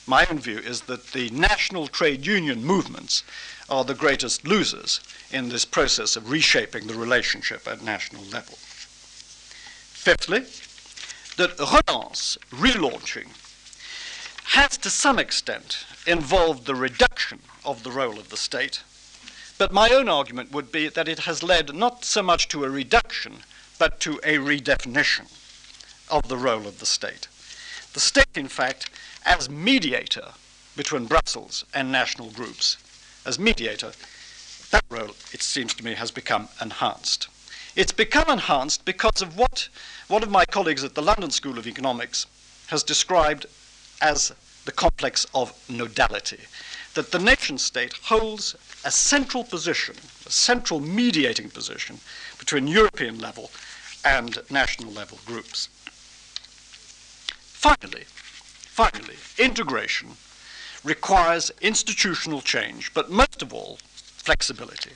My 0.06 0.26
own 0.30 0.40
view 0.40 0.60
is 0.60 0.82
that 0.82 1.12
the 1.12 1.30
national 1.32 1.88
trade 1.88 2.26
union 2.26 2.64
movements 2.64 3.24
are 3.70 3.84
the 3.84 3.94
greatest 3.94 4.48
losers 4.48 5.02
in 5.32 5.50
this 5.50 5.66
process 5.66 6.16
of 6.16 6.30
reshaping 6.30 6.88
the 6.88 6.96
relationship 6.96 7.68
at 7.68 7.82
national 7.82 8.24
level. 8.24 8.58
Fifthly, 9.92 10.46
that 11.36 11.60
relance, 11.60 12.38
relaunching, 12.52 13.28
has 14.48 14.78
to 14.78 14.90
some 14.90 15.20
extent 15.20 15.86
involved 16.06 16.66
the 16.66 16.76
reduction 16.76 17.40
of 17.66 17.84
the 17.84 17.92
role 17.92 18.20
of 18.20 18.30
the 18.30 18.38
state 18.38 18.82
but 19.58 19.72
my 19.72 19.90
own 19.90 20.08
argument 20.08 20.52
would 20.52 20.72
be 20.72 20.88
that 20.88 21.08
it 21.08 21.20
has 21.20 21.42
led 21.42 21.74
not 21.74 22.06
so 22.06 22.22
much 22.22 22.48
to 22.50 22.64
a 22.64 22.70
reduction, 22.70 23.40
but 23.80 24.00
to 24.02 24.20
a 24.24 24.38
redefinition 24.38 25.32
of 26.10 26.28
the 26.28 26.38
role 26.38 26.68
of 26.68 26.80
the 26.80 26.86
state. 26.86 27.28
The 27.94 28.00
state, 28.00 28.36
in 28.36 28.50
fact, 28.50 28.90
as 29.26 29.50
mediator 29.50 30.34
between 30.76 31.08
Brussels 31.08 31.66
and 31.74 31.92
national 31.92 32.30
groups. 32.30 32.78
As 33.26 33.40
mediator, 33.40 33.94
that 34.70 34.86
role, 34.90 35.16
it 35.34 35.42
seems 35.42 35.74
to 35.74 35.84
me, 35.84 35.96
has 35.96 36.12
become 36.12 36.50
enhanced. 36.62 37.28
It's 37.76 37.92
become 37.92 38.30
enhanced 38.30 38.86
because 38.86 39.24
of 39.24 39.38
what 39.38 39.70
one 40.08 40.22
of 40.22 40.30
my 40.30 40.46
colleagues 40.46 40.84
at 40.84 40.94
the 40.94 41.02
London 41.02 41.32
School 41.32 41.58
of 41.58 41.68
Economics 41.68 42.28
has 42.68 42.84
described 42.84 43.48
as 44.02 44.34
the 44.66 44.72
complex 44.72 45.26
of 45.34 45.54
nodality, 45.70 46.42
that 46.94 47.12
the 47.12 47.20
nation 47.20 47.58
state 47.58 47.94
holds 48.04 48.56
a 48.84 48.92
central 48.92 49.44
position, 49.44 49.96
a 50.26 50.32
central 50.32 50.80
mediating 50.80 51.50
position 51.50 52.00
between 52.40 52.68
European 52.68 53.20
level 53.20 53.52
and 54.04 54.40
national 54.50 54.92
level 54.92 55.20
groups. 55.26 55.70
Finally, 57.40 58.04
finally, 58.08 59.16
integration 59.38 60.10
requires 60.84 61.52
institutional 61.62 62.42
change, 62.42 62.94
but 62.94 63.10
most 63.10 63.42
of 63.42 63.54
all, 63.54 63.80
flexibility. 64.18 64.92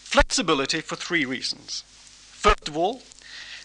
Flexibility 0.00 0.80
for 0.80 0.96
three 0.96 1.24
reasons. 1.24 1.82
First 1.86 2.68
of 2.68 2.76
all, 2.76 3.02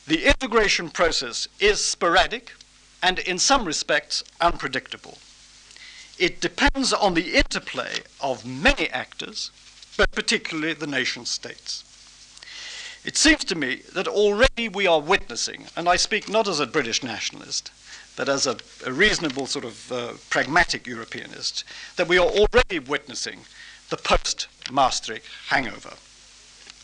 the 0.07 0.25
integration 0.25 0.89
process 0.89 1.47
is 1.59 1.83
sporadic 1.83 2.53
and 3.01 3.19
in 3.19 3.39
some 3.39 3.65
respects 3.65 4.23
unpredictable. 4.41 5.17
It 6.17 6.41
depends 6.41 6.91
on 6.91 7.13
the 7.13 7.35
interplay 7.35 7.99
of 8.19 8.45
many 8.45 8.89
actors, 8.89 9.51
but 9.97 10.11
particularly 10.11 10.73
the 10.73 10.87
nation 10.87 11.25
states. 11.25 11.85
It 13.05 13.15
seems 13.15 13.45
to 13.45 13.55
me 13.55 13.83
that 13.93 14.07
already 14.07 14.67
we 14.67 14.85
are 14.85 14.99
witnessing, 14.99 15.67
and 15.77 15.87
I 15.87 15.95
speak 15.95 16.27
not 16.27 16.47
as 16.47 16.59
a 16.59 16.67
British 16.67 17.01
nationalist, 17.01 17.71
but 18.17 18.27
as 18.27 18.45
a, 18.45 18.57
a 18.85 18.91
reasonable 18.91 19.45
sort 19.45 19.63
of 19.63 19.91
uh, 19.91 20.13
pragmatic 20.29 20.85
Europeanist, 20.85 21.63
that 21.95 22.09
we 22.09 22.17
are 22.17 22.27
already 22.27 22.79
witnessing 22.79 23.39
the 23.89 23.95
post 23.97 24.47
Maastricht 24.69 25.25
hangover. 25.47 25.93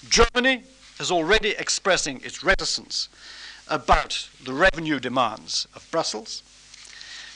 Germany 0.07 0.63
is 0.99 1.11
already 1.11 1.49
expressing 1.49 2.21
its 2.21 2.43
reticence 2.43 3.09
about 3.67 4.29
the 4.43 4.53
revenue 4.53 4.99
demands 4.99 5.67
of 5.75 5.89
Brussels. 5.91 6.43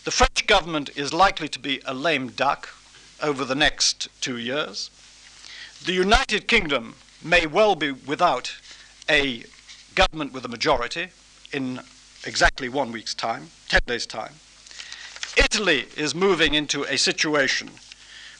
The 0.05 0.11
French 0.11 0.47
government 0.47 0.89
is 0.95 1.13
likely 1.13 1.47
to 1.49 1.59
be 1.59 1.81
a 1.85 1.93
lame 1.93 2.29
duck 2.29 2.69
over 3.21 3.43
the 3.43 3.55
next 3.55 4.07
two 4.21 4.37
years. 4.37 4.89
The 5.85 5.93
United 5.93 6.47
Kingdom 6.47 6.95
may 7.23 7.45
well 7.45 7.75
be 7.75 7.91
without 7.91 8.53
a 9.09 9.43
government 9.95 10.33
with 10.33 10.45
a 10.45 10.49
majority 10.49 11.09
in 11.51 11.79
exactly 12.25 12.69
one 12.69 12.91
week's 12.91 13.13
time, 13.13 13.49
10 13.69 13.81
days' 13.87 14.05
time. 14.05 14.33
Italy 15.37 15.87
is 15.97 16.13
moving 16.13 16.53
into 16.53 16.83
a 16.83 16.97
situation 16.97 17.71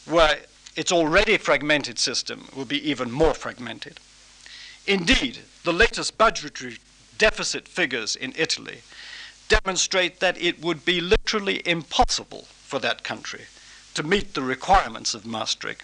where 0.05 0.39
its 0.75 0.91
already 0.91 1.37
fragmented 1.37 1.97
system 1.99 2.47
will 2.55 2.65
be 2.65 2.89
even 2.89 3.11
more 3.11 3.33
fragmented. 3.33 3.99
Indeed, 4.85 5.39
the 5.63 5.73
latest 5.73 6.17
budgetary 6.17 6.77
deficit 7.19 7.67
figures 7.67 8.15
in 8.15 8.33
Italy 8.35 8.79
demonstrate 9.49 10.19
that 10.19 10.41
it 10.41 10.61
would 10.61 10.83
be 10.85 10.99
literally 11.01 11.61
impossible 11.65 12.47
for 12.63 12.79
that 12.79 13.03
country 13.03 13.45
to 13.93 14.03
meet 14.03 14.33
the 14.33 14.41
requirements 14.41 15.13
of 15.13 15.25
Maastricht, 15.25 15.83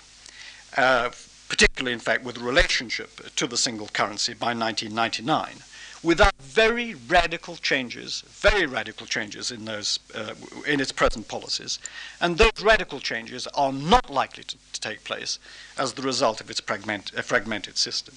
uh, 0.78 1.10
particularly, 1.50 1.94
in 1.94 2.00
fact, 2.00 2.24
with 2.24 2.38
relationship 2.38 3.36
to 3.36 3.48
the 3.48 3.58
single 3.58 3.88
currency 3.88 4.34
by 4.34 4.54
1999, 4.54 5.64
without 6.04 6.34
very 6.40 6.94
radical 6.94 7.56
changes, 7.56 8.22
very 8.28 8.66
radical 8.66 9.08
changes 9.08 9.52
in, 9.52 9.66
those, 9.66 10.00
uh, 10.14 10.36
in 10.68 10.80
its 10.80 10.92
present 10.92 11.28
policies. 11.28 11.80
And 12.22 12.38
those 12.38 12.62
radical 12.62 13.00
changes 13.00 13.48
are 13.48 13.74
not 13.74 14.10
likely 14.10 14.44
to, 14.44 14.56
to 14.74 14.82
take 14.82 15.04
place 15.04 15.40
as 15.78 15.94
the 15.94 16.04
result 16.04 16.40
of 16.42 16.50
its 16.50 16.60
fragment, 16.60 17.12
uh, 17.18 17.22
fragmented 17.24 17.78
system. 17.78 18.16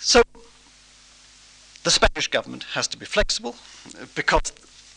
So 0.00 0.22
the 1.86 1.92
Spanish 1.92 2.26
government 2.26 2.64
has 2.72 2.88
to 2.88 2.96
be 2.96 3.06
flexible 3.06 3.54
because 4.16 4.52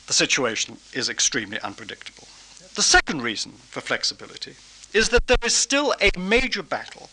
the 0.07 0.13
situation 0.13 0.75
is 0.91 1.07
extremely 1.07 1.59
unpredictable. 1.59 2.27
The 2.73 2.81
second 2.81 3.21
reason 3.21 3.51
for 3.51 3.79
flexibility 3.79 4.55
is 4.91 5.09
that 5.09 5.27
there 5.27 5.37
is 5.45 5.53
still 5.53 5.93
a 6.01 6.09
major 6.17 6.63
battle 6.63 7.11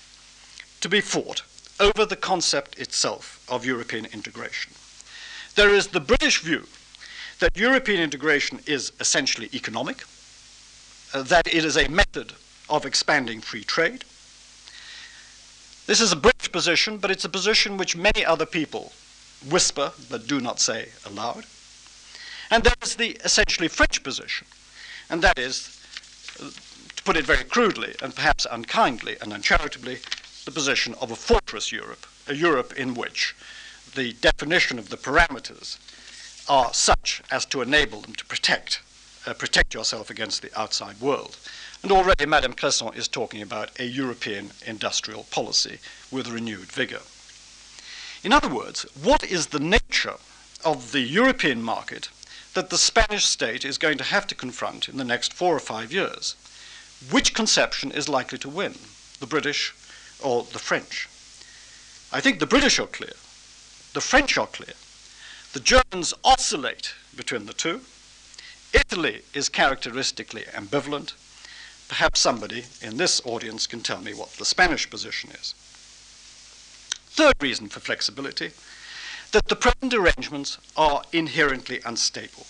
to 0.80 0.88
be 0.88 1.02
fought 1.02 1.42
over 1.78 2.06
the 2.06 2.16
concept 2.16 2.78
itself 2.78 3.44
of 3.50 3.66
European 3.66 4.06
integration. 4.06 4.72
There 5.56 5.74
is 5.74 5.88
the 5.88 6.00
British 6.00 6.40
view 6.40 6.66
that 7.40 7.54
European 7.54 8.00
integration 8.00 8.60
is 8.66 8.92
essentially 8.98 9.50
economic, 9.52 10.04
uh, 11.12 11.20
that 11.24 11.46
it 11.48 11.66
is 11.66 11.76
a 11.76 11.86
method 11.88 12.32
of 12.70 12.86
expanding 12.86 13.42
free 13.42 13.64
trade. 13.64 14.06
This 15.86 16.00
is 16.00 16.12
a 16.12 16.16
British 16.16 16.50
position, 16.50 16.96
but 16.96 17.10
it's 17.10 17.26
a 17.26 17.28
position 17.38 17.76
which 17.76 17.94
many 17.94 18.24
other 18.24 18.46
people 18.46 18.92
whisper 19.50 19.92
but 20.10 20.26
do 20.26 20.40
not 20.40 20.60
say 20.60 20.88
aloud. 21.04 21.44
And 22.50 22.62
there 22.62 22.74
is 22.82 22.96
the 22.96 23.12
essentially 23.24 23.68
French 23.68 24.02
position, 24.02 24.46
and 25.10 25.22
that 25.22 25.38
is, 25.38 25.80
to 26.96 27.02
put 27.02 27.16
it 27.16 27.24
very 27.24 27.44
crudely 27.44 27.94
and 28.02 28.14
perhaps 28.14 28.46
unkindly 28.50 29.16
and 29.20 29.32
uncharitably, 29.32 29.98
the 30.44 30.52
position 30.52 30.94
of 31.00 31.10
a 31.10 31.16
fortress 31.16 31.72
Europe, 31.72 32.06
a 32.28 32.34
Europe 32.34 32.72
in 32.74 32.94
which 32.94 33.34
the 33.94 34.12
definition 34.14 34.78
of 34.78 34.90
the 34.90 34.96
parameters 34.96 35.78
are 36.48 36.72
such 36.72 37.22
as 37.30 37.44
to 37.46 37.62
enable 37.62 38.00
them 38.00 38.14
to 38.14 38.24
protect, 38.26 38.80
uh, 39.26 39.34
protect 39.34 39.74
yourself 39.74 40.10
against 40.10 40.42
the 40.42 40.58
outside 40.58 41.00
world. 41.00 41.36
And 41.82 41.90
already 41.90 42.26
Madame 42.26 42.52
Cresson 42.52 42.94
is 42.94 43.08
talking 43.08 43.42
about 43.42 43.78
a 43.80 43.84
European 43.84 44.50
industrial 44.64 45.24
policy 45.24 45.78
with 46.10 46.28
renewed 46.28 46.70
vigor. 46.70 47.02
In 48.26 48.32
other 48.32 48.48
words, 48.48 48.82
what 49.00 49.22
is 49.22 49.46
the 49.46 49.60
nature 49.60 50.16
of 50.64 50.90
the 50.90 50.98
European 50.98 51.62
market 51.62 52.08
that 52.54 52.70
the 52.70 52.76
Spanish 52.76 53.24
state 53.24 53.64
is 53.64 53.78
going 53.78 53.98
to 53.98 54.10
have 54.12 54.26
to 54.26 54.34
confront 54.34 54.88
in 54.88 54.96
the 54.96 55.04
next 55.04 55.32
four 55.32 55.54
or 55.54 55.60
five 55.60 55.92
years? 55.92 56.34
Which 57.08 57.34
conception 57.34 57.92
is 57.92 58.08
likely 58.08 58.38
to 58.38 58.48
win, 58.48 58.74
the 59.20 59.28
British 59.28 59.72
or 60.20 60.42
the 60.42 60.58
French? 60.58 61.08
I 62.10 62.20
think 62.20 62.40
the 62.40 62.48
British 62.48 62.80
are 62.80 62.88
clear, 62.88 63.14
the 63.94 64.00
French 64.00 64.36
are 64.36 64.48
clear, 64.48 64.74
the 65.52 65.60
Germans 65.60 66.12
oscillate 66.24 66.94
between 67.14 67.46
the 67.46 67.52
two. 67.52 67.82
Italy 68.72 69.22
is 69.34 69.48
characteristically 69.48 70.46
ambivalent. 70.52 71.12
Perhaps 71.86 72.18
somebody 72.18 72.64
in 72.82 72.96
this 72.96 73.22
audience 73.24 73.68
can 73.68 73.82
tell 73.82 74.00
me 74.00 74.14
what 74.14 74.32
the 74.32 74.44
Spanish 74.44 74.90
position 74.90 75.30
is. 75.30 75.54
Third 77.16 77.34
reason 77.40 77.70
for 77.70 77.80
flexibility 77.80 78.50
that 79.32 79.46
the 79.48 79.56
present 79.56 79.94
arrangements 79.94 80.58
are 80.76 81.02
inherently 81.14 81.80
unstable. 81.82 82.44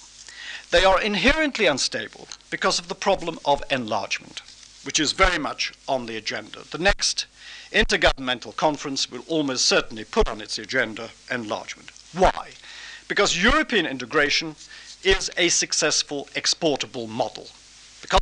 They 0.73 0.85
are 0.85 1.01
inherently 1.01 1.67
unstable 1.67 2.27
because 2.51 2.81
of 2.81 2.89
the 2.89 2.97
problem 2.97 3.39
of 3.45 3.63
enlargement, 3.71 4.43
which 4.83 4.99
is 4.99 5.13
very 5.13 5.39
much 5.39 5.73
on 5.89 6.07
the 6.07 6.17
agenda. 6.17 6.65
The 6.69 6.79
next 6.79 7.27
intergovernmental 7.71 8.57
conference 8.57 9.09
will 9.09 9.25
almost 9.29 9.67
certainly 9.67 10.03
put 10.03 10.27
on 10.29 10.41
its 10.41 10.59
agenda 10.59 11.11
enlargement. 11.31 11.93
Why? 12.13 12.51
Because 13.07 13.41
European 13.41 13.87
integration 13.87 14.57
is 15.05 15.31
a 15.37 15.49
successful 15.49 16.29
exportable 16.35 17.07
model. 17.07 17.47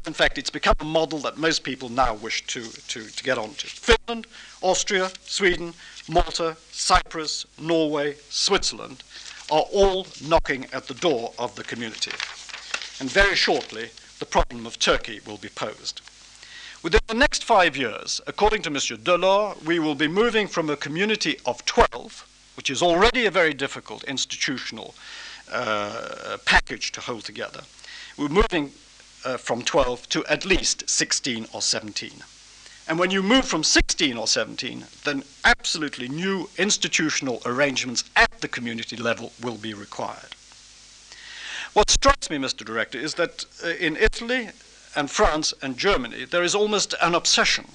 In 0.06 0.12
fact, 0.12 0.38
it's 0.38 0.50
become 0.50 0.76
a 0.80 0.84
model 0.84 1.18
that 1.20 1.36
most 1.36 1.62
people 1.62 1.88
now 1.88 2.14
wish 2.14 2.46
to, 2.48 2.62
to, 2.62 3.06
to 3.06 3.24
get 3.24 3.38
onto. 3.38 3.68
Finland, 3.68 4.26
Austria, 4.62 5.10
Sweden, 5.24 5.74
Malta, 6.08 6.56
Cyprus, 6.70 7.46
Norway, 7.60 8.16
Switzerland 8.30 9.02
are 9.50 9.66
all 9.72 10.06
knocking 10.26 10.66
at 10.72 10.86
the 10.86 10.94
door 10.94 11.32
of 11.38 11.54
the 11.54 11.64
community. 11.64 12.12
And 13.00 13.10
very 13.10 13.34
shortly, 13.34 13.90
the 14.18 14.26
problem 14.26 14.66
of 14.66 14.78
Turkey 14.78 15.20
will 15.26 15.38
be 15.38 15.48
posed. 15.48 16.00
Within 16.82 17.00
the 17.06 17.14
next 17.14 17.44
five 17.44 17.76
years, 17.76 18.20
according 18.26 18.62
to 18.62 18.70
Mr. 18.70 18.96
Delors, 18.96 19.62
we 19.64 19.78
will 19.78 19.94
be 19.94 20.08
moving 20.08 20.46
from 20.46 20.70
a 20.70 20.76
community 20.76 21.38
of 21.46 21.64
12, 21.64 22.26
which 22.56 22.70
is 22.70 22.82
already 22.82 23.26
a 23.26 23.30
very 23.30 23.54
difficult 23.54 24.04
institutional 24.04 24.94
uh, 25.50 26.36
package 26.44 26.92
to 26.92 27.00
hold 27.00 27.24
together, 27.24 27.62
we're 28.16 28.28
moving 28.28 28.70
uh, 29.24 29.36
from 29.36 29.62
12 29.62 30.08
to 30.10 30.24
at 30.26 30.44
least 30.44 30.88
16 30.88 31.46
or 31.52 31.62
17. 31.62 32.10
And 32.86 32.98
when 32.98 33.10
you 33.10 33.22
move 33.22 33.46
from 33.46 33.64
16 33.64 34.16
or 34.16 34.26
17, 34.26 34.84
then 35.04 35.24
absolutely 35.44 36.08
new 36.08 36.50
institutional 36.58 37.40
arrangements 37.46 38.04
at 38.14 38.40
the 38.40 38.48
community 38.48 38.96
level 38.96 39.32
will 39.42 39.56
be 39.56 39.72
required. 39.72 40.34
What 41.72 41.90
strikes 41.90 42.28
me, 42.28 42.36
Mr. 42.36 42.64
Director, 42.64 42.98
is 42.98 43.14
that 43.14 43.46
uh, 43.64 43.68
in 43.68 43.96
Italy 43.96 44.50
and 44.94 45.10
France 45.10 45.54
and 45.62 45.76
Germany, 45.76 46.24
there 46.24 46.44
is 46.44 46.54
almost 46.54 46.94
an 47.02 47.14
obsession. 47.14 47.66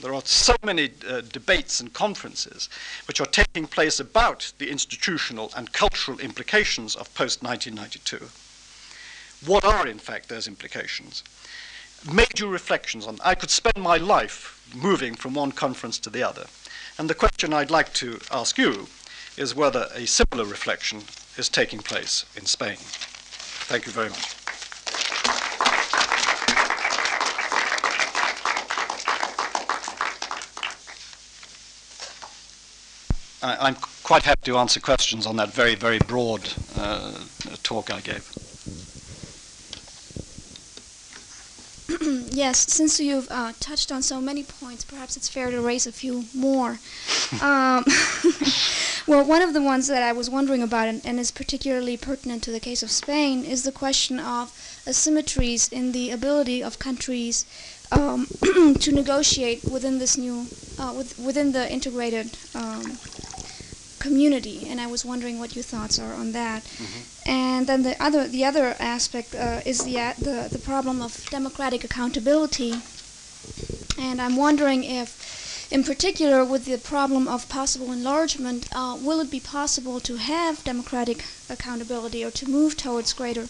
There 0.00 0.14
are 0.14 0.22
so 0.24 0.54
many 0.62 0.90
uh, 1.08 1.22
debates 1.22 1.80
and 1.80 1.92
conferences 1.92 2.68
which 3.08 3.20
are 3.20 3.26
taking 3.26 3.66
place 3.66 3.98
about 3.98 4.52
the 4.58 4.70
institutional 4.70 5.50
and 5.56 5.72
cultural 5.72 6.20
implications 6.20 6.94
of 6.94 7.12
post 7.14 7.42
1992. 7.42 8.28
What 9.46 9.64
are, 9.64 9.86
in 9.86 9.98
fact, 9.98 10.28
those 10.28 10.48
implications? 10.48 11.22
major 12.12 12.46
reflections 12.46 13.06
on. 13.06 13.18
I 13.24 13.34
could 13.34 13.50
spend 13.50 13.76
my 13.76 13.96
life 13.96 14.54
moving 14.74 15.14
from 15.14 15.34
one 15.34 15.52
conference 15.52 15.98
to 16.00 16.10
the 16.10 16.22
other. 16.22 16.46
And 16.98 17.08
the 17.08 17.14
question 17.14 17.52
I'd 17.52 17.70
like 17.70 17.92
to 17.94 18.20
ask 18.30 18.58
you 18.58 18.88
is 19.36 19.54
whether 19.54 19.88
a 19.94 20.06
similar 20.06 20.44
reflection 20.44 21.02
is 21.36 21.48
taking 21.48 21.80
place 21.80 22.24
in 22.36 22.46
Spain. 22.46 22.76
Thank 22.78 23.86
you 23.86 23.92
very 23.92 24.10
much. 24.10 24.34
I, 33.40 33.68
am 33.68 33.76
quite 34.02 34.24
happy 34.24 34.42
to 34.46 34.58
answer 34.58 34.80
questions 34.80 35.24
on 35.24 35.36
that 35.36 35.52
very, 35.52 35.76
very 35.76 36.00
broad 36.00 36.52
uh, 36.76 37.12
talk 37.62 37.92
I 37.92 38.00
gave. 38.00 38.47
Yes, 42.38 42.72
since 42.72 43.00
you've 43.00 43.28
uh, 43.30 43.52
touched 43.58 43.90
on 43.90 44.00
so 44.00 44.20
many 44.20 44.44
points, 44.44 44.84
perhaps 44.84 45.16
it's 45.16 45.28
fair 45.28 45.50
to 45.50 45.60
raise 45.60 45.86
a 45.86 45.92
few 45.92 46.24
more. 46.32 46.78
um, 47.42 47.84
well, 49.08 49.24
one 49.24 49.42
of 49.42 49.52
the 49.54 49.60
ones 49.60 49.88
that 49.88 50.04
I 50.04 50.12
was 50.12 50.30
wondering 50.30 50.62
about, 50.62 50.86
and, 50.86 51.04
and, 51.04 51.18
is 51.18 51.32
particularly 51.32 51.96
pertinent 51.96 52.44
to 52.44 52.52
the 52.52 52.60
case 52.60 52.82
of 52.84 52.92
Spain, 52.92 53.44
is 53.44 53.64
the 53.64 53.72
question 53.72 54.20
of 54.20 54.52
asymmetries 54.86 55.72
in 55.72 55.90
the 55.90 56.10
ability 56.12 56.62
of 56.62 56.78
countries 56.78 57.44
um, 57.90 58.26
to 58.84 58.92
negotiate 58.92 59.64
within 59.64 59.98
this 59.98 60.16
new, 60.16 60.46
uh, 60.78 60.94
with, 60.96 61.18
within 61.18 61.50
the 61.50 61.70
integrated 61.72 62.38
um, 62.54 62.98
community, 63.98 64.66
and 64.68 64.80
I 64.80 64.86
was 64.86 65.04
wondering 65.04 65.38
what 65.38 65.54
your 65.56 65.64
thoughts 65.64 65.98
are 65.98 66.14
on 66.14 66.32
that. 66.32 66.62
Mm-hmm. 66.64 67.30
And 67.30 67.66
then 67.66 67.82
the 67.82 67.94
other 68.02 68.28
the 68.28 68.44
other 68.44 68.76
aspect 68.78 69.34
uh, 69.34 69.60
is 69.64 69.78
the, 69.84 70.14
the 70.18 70.48
the 70.50 70.58
problem 70.58 71.02
of 71.02 71.28
democratic 71.30 71.84
accountability, 71.84 72.72
and 73.98 74.20
I'm 74.20 74.36
wondering 74.36 74.84
if, 74.84 75.68
in 75.70 75.84
particular, 75.84 76.44
with 76.44 76.64
the 76.64 76.78
problem 76.78 77.28
of 77.28 77.48
possible 77.48 77.92
enlargement, 77.92 78.68
uh, 78.72 78.96
will 79.06 79.20
it 79.20 79.30
be 79.30 79.40
possible 79.40 80.00
to 80.00 80.16
have 80.16 80.64
democratic 80.64 81.24
accountability 81.50 82.24
or 82.24 82.30
to 82.30 82.50
move 82.50 82.76
towards 82.76 83.12
greater 83.12 83.46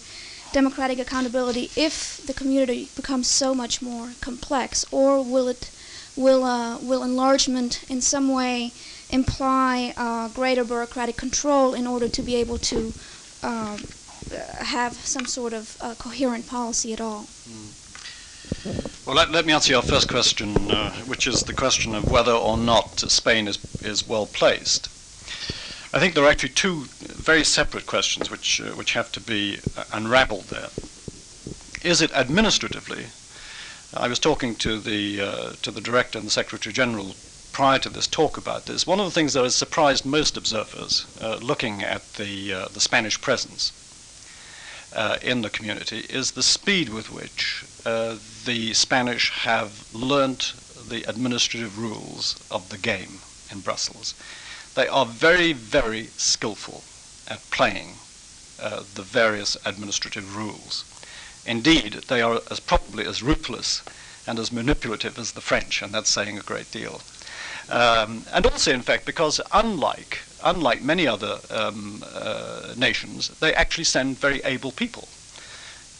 democratic 0.53 0.99
accountability 0.99 1.71
if 1.77 2.23
the 2.27 2.33
community 2.33 2.89
becomes 2.97 3.29
so 3.29 3.55
much 3.55 3.83
more 3.83 4.13
complex, 4.21 4.85
or 4.91 5.23
will 5.23 5.49
it 5.49 5.71
will 6.17 6.43
uh, 6.43 6.79
will 6.79 7.05
enlargement 7.05 7.85
in 7.89 8.01
some 8.01 8.29
way 8.33 8.73
imply 9.11 9.95
uh, 9.97 10.29
greater 10.29 10.65
bureaucratic 10.65 11.17
control 11.17 11.75
in 11.75 11.87
order 11.87 12.09
to 12.09 12.23
be 12.23 12.37
able 12.37 12.59
to 12.59 12.93
uh, 13.43 13.79
have 14.59 14.93
some 14.95 15.27
sort 15.27 15.53
of 15.53 15.77
uh, 15.81 15.95
coherent 15.99 16.47
policy 16.47 16.93
at 16.93 17.01
all. 17.01 17.23
Mm. 17.49 19.07
Well, 19.07 19.17
let, 19.17 19.31
let, 19.31 19.47
me 19.47 19.53
answer 19.53 19.73
your 19.73 19.83
first 19.83 20.09
question, 20.09 20.55
uh, 20.71 20.91
which 21.07 21.27
is 21.27 21.43
the 21.43 21.55
question 21.55 21.95
of 21.95 22.11
whether 22.11 22.33
or 22.33 22.59
not 22.59 23.01
Spain 23.01 23.49
is, 23.49 23.59
is 23.83 24.07
well 24.07 24.27
placed. 24.27 24.89
I 25.95 25.99
think 25.99 26.15
there 26.15 26.25
are 26.25 26.31
actually 26.31 26.51
two 26.51 26.85
very 27.01 27.45
separate 27.45 27.87
questions 27.87 28.31
which, 28.31 28.61
uh, 28.61 28.71
which 28.73 28.93
have 28.93 29.11
to 29.13 29.21
be 29.21 29.59
uh, 29.77 29.85
unraveled 29.93 30.45
there. 30.45 30.69
Is 31.83 32.03
it 32.03 32.13
administratively? 32.13 33.07
I 33.97 34.09
was 34.09 34.19
talking 34.19 34.55
to 34.57 34.79
the, 34.79 35.57
to 35.63 35.71
the 35.71 35.81
director 35.81 36.19
and 36.19 36.27
the 36.27 36.31
secretary 36.33 36.75
general 36.75 37.15
prior 37.59 37.81
to 37.81 37.89
this 37.89 38.07
talk 38.07 38.37
about 38.37 38.67
this, 38.67 38.87
one 38.87 39.01
of 39.01 39.05
the 39.05 39.11
things 39.11 39.33
that 39.33 39.43
has 39.43 39.53
surprised 39.53 40.07
most 40.07 40.37
observers 40.37 41.05
uh, 41.21 41.39
looking 41.43 41.83
at 41.83 42.05
the, 42.13 42.55
uh, 42.55 42.69
the 42.73 42.79
Spanish 42.79 43.21
presence 43.21 43.73
uh, 44.95 45.17
in 45.23 45.43
the 45.43 45.51
community 45.51 46.07
is 46.09 46.31
the 46.31 46.43
speed 46.45 46.89
with 46.89 47.11
which 47.11 47.65
uh, 47.85 48.15
the 48.45 48.73
Spanish 48.75 49.33
have 49.41 49.93
learnt 49.93 50.55
the 50.89 51.03
administrative 51.11 51.77
rules 51.81 52.37
of 52.49 52.69
the 52.69 52.79
game 52.79 53.19
in 53.51 53.59
Brussels. 53.59 54.15
They 54.77 54.87
are 54.87 55.05
very, 55.05 55.53
very 55.53 56.11
skillful 56.17 56.85
at 57.27 57.51
playing 57.51 57.95
uh, 58.63 58.85
the 58.95 59.03
various 59.03 59.57
administrative 59.65 60.37
rules. 60.37 60.85
Indeed, 61.45 62.05
they 62.07 62.23
are 62.23 62.41
as 62.53 62.61
probably 62.61 63.05
as 63.05 63.21
ruthless 63.21 63.83
and 64.29 64.39
as 64.39 64.53
manipulative 64.53 65.19
as 65.19 65.33
the 65.33 65.41
French, 65.41 65.83
and 65.83 65.93
that's 65.93 66.09
saying 66.09 66.39
a 66.39 66.43
great 66.43 66.71
deal. 66.71 67.01
Um, 67.71 68.25
and 68.33 68.47
also, 68.47 68.73
in 68.73 68.83
fact, 68.83 69.05
because 69.05 69.41
unlike 69.53 70.21
unlike 70.45 70.83
many 70.83 71.07
other 71.07 71.39
um, 71.51 72.03
uh, 72.15 72.73
nations, 72.77 73.29
they 73.41 73.53
actually 73.55 73.85
send 73.85 74.19
very 74.19 74.41
able 74.45 74.73
people. 74.73 75.09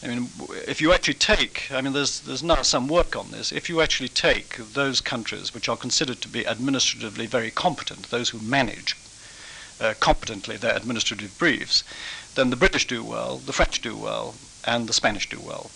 I 0.01 0.07
mean, 0.07 0.29
if 0.65 0.79
you 0.79 0.93
actually 0.93 1.15
take, 1.15 1.69
I 1.71 1.81
mean, 1.81 1.93
there's 1.93 2.21
there's 2.21 2.41
now 2.41 2.61
some 2.61 2.87
work 2.87 3.15
on 3.15 3.31
this. 3.31 3.51
If 3.51 3.69
you 3.69 3.81
actually 3.81 4.09
take 4.09 4.55
those 4.73 5.01
countries 5.01 5.53
which 5.53 5.67
are 5.69 5.77
considered 5.77 6.21
to 6.21 6.29
be 6.29 6.47
administratively 6.47 7.27
very 7.27 7.51
competent, 7.51 8.09
those 8.09 8.29
who 8.29 8.39
manage 8.39 8.95
uh, 9.81 9.93
competently 9.99 10.57
their 10.57 10.75
administrative 10.75 11.37
briefs, 11.37 11.83
then 12.35 12.49
the 12.49 12.55
British 12.55 12.87
do 12.87 13.03
well, 13.03 13.37
the 13.37 13.53
French 13.53 13.81
do 13.81 13.95
well, 13.95 14.35
and 14.65 14.87
the 14.87 14.93
Spanish 14.93 15.29
do 15.29 15.39
well. 15.39 15.69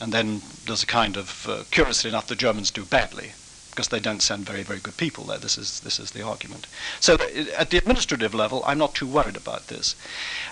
And 0.00 0.12
then 0.12 0.42
there's 0.66 0.82
a 0.82 0.86
kind 0.86 1.16
of, 1.16 1.48
uh, 1.48 1.62
curiously 1.70 2.10
enough, 2.10 2.26
the 2.26 2.34
Germans 2.34 2.72
do 2.72 2.84
badly 2.84 3.32
because 3.74 3.88
they 3.88 3.98
don't 3.98 4.22
send 4.22 4.46
very, 4.46 4.62
very 4.62 4.78
good 4.78 4.96
people 4.96 5.24
there. 5.24 5.38
This 5.38 5.58
is, 5.58 5.80
this 5.80 5.98
is 5.98 6.12
the 6.12 6.22
argument. 6.22 6.68
So 7.00 7.14
at 7.58 7.70
the 7.70 7.78
administrative 7.78 8.32
level, 8.32 8.62
I'm 8.64 8.78
not 8.78 8.94
too 8.94 9.06
worried 9.06 9.36
about 9.36 9.66
this. 9.66 9.96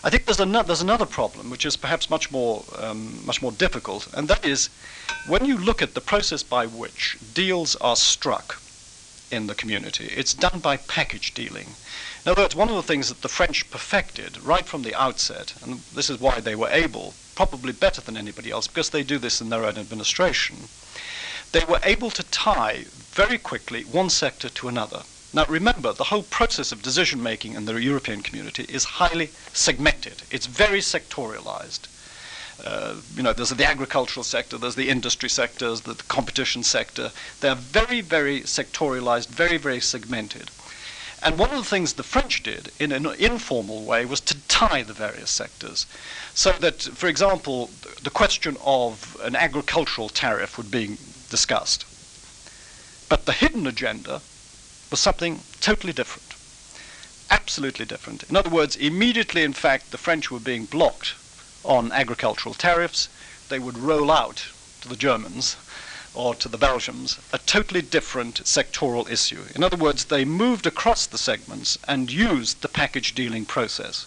I 0.03 0.11
think 0.11 0.25
there's, 0.25 0.41
another, 0.41 0.67
there's 0.67 0.83
another 0.83 1.07
problem, 1.07 1.49
which 1.49 1.65
is 1.65 1.77
perhaps 1.77 2.11
much 2.11 2.33
more, 2.33 2.65
um, 2.79 3.25
much 3.25 3.41
more 3.41 3.53
difficult, 3.53 4.09
and 4.13 4.27
that 4.27 4.45
is 4.45 4.71
when 5.29 5.45
you 5.45 5.57
look 5.57 5.81
at 5.81 5.95
the 5.95 6.01
process 6.01 6.43
by 6.43 6.67
which 6.67 7.17
deals 7.33 7.77
are 7.77 7.95
struck 7.95 8.61
in 9.31 9.47
the 9.47 9.55
community, 9.55 10.13
it's 10.17 10.35
done 10.35 10.59
by 10.59 10.77
package 10.77 11.33
dealing. 11.33 11.69
In 12.25 12.33
other 12.33 12.43
words, 12.43 12.57
one 12.57 12.69
of 12.69 12.75
the 12.75 12.83
things 12.83 13.09
that 13.09 13.23
the 13.23 13.29
French 13.29 13.71
perfected 13.71 14.43
right 14.43 14.67
from 14.67 14.83
the 14.83 14.95
outset, 15.01 15.55
and 15.63 15.79
this 15.95 16.11
is 16.11 16.21
why 16.21 16.41
they 16.41 16.57
were 16.57 16.69
able, 16.69 17.15
probably 17.35 17.73
better 17.73 18.01
than 18.01 18.17
anybody 18.17 18.51
else, 18.51 18.67
because 18.67 18.91
they 18.91 19.05
do 19.05 19.19
this 19.19 19.41
in 19.41 19.49
their 19.49 19.65
own 19.65 19.79
administration, 19.79 20.69
they 21.53 21.65
were 21.65 21.81
able 21.85 22.11
to 22.11 22.23
tie 22.25 22.85
very 23.13 23.39
quickly 23.39 23.83
one 23.85 24.11
sector 24.11 24.49
to 24.49 24.69
another. 24.69 25.03
Now 25.35 25.45
remember, 25.47 25.93
the 25.93 26.05
whole 26.05 26.25
process 26.25 26.73
of 26.73 26.83
decision 26.83 27.23
making 27.23 27.55
in 27.55 27.65
the 27.65 27.75
European 27.75 28.23
community 28.23 28.65
is 28.69 28.85
highly 28.85 29.31
segmented. 29.53 30.23
It's 30.31 30.47
very 30.47 30.81
sectorialized. 30.81 31.89
Uh, 32.63 32.97
you 33.17 33.23
know, 33.23 33.33
there's 33.33 33.51
the 33.51 33.65
agricultural 33.65 34.25
sector, 34.25 34.57
there's 34.59 34.75
the 34.75 34.89
industry 34.89 35.29
sectors, 35.29 35.81
the, 35.83 35.95
the 35.95 36.03
competition 36.05 36.63
sector. 36.63 37.11
They're 37.41 37.55
very, 37.55 38.03
very 38.03 38.43
sectorialized, 38.43 39.29
very, 39.29 39.57
very 39.57 39.81
segmented. 39.81 40.51
And 41.23 41.39
one 41.39 41.51
of 41.51 41.57
the 41.57 41.65
things 41.65 41.93
the 41.93 42.03
French 42.03 42.43
did 42.43 42.71
in 42.79 42.93
an 42.93 43.07
informal 43.19 43.85
way 43.85 44.05
was 44.05 44.21
to 44.23 44.37
tie 44.49 44.83
the 44.83 44.93
various 44.93 45.31
sectors. 45.31 45.87
So 46.35 46.53
that, 46.53 46.83
for 46.83 47.07
example, 47.07 47.71
the 48.03 48.11
question 48.11 48.57
of 48.65 49.17
an 49.23 49.37
agricultural 49.37 50.09
tariff 50.09 50.59
would 50.59 50.71
be 50.71 50.99
discussed. 51.33 51.85
But 53.09 53.25
the 53.25 53.33
hidden 53.33 53.67
agenda 53.67 54.21
was 54.91 55.01
something 55.01 55.41
totally 55.61 55.95
different. 55.95 56.29
Absolutely 57.31 57.87
different. 57.87 58.23
In 58.31 58.37
other 58.37 58.51
words, 58.51 58.77
immediately, 58.77 59.43
in 59.43 59.55
fact, 59.55 59.91
the 59.91 60.05
French 60.07 60.31
were 60.31 60.39
being 60.53 60.67
blocked 60.67 61.15
on 61.65 61.91
agricultural 61.91 62.55
tariffs, 62.55 63.09
they 63.49 63.59
would 63.59 63.79
roll 63.79 64.11
out 64.11 64.45
to 64.83 64.89
the 64.89 65.03
Germans 65.07 65.57
or 66.15 66.35
to 66.35 66.49
the 66.49 66.59
Belgians 66.59 67.19
a 67.33 67.39
totally 67.39 67.81
different 67.81 68.45
sectoral 68.45 69.11
issue. 69.11 69.45
In 69.55 69.65
other 69.65 69.79
words, 69.79 70.05
they 70.05 70.25
moved 70.25 70.67
across 70.67 71.07
the 71.07 71.17
segments 71.17 71.79
and 71.89 72.13
used 72.13 72.61
the 72.61 72.69
package 72.69 73.15
dealing 73.15 73.47
process. 73.47 74.07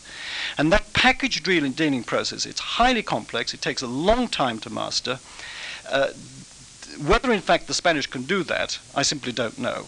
And 0.58 0.72
that 0.72 0.94
package 0.94 1.42
dealing, 1.42 2.04
process, 2.04 2.46
it's 2.46 2.78
highly 2.78 3.02
complex, 3.02 3.54
it 3.54 3.62
takes 3.62 3.82
a 3.82 3.88
long 3.88 4.28
time 4.28 4.60
to 4.60 4.70
master. 4.70 5.20
Uh, 5.90 6.10
whether, 6.98 7.32
in 7.32 7.42
fact, 7.42 7.68
the 7.68 7.74
Spanish 7.74 8.08
can 8.08 8.24
do 8.24 8.44
that, 8.44 8.80
I 8.96 9.04
simply 9.04 9.32
don't 9.32 9.58
know. 9.58 9.88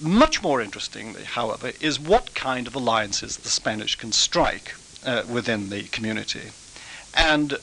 Much 0.00 0.42
more 0.42 0.60
interestingly, 0.60 1.24
however, 1.24 1.72
is 1.80 1.98
what 1.98 2.34
kind 2.34 2.66
of 2.66 2.74
alliances 2.74 3.36
the 3.36 3.48
Spanish 3.48 3.96
can 3.96 4.12
strike 4.12 4.74
uh, 5.04 5.24
within 5.28 5.70
the 5.70 5.84
community. 5.84 6.50
And 7.14 7.54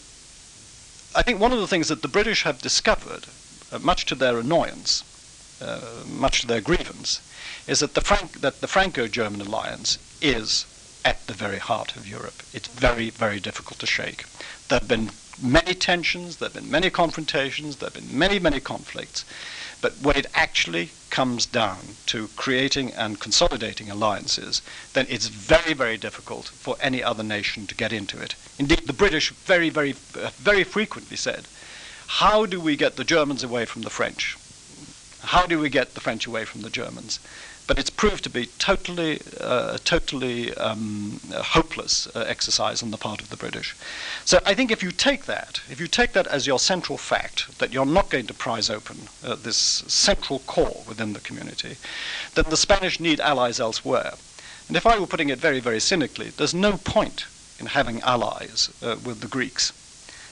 I 1.16 1.22
think 1.22 1.40
one 1.40 1.54
of 1.54 1.60
the 1.60 1.68
things 1.68 1.88
that 1.88 2.02
the 2.02 2.08
British 2.10 2.44
have 2.44 2.62
discovered, 2.62 3.28
uh, 3.72 3.80
much 3.80 4.06
to 4.08 4.16
their 4.16 4.38
annoyance, 4.38 5.04
uh, 5.62 6.04
much 6.10 6.42
to 6.42 6.48
their 6.48 6.62
grievance, 6.62 7.22
is 7.68 7.80
that 7.80 7.94
the, 7.94 8.02
Frank- 8.02 8.42
that 8.42 8.60
the 8.60 8.68
Franco-German 8.68 9.42
alliance 9.42 9.98
is 10.22 10.66
at 11.06 11.26
the 11.28 11.34
very 11.34 11.60
heart 11.60 11.96
of 11.96 12.08
Europe. 12.08 12.44
It's 12.54 12.68
very, 12.68 13.12
very 13.12 13.40
difficult 13.40 13.80
to 13.80 13.86
shake. 13.86 14.26
There 14.68 14.80
have 14.80 14.88
been 14.88 15.12
many 15.42 15.74
tensions, 15.74 16.38
there 16.38 16.50
have 16.50 16.54
been 16.54 16.72
many 16.72 16.90
confrontations, 16.90 17.78
there 17.78 17.90
have 17.90 17.94
been 17.94 18.18
many, 18.18 18.40
many 18.40 18.60
conflicts. 18.60 19.26
But 19.82 19.94
when 20.02 20.16
it 20.16 20.28
actually 20.34 20.92
comes 21.10 21.46
down 21.46 21.96
to 22.08 22.30
creating 22.36 22.92
and 22.94 23.20
consolidating 23.20 23.90
alliances, 23.90 24.62
then 24.94 25.06
it's 25.10 25.28
very, 25.28 25.74
very 25.74 25.98
difficult 25.98 26.48
for 26.48 26.76
any 26.80 27.04
other 27.04 27.24
nation 27.24 27.68
to 27.68 27.76
get 27.76 27.94
into 27.94 28.20
it. 28.22 28.36
Indeed, 28.58 28.88
the 28.88 28.94
British 28.94 29.30
very, 29.32 29.70
very, 29.70 29.92
uh, 30.16 30.32
very 30.38 30.64
frequently 30.64 31.18
said, 31.18 31.48
how 32.08 32.46
do 32.46 32.60
we 32.60 32.76
get 32.76 32.96
the 32.96 33.04
Germans 33.04 33.44
away 33.44 33.66
from 33.66 33.84
the 33.84 33.90
French? 33.90 34.38
How 35.22 35.46
do 35.46 35.60
we 35.60 35.70
get 35.70 35.94
the 35.94 36.02
French 36.02 36.26
away 36.28 36.46
from 36.46 36.62
the 36.62 36.70
Germans? 36.70 37.20
But 37.68 37.80
it's 37.80 37.90
proved 37.90 38.24
to 38.26 38.30
be 38.30 38.46
totally, 38.60 39.22
uh, 39.42 39.80
totally 39.84 40.54
um, 40.56 41.20
hopeless 41.34 42.08
uh, 42.16 42.20
exercise 42.20 42.84
on 42.84 42.92
the 42.92 42.98
part 42.98 43.22
of 43.22 43.30
the 43.30 43.38
British. 43.38 43.76
So 44.24 44.40
I 44.46 44.54
think 44.54 44.72
if 44.72 44.84
you 44.84 44.92
take 44.92 45.26
that, 45.26 45.62
if 45.70 45.80
you 45.80 45.88
take 45.88 46.14
that 46.14 46.28
as 46.28 46.46
your 46.46 46.60
central 46.60 46.98
fact, 46.98 47.58
that 47.58 47.74
you're 47.74 47.86
not 47.86 48.10
going 48.10 48.28
to 48.28 48.34
prize 48.36 48.70
open 48.70 49.08
uh, 49.24 49.36
this 49.36 49.58
central 49.58 50.40
core 50.40 50.84
within 50.88 51.14
the 51.14 51.20
community, 51.20 51.78
then 52.36 52.46
the 52.50 52.58
Spanish 52.58 53.00
need 53.00 53.20
allies 53.20 53.60
elsewhere. 53.60 54.14
And 54.68 54.78
if 54.78 54.86
I 54.86 55.00
were 55.00 55.08
putting 55.08 55.30
it 55.30 55.40
very, 55.40 55.60
very 55.60 55.80
cynically, 55.80 56.30
there's 56.30 56.54
no 56.54 56.78
point 56.78 57.26
in 57.60 57.68
having 57.68 58.02
allies 58.02 58.70
uh, 58.84 58.98
with 59.04 59.22
the 59.22 59.28
Greeks 59.28 59.74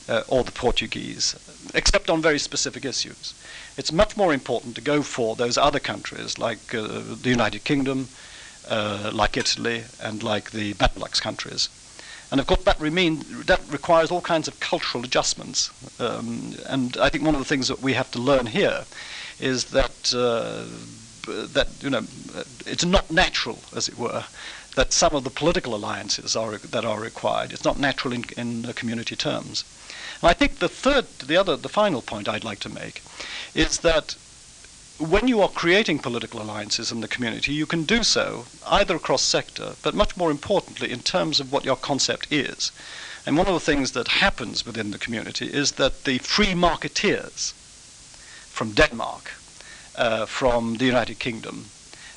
uh, 0.09 0.23
or 0.27 0.43
the 0.43 0.51
Portuguese, 0.51 1.36
except 1.73 2.09
on 2.09 2.21
very 2.21 2.39
specific 2.39 2.86
issues. 2.86 3.34
It's 3.78 3.91
much 3.91 4.15
more 4.15 4.34
important 4.34 4.76
to 4.76 4.82
go 4.82 5.01
for 5.01 5.36
those 5.36 5.57
other 5.57 5.80
countries 5.80 6.38
like 6.38 6.76
uh, 6.76 7.01
the 7.21 7.30
United 7.30 7.63
Kingdom, 7.63 8.07
uh, 8.67 9.09
like 9.13 9.36
Italy, 9.36 9.86
and 9.99 10.21
like 10.21 10.51
the 10.51 10.74
Benelux 10.76 11.19
countries. 11.19 11.69
And 12.32 12.39
of 12.39 12.47
course, 12.47 12.63
that, 12.63 12.80
remain, 12.80 13.24
that 13.45 13.61
requires 13.69 14.11
all 14.11 14.21
kinds 14.21 14.47
of 14.47 14.59
cultural 14.59 15.03
adjustments. 15.03 15.71
Um, 15.99 16.55
and 16.67 16.97
I 16.97 17.09
think 17.09 17.24
one 17.24 17.36
of 17.36 17.39
the 17.39 17.45
things 17.45 17.67
that 17.67 17.82
we 17.82 17.93
have 17.93 18.11
to 18.11 18.19
learn 18.19 18.47
here 18.47 18.86
is 19.39 19.65
that, 19.65 20.13
uh, 20.15 20.65
that 21.28 21.67
you 21.82 21.89
know, 21.89 22.05
it's 22.65 22.86
not 22.86 23.11
natural, 23.11 23.59
as 23.76 23.88
it 23.88 23.97
were, 23.97 24.26
that 24.76 24.93
some 24.93 25.15
of 25.15 25.24
the 25.24 25.30
political 25.30 25.76
alliances 25.76 26.36
are, 26.36 26.57
that 26.57 26.86
are 26.86 26.99
required. 26.99 27.53
It's 27.53 27.65
not 27.65 27.78
natural 27.78 28.13
in, 28.13 28.26
in 28.38 28.63
community 28.74 29.15
terms. 29.15 29.63
I 30.24 30.34
think 30.34 30.59
the 30.59 30.69
third, 30.69 31.05
the 31.19 31.38
other, 31.38 31.55
the 31.57 31.69
final 31.69 32.01
point 32.01 32.30
I'd 32.30 32.43
like 32.43 32.59
to 32.59 32.69
make 32.69 33.01
is 33.53 33.80
that 33.80 34.15
when 34.99 35.28
you 35.28 35.41
are 35.41 35.49
creating 35.49 35.99
political 35.99 36.41
alliances 36.41 36.91
in 36.91 37.01
the 37.01 37.07
community, 37.07 37.51
you 37.51 37.65
can 37.65 37.84
do 37.84 38.03
so 38.03 38.45
either 38.67 38.95
across 38.95 39.21
sector, 39.21 39.74
but 39.82 39.95
much 39.95 40.15
more 40.15 40.32
importantly 40.32 40.91
in 40.91 40.99
terms 40.99 41.39
of 41.39 41.51
what 41.51 41.65
your 41.65 41.76
concept 41.76 42.32
is. 42.32 42.71
And 43.26 43.38
one 43.38 43.47
of 43.47 43.53
the 43.53 43.59
things 43.59 43.91
that 43.93 44.07
happens 44.07 44.65
within 44.65 44.91
the 44.91 44.97
community 44.97 45.47
is 45.47 45.74
that 45.74 46.03
the 46.03 46.19
free 46.19 46.53
marketeers 46.53 47.53
from 48.47 48.71
Denmark, 48.71 49.32
uh, 49.95 50.26
from 50.26 50.76
the 50.76 50.86
United 50.86 51.19
Kingdom, 51.19 51.65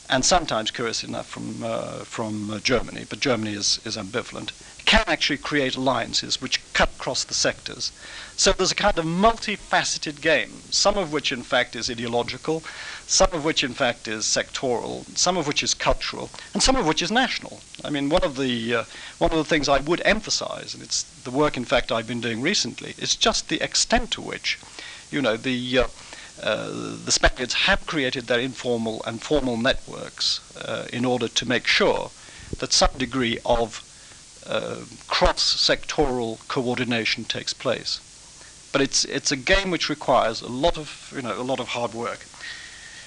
and 0.09 0.25
sometimes, 0.25 0.71
curiously 0.71 1.09
enough, 1.09 1.27
from, 1.27 1.63
uh, 1.65 2.05
from 2.05 2.51
uh, 2.51 2.59
Germany, 2.61 3.05
but 3.09 3.19
Germany 3.21 3.55
is, 3.55 3.81
is 3.85 3.97
ambivalent, 3.97 4.53
can 4.87 5.05
actually 5.09 5.37
create 5.37 5.74
alliances 5.74 6.41
which 6.41 6.61
cut 6.72 6.89
across 6.95 7.24
the 7.24 7.34
sectors. 7.34 7.91
So 8.37 8.53
there's 8.53 8.70
a 8.70 8.76
kind 8.76 8.97
of 8.97 9.05
multifaceted 9.05 10.20
game, 10.20 10.62
some 10.70 10.97
of 10.97 11.12
which, 11.12 11.32
in 11.32 11.43
fact, 11.43 11.74
is 11.74 11.91
ideological, 11.91 12.62
some 13.07 13.32
of 13.32 13.45
which, 13.45 13.64
in 13.64 13.74
fact, 13.74 14.07
is 14.07 14.24
sectoral, 14.24 15.05
some 15.16 15.37
of 15.37 15.49
which 15.49 15.62
is 15.64 15.74
cultural, 15.74 16.30
and 16.55 16.62
some 16.62 16.76
of 16.76 16.87
which 16.87 17.03
is 17.03 17.11
national. 17.11 17.61
I 17.84 17.91
mean, 17.91 18.09
one 18.09 18.22
of 18.22 18.37
the 18.37 18.74
uh, 18.74 18.84
one 19.18 19.32
of 19.32 19.39
the 19.39 19.45
things 19.45 19.68
I 19.68 19.80
would 19.80 20.03
emphasize, 20.05 20.72
and 20.72 20.82
it's 20.82 21.03
the 21.24 21.32
work, 21.32 21.57
in 21.57 21.64
fact, 21.64 21.91
I've 21.91 22.07
been 22.07 22.20
doing 22.20 22.41
recently, 22.41 22.95
is 22.97 23.16
just 23.16 23.49
the 23.49 23.61
extent 23.61 24.12
to 24.12 24.22
which, 24.22 24.59
you 25.11 25.20
know, 25.20 25.37
the 25.37 25.78
uh, 25.78 25.87
uh, 26.43 26.68
the 27.05 27.12
Spaniards 27.12 27.55
have 27.55 27.87
created 27.87 28.26
their 28.26 28.41
informal 28.41 29.03
and 29.05 29.22
formal 29.22 29.57
networks 29.57 30.41
uh, 30.57 30.87
in 30.93 31.05
order 31.05 31.26
to 31.26 31.49
make 31.49 31.66
sure 31.66 32.11
that 32.59 32.72
some 32.72 32.91
degree 32.97 33.39
of 33.45 33.82
uh, 34.49 34.77
cross-sectoral 35.09 36.39
coordination 36.49 37.25
takes 37.25 37.53
place. 37.53 38.01
But 38.73 38.81
it's 38.81 39.05
it's 39.05 39.33
a 39.33 39.37
game 39.37 39.71
which 39.71 39.89
requires 39.89 40.43
a 40.43 40.49
lot 40.49 40.77
of 40.77 41.13
you 41.15 41.23
know 41.23 41.41
a 41.41 41.43
lot 41.43 41.61
of 41.61 41.69
hard 41.69 41.95
work. 41.95 42.21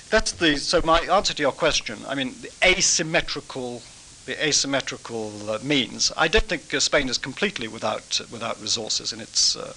That's 0.09 0.31
the 0.31 0.57
so 0.57 0.81
my 0.83 1.01
answer 1.01 1.33
to 1.33 1.41
your 1.41 1.51
question. 1.51 1.99
I 2.07 2.15
mean 2.15 2.33
the 2.41 2.51
asymmetrical 2.63 3.83
the 4.25 4.45
asymmetrical 4.45 5.49
uh, 5.49 5.59
means. 5.63 6.11
I 6.17 6.27
don't 6.27 6.45
think 6.45 6.73
uh, 6.73 6.79
Spain 6.79 7.09
is 7.09 7.17
completely 7.17 7.67
without 7.67 8.21
without 8.31 8.59
resources 8.61 9.13
in 9.13 9.19
its 9.19 9.55
uh, 9.55 9.73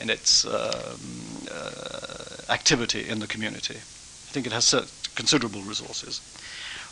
in 0.00 0.10
its 0.10 0.44
um, 0.44 1.00
uh, 1.50 2.52
activity 2.52 3.08
in 3.08 3.18
the 3.20 3.26
community. 3.26 3.76
I 3.76 4.30
think 4.32 4.46
it 4.46 4.52
has 4.52 4.74
considerable 5.14 5.62
resources. 5.62 6.20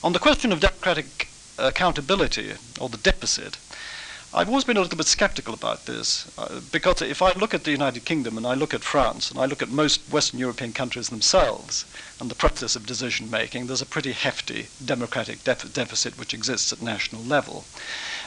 On 0.02 0.12
the 0.12 0.18
question 0.18 0.52
of 0.52 0.60
democratic 0.60 1.28
accountability 1.58 2.52
or 2.80 2.88
the 2.88 2.98
deficit, 2.98 3.56
I've 4.34 4.48
always 4.48 4.64
been 4.64 4.76
a 4.76 4.80
little 4.80 4.98
bit 4.98 5.06
skeptical 5.06 5.54
about 5.54 5.86
this 5.86 6.30
uh, 6.36 6.60
because 6.70 7.00
if 7.00 7.22
I 7.22 7.32
look 7.32 7.54
at 7.54 7.64
the 7.64 7.70
United 7.70 8.04
Kingdom 8.04 8.36
and 8.36 8.46
I 8.46 8.54
look 8.54 8.74
at 8.74 8.82
France 8.82 9.30
and 9.30 9.40
I 9.40 9.46
look 9.46 9.62
at 9.62 9.70
most 9.70 10.02
Western 10.12 10.40
European 10.40 10.72
countries 10.72 11.08
themselves 11.08 11.86
and 12.20 12.30
the 12.30 12.34
process 12.34 12.76
of 12.76 12.86
decision 12.86 13.30
making, 13.30 13.66
there's 13.66 13.80
a 13.80 13.86
pretty 13.86 14.12
hefty 14.12 14.66
democratic 14.84 15.42
def- 15.44 15.72
deficit 15.72 16.18
which 16.18 16.34
exists 16.34 16.72
at 16.72 16.82
national 16.82 17.22
level. 17.22 17.64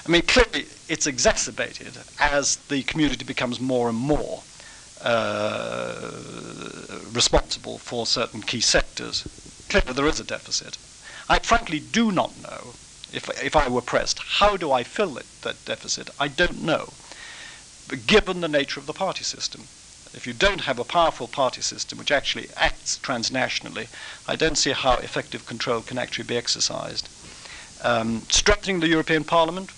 I 0.06 0.10
mean, 0.10 0.24
clearly 0.24 0.66
it's 0.88 1.06
exacerbated 1.06 2.00
as 2.20 2.56
the 2.70 2.84
community 2.84 3.26
becomes 3.26 3.60
more 3.60 3.90
and 3.90 3.98
more 3.98 4.42
uh, 5.04 6.12
responsible 7.14 7.78
for 7.78 8.08
certain 8.08 8.42
key 8.42 8.62
sectors. 8.62 9.28
Clearly 9.70 9.94
there 9.94 10.08
is 10.08 10.20
a 10.20 10.24
deficit. 10.24 10.78
I 11.30 11.40
frankly 11.40 11.80
do 11.80 12.12
not 12.12 12.42
know 12.42 12.74
if, 13.14 13.30
if 13.44 13.56
I 13.56 13.68
were 13.68 13.82
pressed, 13.82 14.20
how 14.20 14.58
do 14.58 14.72
I 14.72 14.84
fill 14.84 15.18
it, 15.18 15.26
that 15.42 15.64
deficit? 15.66 16.10
I 16.20 16.28
don't 16.28 16.64
know, 16.64 16.90
but 17.88 18.08
given 18.08 18.42
the 18.42 18.48
nature 18.48 18.80
of 18.80 18.86
the 18.86 18.94
party 18.94 19.24
system. 19.24 19.62
If 20.12 20.26
you 20.26 20.34
don't 20.34 20.62
have 20.62 20.80
a 20.80 20.84
powerful 20.84 21.28
party 21.28 21.62
system 21.62 22.00
which 22.00 22.12
actually 22.12 22.50
acts 22.58 22.98
transnationally, 22.98 23.88
I 24.28 24.36
don't 24.36 24.58
see 24.58 24.72
how 24.72 24.96
effective 24.96 25.46
control 25.46 25.82
can 25.82 26.00
actually 26.00 26.26
be 26.26 26.36
exercised. 26.36 27.08
Um, 27.84 28.24
strengthening 28.30 28.80
the 28.80 28.88
European 28.88 29.24
Parliament, 29.24 29.70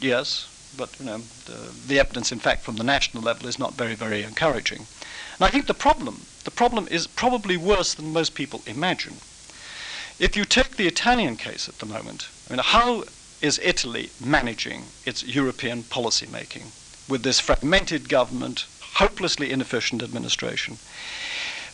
yes, 0.00 0.48
but 0.76 0.98
you 0.98 1.06
know 1.06 1.18
the, 1.44 1.72
the 1.86 2.00
evidence, 2.00 2.32
in 2.32 2.38
fact, 2.38 2.62
from 2.62 2.76
the 2.76 2.84
national 2.84 3.22
level 3.22 3.48
is 3.48 3.58
not 3.58 3.74
very, 3.74 3.94
very 3.94 4.22
encouraging. 4.22 4.86
And 5.38 5.44
I 5.44 5.48
think 5.48 5.66
the 5.66 5.74
problem, 5.74 6.22
the 6.44 6.50
problem 6.50 6.88
is 6.90 7.06
probably 7.06 7.56
worse 7.56 7.94
than 7.94 8.12
most 8.12 8.34
people 8.34 8.62
imagine. 8.66 9.16
If 10.18 10.34
you 10.34 10.46
take 10.46 10.76
the 10.76 10.86
Italian 10.86 11.36
case 11.36 11.68
at 11.68 11.78
the 11.78 11.84
moment, 11.84 12.28
I 12.48 12.54
mean, 12.54 12.62
how 12.64 13.04
is 13.42 13.60
Italy 13.62 14.08
managing 14.24 14.84
its 15.04 15.22
European 15.22 15.82
policy 15.82 16.26
making 16.26 16.72
with 17.06 17.22
this 17.22 17.38
fragmented 17.38 18.08
government, 18.08 18.64
hopelessly 18.94 19.52
inefficient 19.52 20.02
administration? 20.02 20.78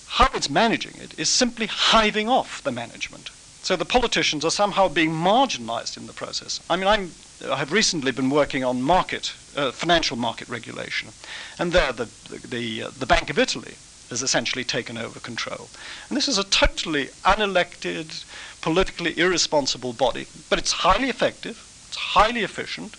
How 0.07 0.29
it's 0.35 0.51
managing 0.51 1.01
it 1.01 1.17
is 1.17 1.29
simply 1.29 1.67
hiving 1.67 2.29
off 2.29 2.65
the 2.65 2.73
management. 2.73 3.31
So 3.63 3.77
the 3.77 3.85
politicians 3.85 4.45
are 4.45 4.51
somehow 4.51 4.89
being 4.89 5.13
marginalized 5.13 5.97
in 5.97 6.09
the 6.09 6.13
process. 6.13 6.61
I 6.69 6.75
mean, 6.75 6.89
I'm, 6.89 7.13
I 7.49 7.57
have 7.57 7.71
recently 7.71 8.11
been 8.11 8.29
working 8.29 8.65
on 8.65 8.83
market, 8.83 9.35
uh, 9.57 9.71
financial 9.71 10.17
market 10.17 10.49
regulation, 10.49 11.11
and 11.61 11.71
there 11.71 11.93
the, 11.93 12.09
the, 12.29 12.49
the, 12.49 12.83
uh, 12.83 12.91
the 12.99 13.07
Bank 13.07 13.31
of 13.31 13.39
Italy 13.39 13.77
has 14.13 14.23
essentially 14.23 14.63
taken 14.63 14.99
over 14.99 15.19
control. 15.19 15.69
And 16.09 16.17
this 16.17 16.29
is 16.29 16.37
a 16.37 16.45
totally 16.45 17.07
unelected, 17.25 18.25
politically 18.61 19.19
irresponsible 19.19 19.95
body, 19.95 20.27
but 20.51 20.59
it's 20.59 20.73
highly 20.73 21.09
effective, 21.09 21.57
it's 21.89 21.97
highly 21.97 22.43
efficient, 22.43 22.97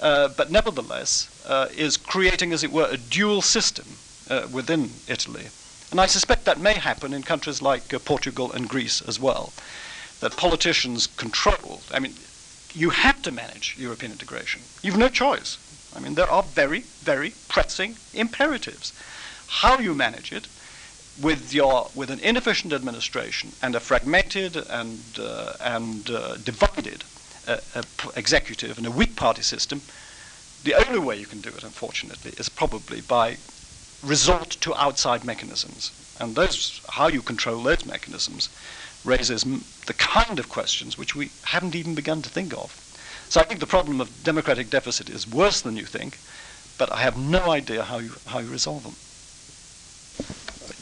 uh, 0.00 0.28
but 0.28 0.52
nevertheless 0.52 1.28
uh, 1.46 1.66
is 1.76 1.96
creating, 1.96 2.52
as 2.52 2.62
it 2.62 2.72
were, 2.72 2.88
a 2.88 2.96
dual 2.96 3.42
system 3.42 3.84
uh, 4.30 4.46
within 4.52 4.90
Italy. 5.08 5.46
And 5.90 6.00
I 6.00 6.06
suspect 6.06 6.44
that 6.44 6.60
may 6.60 6.74
happen 6.74 7.12
in 7.12 7.24
countries 7.24 7.60
like 7.60 7.92
uh, 7.92 7.98
Portugal 7.98 8.52
and 8.52 8.68
Greece 8.68 9.02
as 9.02 9.18
well, 9.18 9.52
that 10.20 10.36
politicians 10.36 11.08
control. 11.08 11.82
I 11.92 11.98
mean, 11.98 12.14
you 12.74 12.90
have 12.90 13.22
to 13.22 13.32
manage 13.32 13.76
European 13.76 14.12
integration. 14.12 14.62
You've 14.82 14.96
no 14.96 15.08
choice. 15.08 15.58
I 15.96 16.00
mean, 16.00 16.14
there 16.14 16.30
are 16.30 16.44
very, 16.44 16.80
very 17.02 17.34
pressing 17.48 17.96
imperatives. 18.12 18.92
How 19.62 19.78
you 19.78 19.94
manage 19.94 20.32
it 20.32 20.48
with 21.22 21.54
your 21.54 21.88
with 21.94 22.10
an 22.10 22.18
inefficient 22.20 22.72
administration 22.72 23.52
and 23.62 23.74
a 23.74 23.80
fragmented 23.80 24.56
and 24.56 25.00
uh, 25.18 25.52
and 25.60 26.10
uh, 26.10 26.36
divided 26.36 27.04
uh, 27.46 27.58
executive 28.16 28.78
and 28.78 28.86
a 28.86 28.90
weak 28.90 29.14
party 29.14 29.42
system, 29.42 29.80
the 30.64 30.74
only 30.74 30.98
way 30.98 31.16
you 31.16 31.26
can 31.26 31.40
do 31.40 31.50
it, 31.50 31.62
unfortunately, 31.62 32.32
is 32.36 32.48
probably 32.48 33.00
by 33.00 33.36
resort 34.02 34.50
to 34.60 34.74
outside 34.74 35.24
mechanisms. 35.24 35.92
And 36.20 36.34
those 36.34 36.80
how 36.90 37.08
you 37.08 37.22
control 37.22 37.62
those 37.62 37.86
mechanisms 37.86 38.48
raises 39.04 39.44
the 39.86 39.94
kind 39.94 40.38
of 40.38 40.48
questions 40.48 40.98
which 40.98 41.14
we 41.14 41.30
haven't 41.44 41.74
even 41.76 41.94
begun 41.94 42.22
to 42.22 42.30
think 42.30 42.52
of. 42.54 42.72
So 43.28 43.40
I 43.40 43.44
think 43.44 43.60
the 43.60 43.66
problem 43.66 44.00
of 44.00 44.24
democratic 44.24 44.68
deficit 44.68 45.08
is 45.08 45.30
worse 45.30 45.60
than 45.60 45.76
you 45.76 45.86
think, 45.86 46.18
but 46.76 46.90
I 46.90 47.02
have 47.02 47.16
no 47.16 47.50
idea 47.50 47.84
how 47.84 47.98
you 47.98 48.12
how 48.26 48.40
you 48.40 48.48
resolve 48.48 48.82
them. 48.82 48.96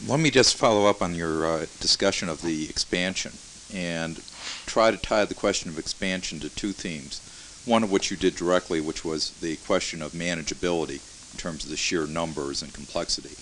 Let 0.07 0.19
me 0.19 0.31
just 0.31 0.57
follow 0.57 0.85
up 0.85 1.01
on 1.01 1.15
your 1.15 1.45
uh, 1.45 1.59
discussion 1.79 2.29
of 2.29 2.41
the 2.41 2.69
expansion 2.69 3.33
and 3.73 4.21
try 4.65 4.91
to 4.91 4.97
tie 4.97 5.25
the 5.25 5.33
question 5.33 5.69
of 5.69 5.79
expansion 5.79 6.39
to 6.41 6.49
two 6.49 6.71
themes. 6.73 7.21
One 7.65 7.83
of 7.83 7.91
which 7.91 8.11
you 8.11 8.17
did 8.17 8.35
directly, 8.35 8.81
which 8.81 9.05
was 9.05 9.31
the 9.39 9.55
question 9.57 10.01
of 10.01 10.11
manageability 10.11 11.01
in 11.31 11.37
terms 11.37 11.63
of 11.63 11.69
the 11.69 11.77
sheer 11.77 12.05
numbers 12.05 12.61
and 12.61 12.73
complexity. 12.73 13.35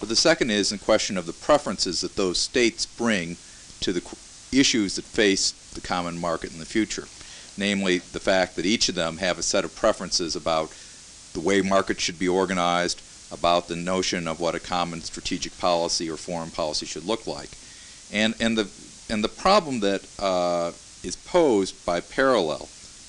But 0.00 0.08
the 0.08 0.16
second 0.16 0.50
is 0.50 0.72
a 0.72 0.78
question 0.78 1.16
of 1.16 1.26
the 1.26 1.32
preferences 1.32 2.00
that 2.00 2.16
those 2.16 2.38
states 2.38 2.86
bring 2.86 3.36
to 3.80 3.92
the 3.92 4.00
qu- 4.00 4.16
issues 4.52 4.96
that 4.96 5.04
face 5.04 5.52
the 5.74 5.80
common 5.80 6.18
market 6.18 6.52
in 6.52 6.58
the 6.58 6.64
future. 6.64 7.06
Namely, 7.56 7.98
the 7.98 8.20
fact 8.20 8.56
that 8.56 8.66
each 8.66 8.88
of 8.88 8.94
them 8.94 9.18
have 9.18 9.38
a 9.38 9.42
set 9.42 9.64
of 9.64 9.76
preferences 9.76 10.34
about 10.34 10.72
the 11.34 11.40
way 11.40 11.62
markets 11.62 12.02
should 12.02 12.18
be 12.18 12.28
organized, 12.28 13.00
about 13.30 13.68
the 13.68 13.76
notion 13.76 14.28
of 14.28 14.40
what 14.40 14.54
a 14.54 14.60
common 14.60 15.00
strategic 15.02 15.56
policy 15.58 16.08
or 16.08 16.16
foreign 16.16 16.50
policy 16.50 16.86
should 16.86 17.04
look 17.04 17.26
like. 17.26 17.50
And, 18.12 18.34
and, 18.40 18.56
the, 18.56 18.68
and 19.10 19.24
the 19.24 19.28
problem 19.28 19.80
that 19.80 20.06
uh, 20.18 20.72
is 21.02 21.16
posed 21.16 21.84
by 21.84 22.00
parallel, 22.00 22.68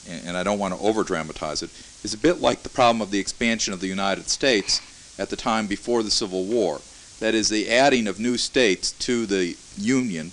and, 0.10 0.30
and 0.30 0.38
I 0.38 0.44
don't 0.44 0.60
want 0.60 0.74
to 0.74 0.80
over 0.80 1.04
dramatize 1.04 1.62
it, 1.62 1.70
is 2.04 2.14
a 2.14 2.18
bit 2.18 2.42
like 2.42 2.64
the 2.64 2.70
problem 2.70 3.02
of 3.02 3.12
the 3.12 3.20
expansion 3.20 3.74
of 3.74 3.80
the 3.80 3.88
United 3.88 4.30
States 4.30 4.82
at 5.20 5.30
the 5.30 5.36
time 5.36 5.68
before 5.68 6.04
the 6.04 6.12
Civil 6.12 6.46
War. 6.46 6.82
That 7.20 7.34
is, 7.34 7.50
the 7.50 7.70
adding 7.70 8.08
of 8.08 8.20
new 8.20 8.38
states 8.38 8.92
to 8.92 9.26
the 9.26 9.58
Union 9.76 10.32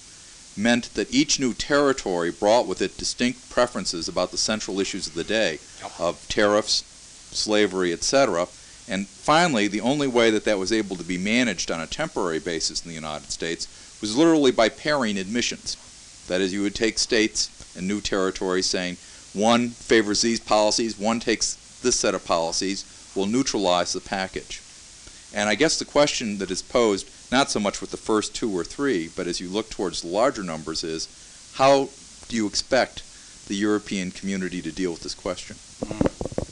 meant 0.56 0.94
that 0.94 1.12
each 1.12 1.40
new 1.40 1.52
territory 1.52 2.30
brought 2.30 2.66
with 2.66 2.80
it 2.80 2.96
distinct 2.96 3.50
preferences 3.50 4.08
about 4.08 4.30
the 4.30 4.36
central 4.36 4.78
issues 4.80 5.06
of 5.06 5.14
the 5.14 5.24
day, 5.24 5.58
of 5.98 6.26
tariffs, 6.28 6.84
slavery, 7.30 7.92
etc. 7.92 8.46
And 8.88 9.06
finally, 9.06 9.66
the 9.66 9.80
only 9.80 10.06
way 10.06 10.30
that 10.30 10.44
that 10.44 10.58
was 10.58 10.72
able 10.72 10.96
to 10.96 11.04
be 11.04 11.16
managed 11.16 11.70
on 11.70 11.80
a 11.80 11.86
temporary 11.86 12.38
basis 12.38 12.82
in 12.84 12.88
the 12.88 12.94
United 12.94 13.30
States 13.30 13.66
was 14.00 14.16
literally 14.16 14.52
by 14.52 14.68
pairing 14.68 15.16
admissions. 15.16 15.76
That 16.28 16.40
is, 16.40 16.52
you 16.52 16.62
would 16.62 16.74
take 16.74 16.98
states 16.98 17.50
and 17.76 17.88
new 17.88 18.00
territories 18.00 18.66
saying, 18.66 18.96
one 19.32 19.70
favors 19.70 20.22
these 20.22 20.40
policies, 20.40 20.98
one 20.98 21.18
takes 21.18 21.56
this 21.82 21.96
set 21.96 22.14
of 22.14 22.24
policies, 22.24 22.84
will 23.16 23.26
neutralize 23.26 23.92
the 23.92 24.00
package. 24.00 24.60
And 25.34 25.48
I 25.48 25.54
guess 25.54 25.78
the 25.78 25.84
question 25.84 26.38
that 26.38 26.50
is 26.50 26.62
posed, 26.62 27.10
not 27.32 27.50
so 27.50 27.58
much 27.58 27.80
with 27.80 27.90
the 27.90 27.96
first 27.96 28.34
two 28.34 28.50
or 28.56 28.64
three, 28.64 29.10
but 29.16 29.26
as 29.26 29.40
you 29.40 29.48
look 29.48 29.70
towards 29.70 30.02
the 30.02 30.08
larger 30.08 30.42
numbers, 30.42 30.84
is 30.84 31.08
how 31.54 31.88
do 32.28 32.36
you 32.36 32.46
expect 32.46 33.02
the 33.48 33.56
European 33.56 34.10
community 34.10 34.62
to 34.62 34.70
deal 34.70 34.92
with 34.92 35.02
this 35.02 35.14
question? 35.14 35.56
Mm. 35.84 36.43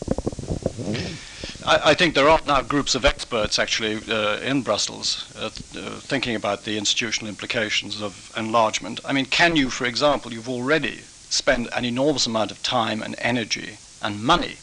I, 1.65 1.91
I 1.91 1.95
think 1.95 2.15
there 2.15 2.29
are 2.29 2.41
now 2.47 2.63
groups 2.63 2.95
of 2.95 3.05
experts 3.05 3.59
actually 3.59 4.01
uh, 4.09 4.39
in 4.39 4.63
Brussels 4.63 5.31
uh, 5.37 5.47
uh, 5.47 6.01
thinking 6.01 6.35
about 6.35 6.65
the 6.65 6.79
institutional 6.79 7.29
implications 7.29 8.01
of 8.01 8.33
enlargement. 8.37 9.01
I 9.05 9.13
mean, 9.13 9.27
can 9.27 9.57
you, 9.57 9.71
for 9.71 9.87
example, 9.87 10.33
you've 10.33 10.49
already 10.49 11.01
spent 11.29 11.69
an 11.73 11.85
enormous 11.85 12.27
amount 12.27 12.51
of 12.51 12.63
time 12.63 13.03
and 13.03 13.15
energy 13.19 13.79
and 14.03 14.23
money 14.23 14.57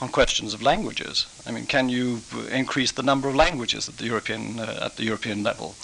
on 0.00 0.08
questions 0.08 0.54
of 0.54 0.62
languages. 0.62 1.26
I 1.46 1.50
mean, 1.50 1.66
can 1.66 1.88
you 1.88 2.20
uh, 2.34 2.40
increase 2.46 2.92
the 2.92 3.02
number 3.02 3.28
of 3.28 3.34
languages 3.34 3.88
at 3.88 3.96
the 3.96 4.06
European 4.06 4.60
uh, 4.60 4.86
at 4.86 4.96
the 4.96 5.04
European 5.04 5.42
level? 5.42 5.74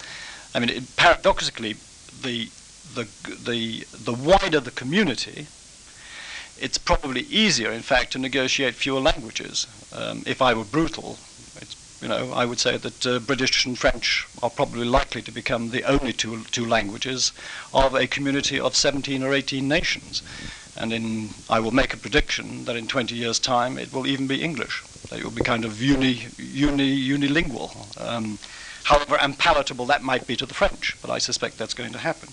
I 0.53 0.59
mean, 0.59 0.69
it, 0.69 0.95
paradoxically, 0.95 1.73
the 2.21 2.49
the 2.95 3.07
the 3.49 3.85
the 4.07 4.13
wider 4.13 4.59
the 4.59 4.71
community, 4.71 5.47
it's 6.61 6.77
probably 6.77 7.21
easier, 7.21 7.71
in 7.71 7.81
fact, 7.81 8.11
to 8.13 8.19
negotiate 8.19 8.75
fewer 8.75 8.99
languages. 8.99 9.67
Um, 9.91 10.23
if 10.25 10.41
I 10.41 10.53
were 10.53 10.63
brutal, 10.63 11.17
you 12.01 12.07
know, 12.07 12.31
I 12.33 12.45
would 12.45 12.59
say 12.59 12.77
that 12.77 13.05
uh, 13.05 13.19
British 13.19 13.65
and 13.65 13.77
French 13.77 14.27
are 14.41 14.49
probably 14.49 14.85
likely 14.85 15.21
to 15.21 15.31
become 15.31 15.69
the 15.69 15.83
only 15.83 16.13
two, 16.13 16.43
two 16.45 16.65
languages 16.65 17.31
of 17.73 17.93
a 17.93 18.07
community 18.07 18.59
of 18.59 18.75
17 18.75 19.21
or 19.21 19.33
18 19.33 19.67
nations. 19.67 20.23
And 20.75 20.91
in, 20.93 21.29
I 21.49 21.59
will 21.59 21.71
make 21.71 21.93
a 21.93 21.97
prediction 21.97 22.65
that 22.65 22.75
in 22.75 22.87
20 22.87 23.13
years' 23.15 23.39
time 23.39 23.77
it 23.77 23.93
will 23.93 24.07
even 24.07 24.25
be 24.25 24.41
English. 24.41 24.81
That 25.09 25.19
it 25.19 25.23
will 25.23 25.31
be 25.31 25.43
kind 25.43 25.63
of 25.63 25.81
uni, 25.81 26.27
uni, 26.37 26.97
unilingual. 27.07 27.69
Um, 28.01 28.39
however 28.85 29.17
unpalatable 29.21 29.85
that 29.85 30.01
might 30.01 30.25
be 30.25 30.35
to 30.37 30.45
the 30.45 30.55
French, 30.55 30.97
but 31.01 31.11
I 31.11 31.19
suspect 31.19 31.57
that's 31.59 31.75
going 31.75 31.91
to 31.91 31.99
happen. 31.99 32.29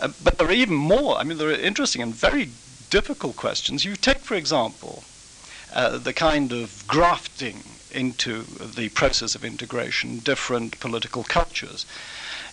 Uh, 0.00 0.08
but 0.24 0.38
there 0.38 0.48
are 0.48 0.52
even 0.52 0.74
more. 0.74 1.16
I 1.16 1.22
mean, 1.22 1.38
there 1.38 1.48
are 1.48 1.52
interesting 1.52 2.02
and 2.02 2.12
very 2.12 2.50
difficult 2.90 3.36
questions. 3.36 3.84
You 3.84 3.96
take, 3.96 4.18
for 4.18 4.34
example, 4.34 5.04
uh, 5.72 5.98
the 5.98 6.12
kind 6.12 6.52
of 6.52 6.84
grafting 6.86 7.62
into 7.92 8.42
the 8.42 8.88
process 8.90 9.34
of 9.34 9.44
integration 9.44 10.18
different 10.18 10.78
political 10.80 11.24
cultures. 11.24 11.86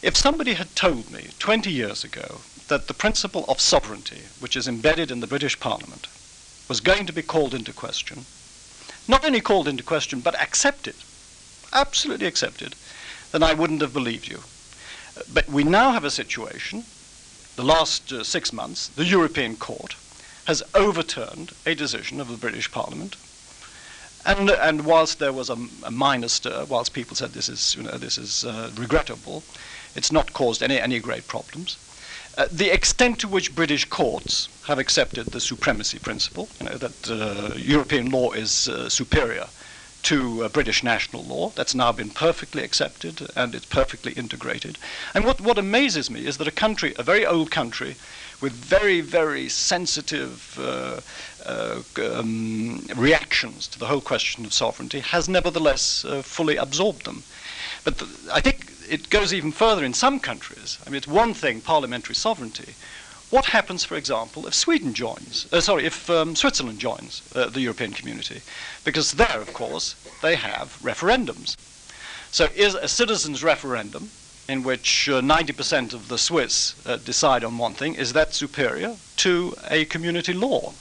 If 0.02 0.16
somebody 0.16 0.54
had 0.54 0.76
told 0.76 1.12
me 1.12 1.30
20 1.40 1.72
years 1.72 2.04
ago 2.04 2.42
that 2.68 2.88
the 2.88 2.94
principle 2.94 3.46
of 3.48 3.60
sovereignty, 3.60 4.24
which 4.40 4.56
is 4.56 4.68
embedded 4.68 5.12
in 5.12 5.20
the 5.20 5.28
British 5.28 5.60
Parliament, 5.60 6.08
was 6.70 6.80
going 6.80 7.06
to 7.06 7.14
be 7.14 7.22
called 7.22 7.54
into 7.54 7.74
question, 7.74 8.26
not 9.08 9.26
only 9.26 9.42
called 9.42 9.68
into 9.68 9.84
question, 9.84 10.20
but 10.20 10.40
accepted, 10.40 10.96
absolutely 11.74 12.28
accepted, 12.28 12.76
then 13.32 13.44
I 13.44 13.54
wouldn't 13.54 13.82
have 13.82 13.94
believed 13.94 14.28
you. 14.28 14.42
But 15.34 15.48
we 15.50 15.64
now 15.64 15.92
have 15.92 16.04
a 16.04 16.12
situation, 16.12 16.84
the 17.56 17.64
last 17.64 18.12
uh, 18.12 18.24
six 18.24 18.54
months, 18.54 18.88
the 18.90 19.06
European 19.06 19.56
Court 19.56 19.96
has 20.48 20.64
overturned 20.74 21.52
a 21.66 21.76
decision 21.76 22.22
of 22.22 22.30
the 22.30 22.38
British 22.38 22.72
Parliament. 22.72 23.18
And, 24.26 24.50
and 24.50 24.86
whilst 24.86 25.20
there 25.20 25.34
was 25.34 25.50
a, 25.50 25.58
a 25.84 25.92
minor 25.92 26.30
stir, 26.30 26.66
whilst 26.70 26.94
people 26.94 27.18
said 27.18 27.32
this 27.32 27.50
is, 27.50 27.76
you 27.76 27.84
know, 27.84 27.98
this 27.98 28.18
is 28.18 28.46
uh, 28.46 28.72
regrettable, 28.78 29.44
it's 29.94 30.12
not 30.12 30.32
caused 30.32 30.64
any, 30.64 30.80
any 30.80 31.00
great 31.00 31.28
problems. 31.28 31.78
Uh, 32.38 32.48
the 32.50 32.74
extent 32.74 33.20
to 33.20 33.28
which 33.28 33.56
British 33.56 33.84
courts 33.86 34.48
have 34.68 34.80
accepted 34.80 35.28
the 35.28 35.42
supremacy 35.42 36.00
principle, 36.00 36.48
you 36.62 36.70
know, 36.70 36.78
that 36.78 37.10
uh, 37.10 37.54
European 37.58 38.10
law 38.10 38.32
is 38.32 38.70
uh, 38.70 38.88
superior 38.88 39.48
to 40.04 40.44
uh, 40.44 40.48
British 40.48 40.82
national 40.82 41.24
law, 41.24 41.50
that's 41.50 41.76
now 41.76 41.92
been 41.92 42.10
perfectly 42.10 42.64
accepted 42.64 43.28
and 43.36 43.54
it's 43.54 43.66
perfectly 43.66 44.14
integrated. 44.14 44.78
And 45.14 45.26
what, 45.26 45.42
what 45.42 45.58
amazes 45.58 46.10
me 46.10 46.26
is 46.26 46.38
that 46.38 46.48
a 46.48 46.52
country, 46.52 46.94
a 46.98 47.04
very 47.04 47.26
old 47.26 47.52
country, 47.52 47.98
with 48.42 48.54
very, 48.54 49.02
very 49.02 49.50
sensitive 49.50 50.58
uh, 50.60 51.00
uh, 51.46 51.82
um, 52.14 52.86
reactions 52.96 53.68
to 53.68 53.80
the 53.80 53.88
whole 53.88 54.02
question 54.02 54.46
of 54.46 54.54
sovereignty, 54.54 55.00
has 55.00 55.28
nevertheless 55.28 56.06
uh, 56.06 56.22
fully 56.22 56.56
absorbed 56.56 57.06
them. 57.06 57.24
But 57.84 57.98
th- 58.00 58.12
I 58.32 58.42
think 58.42 58.72
it 58.90 59.10
goes 59.10 59.34
even 59.34 59.52
further 59.52 59.84
in 59.84 59.94
some 59.94 60.20
countries. 60.20 60.78
I 60.86 60.90
mean, 60.90 60.98
it's 60.98 61.08
one 61.08 61.34
thing, 61.34 61.62
parliamentary 61.62 62.16
sovereignty. 62.16 62.76
What 63.30 63.46
happens, 63.48 63.84
for 63.84 63.96
example, 63.96 64.48
if 64.48 64.54
Sweden 64.54 64.94
joins, 64.94 65.48
uh, 65.52 65.60
sorry, 65.60 65.86
if 65.86 66.10
um, 66.10 66.36
Switzerland 66.36 66.80
joins 66.80 67.22
uh, 67.36 67.48
the 67.50 67.62
European 67.62 67.92
community? 67.92 68.42
Because 68.86 69.14
there, 69.14 69.42
of 69.42 69.52
course, 69.54 69.96
they 70.22 70.36
have 70.36 70.78
referendums. 70.82 71.56
So 72.32 72.48
is 72.56 72.76
a 72.76 72.88
citizens' 72.88 73.44
referendum 73.44 74.12
in 74.48 74.64
which 74.64 75.10
uh, 75.10 75.22
90% 75.22 75.94
of 75.94 76.08
the 76.08 76.18
Swiss 76.18 76.76
uh, 76.86 76.98
decide 76.98 77.44
on 77.44 77.58
one 77.58 77.74
thing, 77.74 77.96
is 77.96 78.14
that 78.14 78.34
superior 78.34 78.96
to 79.18 79.54
a 79.70 79.86
community 79.86 80.34
law? 80.34 80.74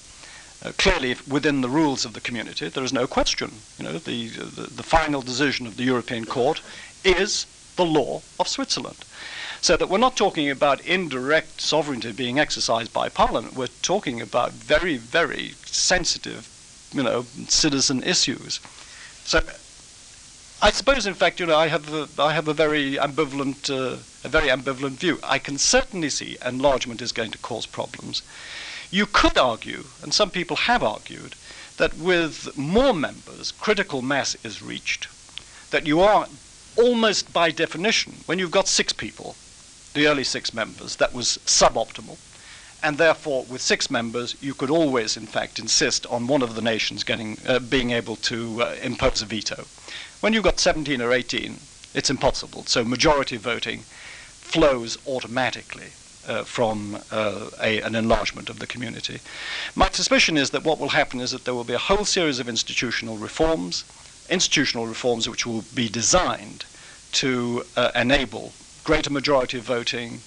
Uh, 0.65 0.73
clearly, 0.79 1.17
within 1.29 1.61
the 1.61 1.69
rules 1.69 2.05
of 2.05 2.13
the 2.13 2.21
community, 2.21 2.69
there 2.69 2.85
is 2.85 2.93
no 2.93 3.07
question. 3.07 3.51
You 3.79 3.85
know, 3.85 3.93
the, 3.99 4.29
the, 4.29 4.63
the 4.63 4.83
final 4.83 5.21
decision 5.21 5.67
of 5.67 5.77
the 5.77 5.85
European 5.85 6.25
Court 6.25 6.63
is 7.05 7.47
the 7.77 7.85
law 7.85 8.23
of 8.41 8.49
Switzerland. 8.49 8.97
So 9.61 9.77
that 9.77 9.89
we're 9.89 9.99
not 9.99 10.17
talking 10.17 10.49
about 10.49 10.81
indirect 10.83 11.61
sovereignty 11.61 12.13
being 12.13 12.39
exercised 12.39 12.93
by 12.93 13.09
Parliament. 13.09 13.55
We're 13.55 13.69
talking 13.83 14.21
about 14.21 14.53
very, 14.53 14.97
very 14.97 15.55
sensitive, 15.65 16.49
you 16.93 17.03
know, 17.03 17.27
citizen 17.49 18.03
issues. 18.03 18.61
So 19.25 19.41
I 20.63 20.71
suppose, 20.71 21.07
in 21.07 21.13
fact, 21.13 21.39
you 21.39 21.45
know, 21.45 21.57
I 21.57 21.67
have 21.67 21.93
a, 21.93 22.09
I 22.19 22.33
have 22.33 22.49
a 22.49 22.55
very 22.55 22.95
ambivalent, 22.95 23.69
uh, 23.69 23.99
a 24.25 24.29
very 24.29 24.49
ambivalent 24.49 24.93
view. 24.93 25.19
I 25.23 25.39
can 25.39 25.59
certainly 25.59 26.09
see 26.09 26.39
enlargement 26.45 27.03
is 27.03 27.13
going 27.13 27.31
to 27.33 27.39
cause 27.39 27.67
problems. 27.67 28.23
You 28.91 29.05
could 29.05 29.37
argue, 29.37 29.85
and 30.03 30.15
some 30.15 30.31
people 30.31 30.57
have 30.57 30.83
argued, 30.83 31.35
that 31.77 31.99
with 31.99 32.57
more 32.57 32.95
members, 32.95 33.53
critical 33.53 34.01
mass 34.01 34.35
is 34.43 34.63
reached. 34.63 35.09
That 35.73 35.87
you 35.87 36.01
are 36.01 36.27
almost 36.79 37.35
by 37.35 37.51
definition, 37.51 38.15
when 38.25 38.39
you've 38.39 38.51
got 38.51 38.67
six 38.67 38.95
people, 38.95 39.37
the 39.93 40.07
early 40.07 40.25
six 40.25 40.55
members, 40.55 40.97
that 40.97 41.13
was 41.13 41.39
suboptimal. 41.45 42.17
And 42.83 42.97
therefore, 42.97 43.45
with 43.45 43.61
six 43.61 43.91
members, 43.91 44.37
you 44.41 44.55
could 44.55 44.71
always, 44.71 45.17
in 45.17 45.27
fact, 45.27 45.59
insist 45.59 46.07
on 46.07 46.27
one 46.27 46.43
of 46.43 46.55
the 46.55 46.63
nations 46.63 47.05
getting, 47.05 47.37
uh, 47.47 47.59
being 47.59 47.91
able 47.91 48.17
to 48.17 48.63
uh, 48.63 48.75
impose 48.83 49.21
a 49.21 49.27
veto. 49.27 49.67
When 50.27 50.33
you've 50.33 50.43
got 50.43 50.59
17 50.59 51.01
or 51.01 51.13
18, 51.13 51.57
it's 51.95 52.11
impossible. 52.11 52.65
So 52.67 52.83
majority 52.83 53.37
voting 53.37 53.83
flows 54.41 54.99
automatically 55.07 55.91
uh, 56.27 56.43
from 56.43 56.99
uh, 57.13 57.51
a, 57.63 57.81
an 57.83 57.95
enlargement 57.95 58.51
of 58.51 58.59
the 58.59 58.67
community. 58.67 59.21
My 59.77 59.89
suspicion 59.91 60.37
is 60.37 60.51
that 60.51 60.65
what 60.65 60.81
will 60.81 60.89
happen 60.89 61.21
is 61.21 61.31
that 61.31 61.45
there 61.45 61.55
will 61.55 61.63
be 61.63 61.75
a 61.75 61.79
whole 61.79 62.05
series 62.05 62.41
of 62.41 62.49
institutional 62.49 63.17
reforms, 63.17 63.85
institutional 64.29 64.89
reforms 64.89 65.29
which 65.29 65.47
will 65.47 65.63
be 65.77 65.89
designed 65.89 66.65
to 67.13 67.63
uh, 67.77 67.93
enable 67.95 68.53
greater 68.83 69.13
majority 69.13 69.61
voting, 69.61 70.23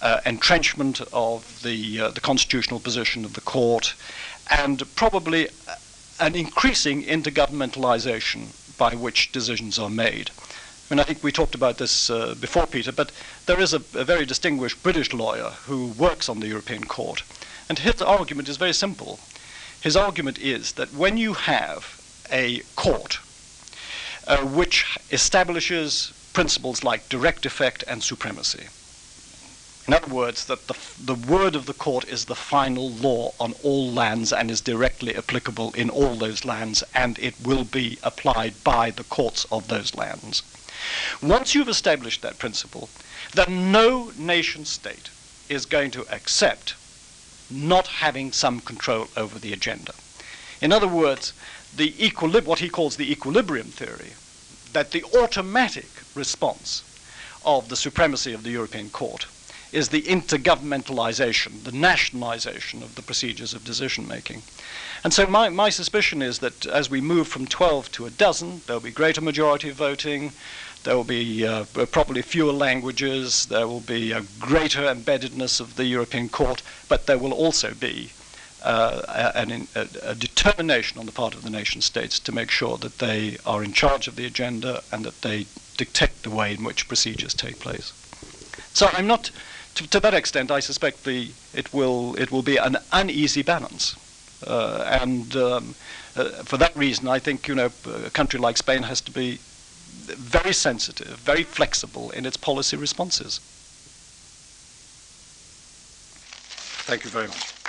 uh, 0.00 0.20
entrenchment 0.24 1.00
of 1.12 1.60
the, 1.64 1.98
uh, 2.02 2.10
the 2.12 2.20
constitutional 2.20 2.78
position 2.78 3.24
of 3.24 3.34
the 3.34 3.40
court, 3.40 3.94
and 4.48 4.84
probably 4.94 5.48
an 6.20 6.36
increasing 6.36 7.02
intergovernmentalization 7.02 8.54
by 8.80 8.94
which 8.94 9.30
decisions 9.30 9.78
are 9.78 9.90
made. 9.90 10.30
Mean, 10.90 10.98
I 10.98 11.04
think 11.04 11.22
we 11.22 11.30
talked 11.30 11.54
about 11.54 11.76
this 11.76 12.10
uh, 12.10 12.34
before, 12.40 12.66
Peter, 12.66 12.90
but 12.90 13.12
there 13.46 13.60
is 13.60 13.74
a, 13.74 13.82
a 13.94 14.04
very 14.04 14.24
distinguished 14.24 14.82
British 14.82 15.12
lawyer 15.12 15.50
who 15.66 15.88
works 15.98 16.28
on 16.30 16.40
the 16.40 16.48
European 16.48 16.84
Court, 16.84 17.22
and 17.68 17.78
his 17.78 18.02
argument 18.02 18.48
is 18.48 18.56
very 18.56 18.72
simple. 18.72 19.20
His 19.82 19.96
argument 19.96 20.38
is 20.38 20.72
that 20.72 20.92
when 20.94 21.16
you 21.16 21.34
have 21.34 22.00
a 22.32 22.60
court 22.74 23.20
uh, 24.26 24.38
which 24.38 24.98
establishes 25.12 26.12
principles 26.32 26.82
like 26.82 27.08
direct 27.08 27.46
effect 27.46 27.84
and 27.86 28.02
supremacy, 28.02 28.66
in 29.90 29.94
other 29.94 30.14
words, 30.14 30.44
that 30.44 30.68
the, 30.68 30.76
the 31.04 31.16
word 31.16 31.56
of 31.56 31.66
the 31.66 31.74
court 31.74 32.04
is 32.04 32.26
the 32.26 32.36
final 32.36 32.90
law 32.90 33.32
on 33.40 33.54
all 33.64 33.90
lands 33.90 34.32
and 34.32 34.48
is 34.48 34.60
directly 34.60 35.16
applicable 35.16 35.72
in 35.72 35.90
all 35.90 36.14
those 36.14 36.44
lands, 36.44 36.84
and 36.94 37.18
it 37.18 37.34
will 37.44 37.64
be 37.64 37.98
applied 38.04 38.54
by 38.62 38.92
the 38.92 39.02
courts 39.02 39.46
of 39.50 39.66
those 39.66 39.96
lands. 39.96 40.44
Once 41.20 41.56
you've 41.56 41.68
established 41.68 42.22
that 42.22 42.38
principle, 42.38 42.88
then 43.34 43.72
no 43.72 44.12
nation 44.16 44.64
state 44.64 45.10
is 45.48 45.66
going 45.66 45.90
to 45.90 46.06
accept 46.14 46.76
not 47.50 47.88
having 47.88 48.30
some 48.30 48.60
control 48.60 49.08
over 49.16 49.40
the 49.40 49.52
agenda. 49.52 49.92
In 50.60 50.70
other 50.70 50.86
words, 50.86 51.32
the 51.74 51.90
equilib- 51.94 52.44
what 52.44 52.60
he 52.60 52.68
calls 52.68 52.94
the 52.94 53.10
equilibrium 53.10 53.66
theory, 53.66 54.12
that 54.72 54.92
the 54.92 55.02
automatic 55.20 55.90
response 56.14 56.84
of 57.44 57.68
the 57.68 57.76
supremacy 57.76 58.32
of 58.32 58.44
the 58.44 58.50
European 58.50 58.88
Court 58.88 59.26
is 59.72 59.88
the 59.88 60.02
intergovernmentalization, 60.02 61.64
the 61.64 61.72
nationalization 61.72 62.82
of 62.82 62.94
the 62.94 63.02
procedures 63.02 63.54
of 63.54 63.64
decision 63.64 64.06
making. 64.06 64.42
And 65.02 65.12
so 65.14 65.26
my, 65.26 65.48
my 65.48 65.70
suspicion 65.70 66.22
is 66.22 66.40
that 66.40 66.66
as 66.66 66.90
we 66.90 67.00
move 67.00 67.28
from 67.28 67.46
12 67.46 67.90
to 67.92 68.06
a 68.06 68.10
dozen, 68.10 68.62
there'll 68.66 68.80
be 68.80 68.90
greater 68.90 69.20
majority 69.20 69.70
voting, 69.70 70.32
there 70.84 70.96
will 70.96 71.04
be 71.04 71.46
uh, 71.46 71.64
probably 71.90 72.22
fewer 72.22 72.52
languages, 72.52 73.46
there 73.46 73.68
will 73.68 73.80
be 73.80 74.12
a 74.12 74.22
greater 74.38 74.82
embeddedness 74.82 75.60
of 75.60 75.76
the 75.76 75.84
European 75.84 76.28
Court, 76.28 76.62
but 76.88 77.06
there 77.06 77.18
will 77.18 77.32
also 77.32 77.74
be 77.74 78.10
uh, 78.62 79.34
a, 79.34 79.88
a, 80.02 80.14
determination 80.14 80.98
on 80.98 81.06
the 81.06 81.12
part 81.12 81.34
of 81.34 81.42
the 81.42 81.50
nation 81.50 81.80
states 81.80 82.18
to 82.18 82.32
make 82.32 82.50
sure 82.50 82.76
that 82.76 82.98
they 82.98 83.38
are 83.46 83.64
in 83.64 83.72
charge 83.72 84.06
of 84.06 84.16
the 84.16 84.26
agenda 84.26 84.82
and 84.92 85.04
that 85.04 85.22
they 85.22 85.46
dictate 85.78 86.22
the 86.22 86.30
way 86.30 86.52
in 86.52 86.62
which 86.62 86.86
procedures 86.88 87.32
take 87.32 87.58
place. 87.58 87.92
So 88.74 88.88
I'm 88.92 89.06
not, 89.06 89.30
to, 89.74 89.88
to 89.88 90.00
that 90.00 90.14
extent, 90.14 90.50
I 90.50 90.60
suspect 90.60 91.04
the, 91.04 91.30
it, 91.54 91.72
will, 91.72 92.14
it 92.16 92.30
will 92.30 92.42
be 92.42 92.56
an 92.56 92.76
uneasy 92.92 93.42
balance. 93.42 93.96
Uh, 94.46 94.98
and 95.02 95.36
um, 95.36 95.74
uh, 96.16 96.24
for 96.44 96.56
that 96.56 96.74
reason, 96.76 97.08
I 97.08 97.18
think 97.18 97.46
you 97.46 97.54
know, 97.54 97.70
a 98.06 98.10
country 98.10 98.40
like 98.40 98.56
Spain 98.56 98.82
has 98.84 99.00
to 99.02 99.10
be 99.10 99.38
very 100.16 100.52
sensitive, 100.52 101.08
very 101.08 101.42
flexible 101.42 102.10
in 102.10 102.26
its 102.26 102.36
policy 102.36 102.76
responses. 102.76 103.40
Thank 106.86 107.04
you 107.04 107.10
very 107.10 107.28
much. 107.28 107.59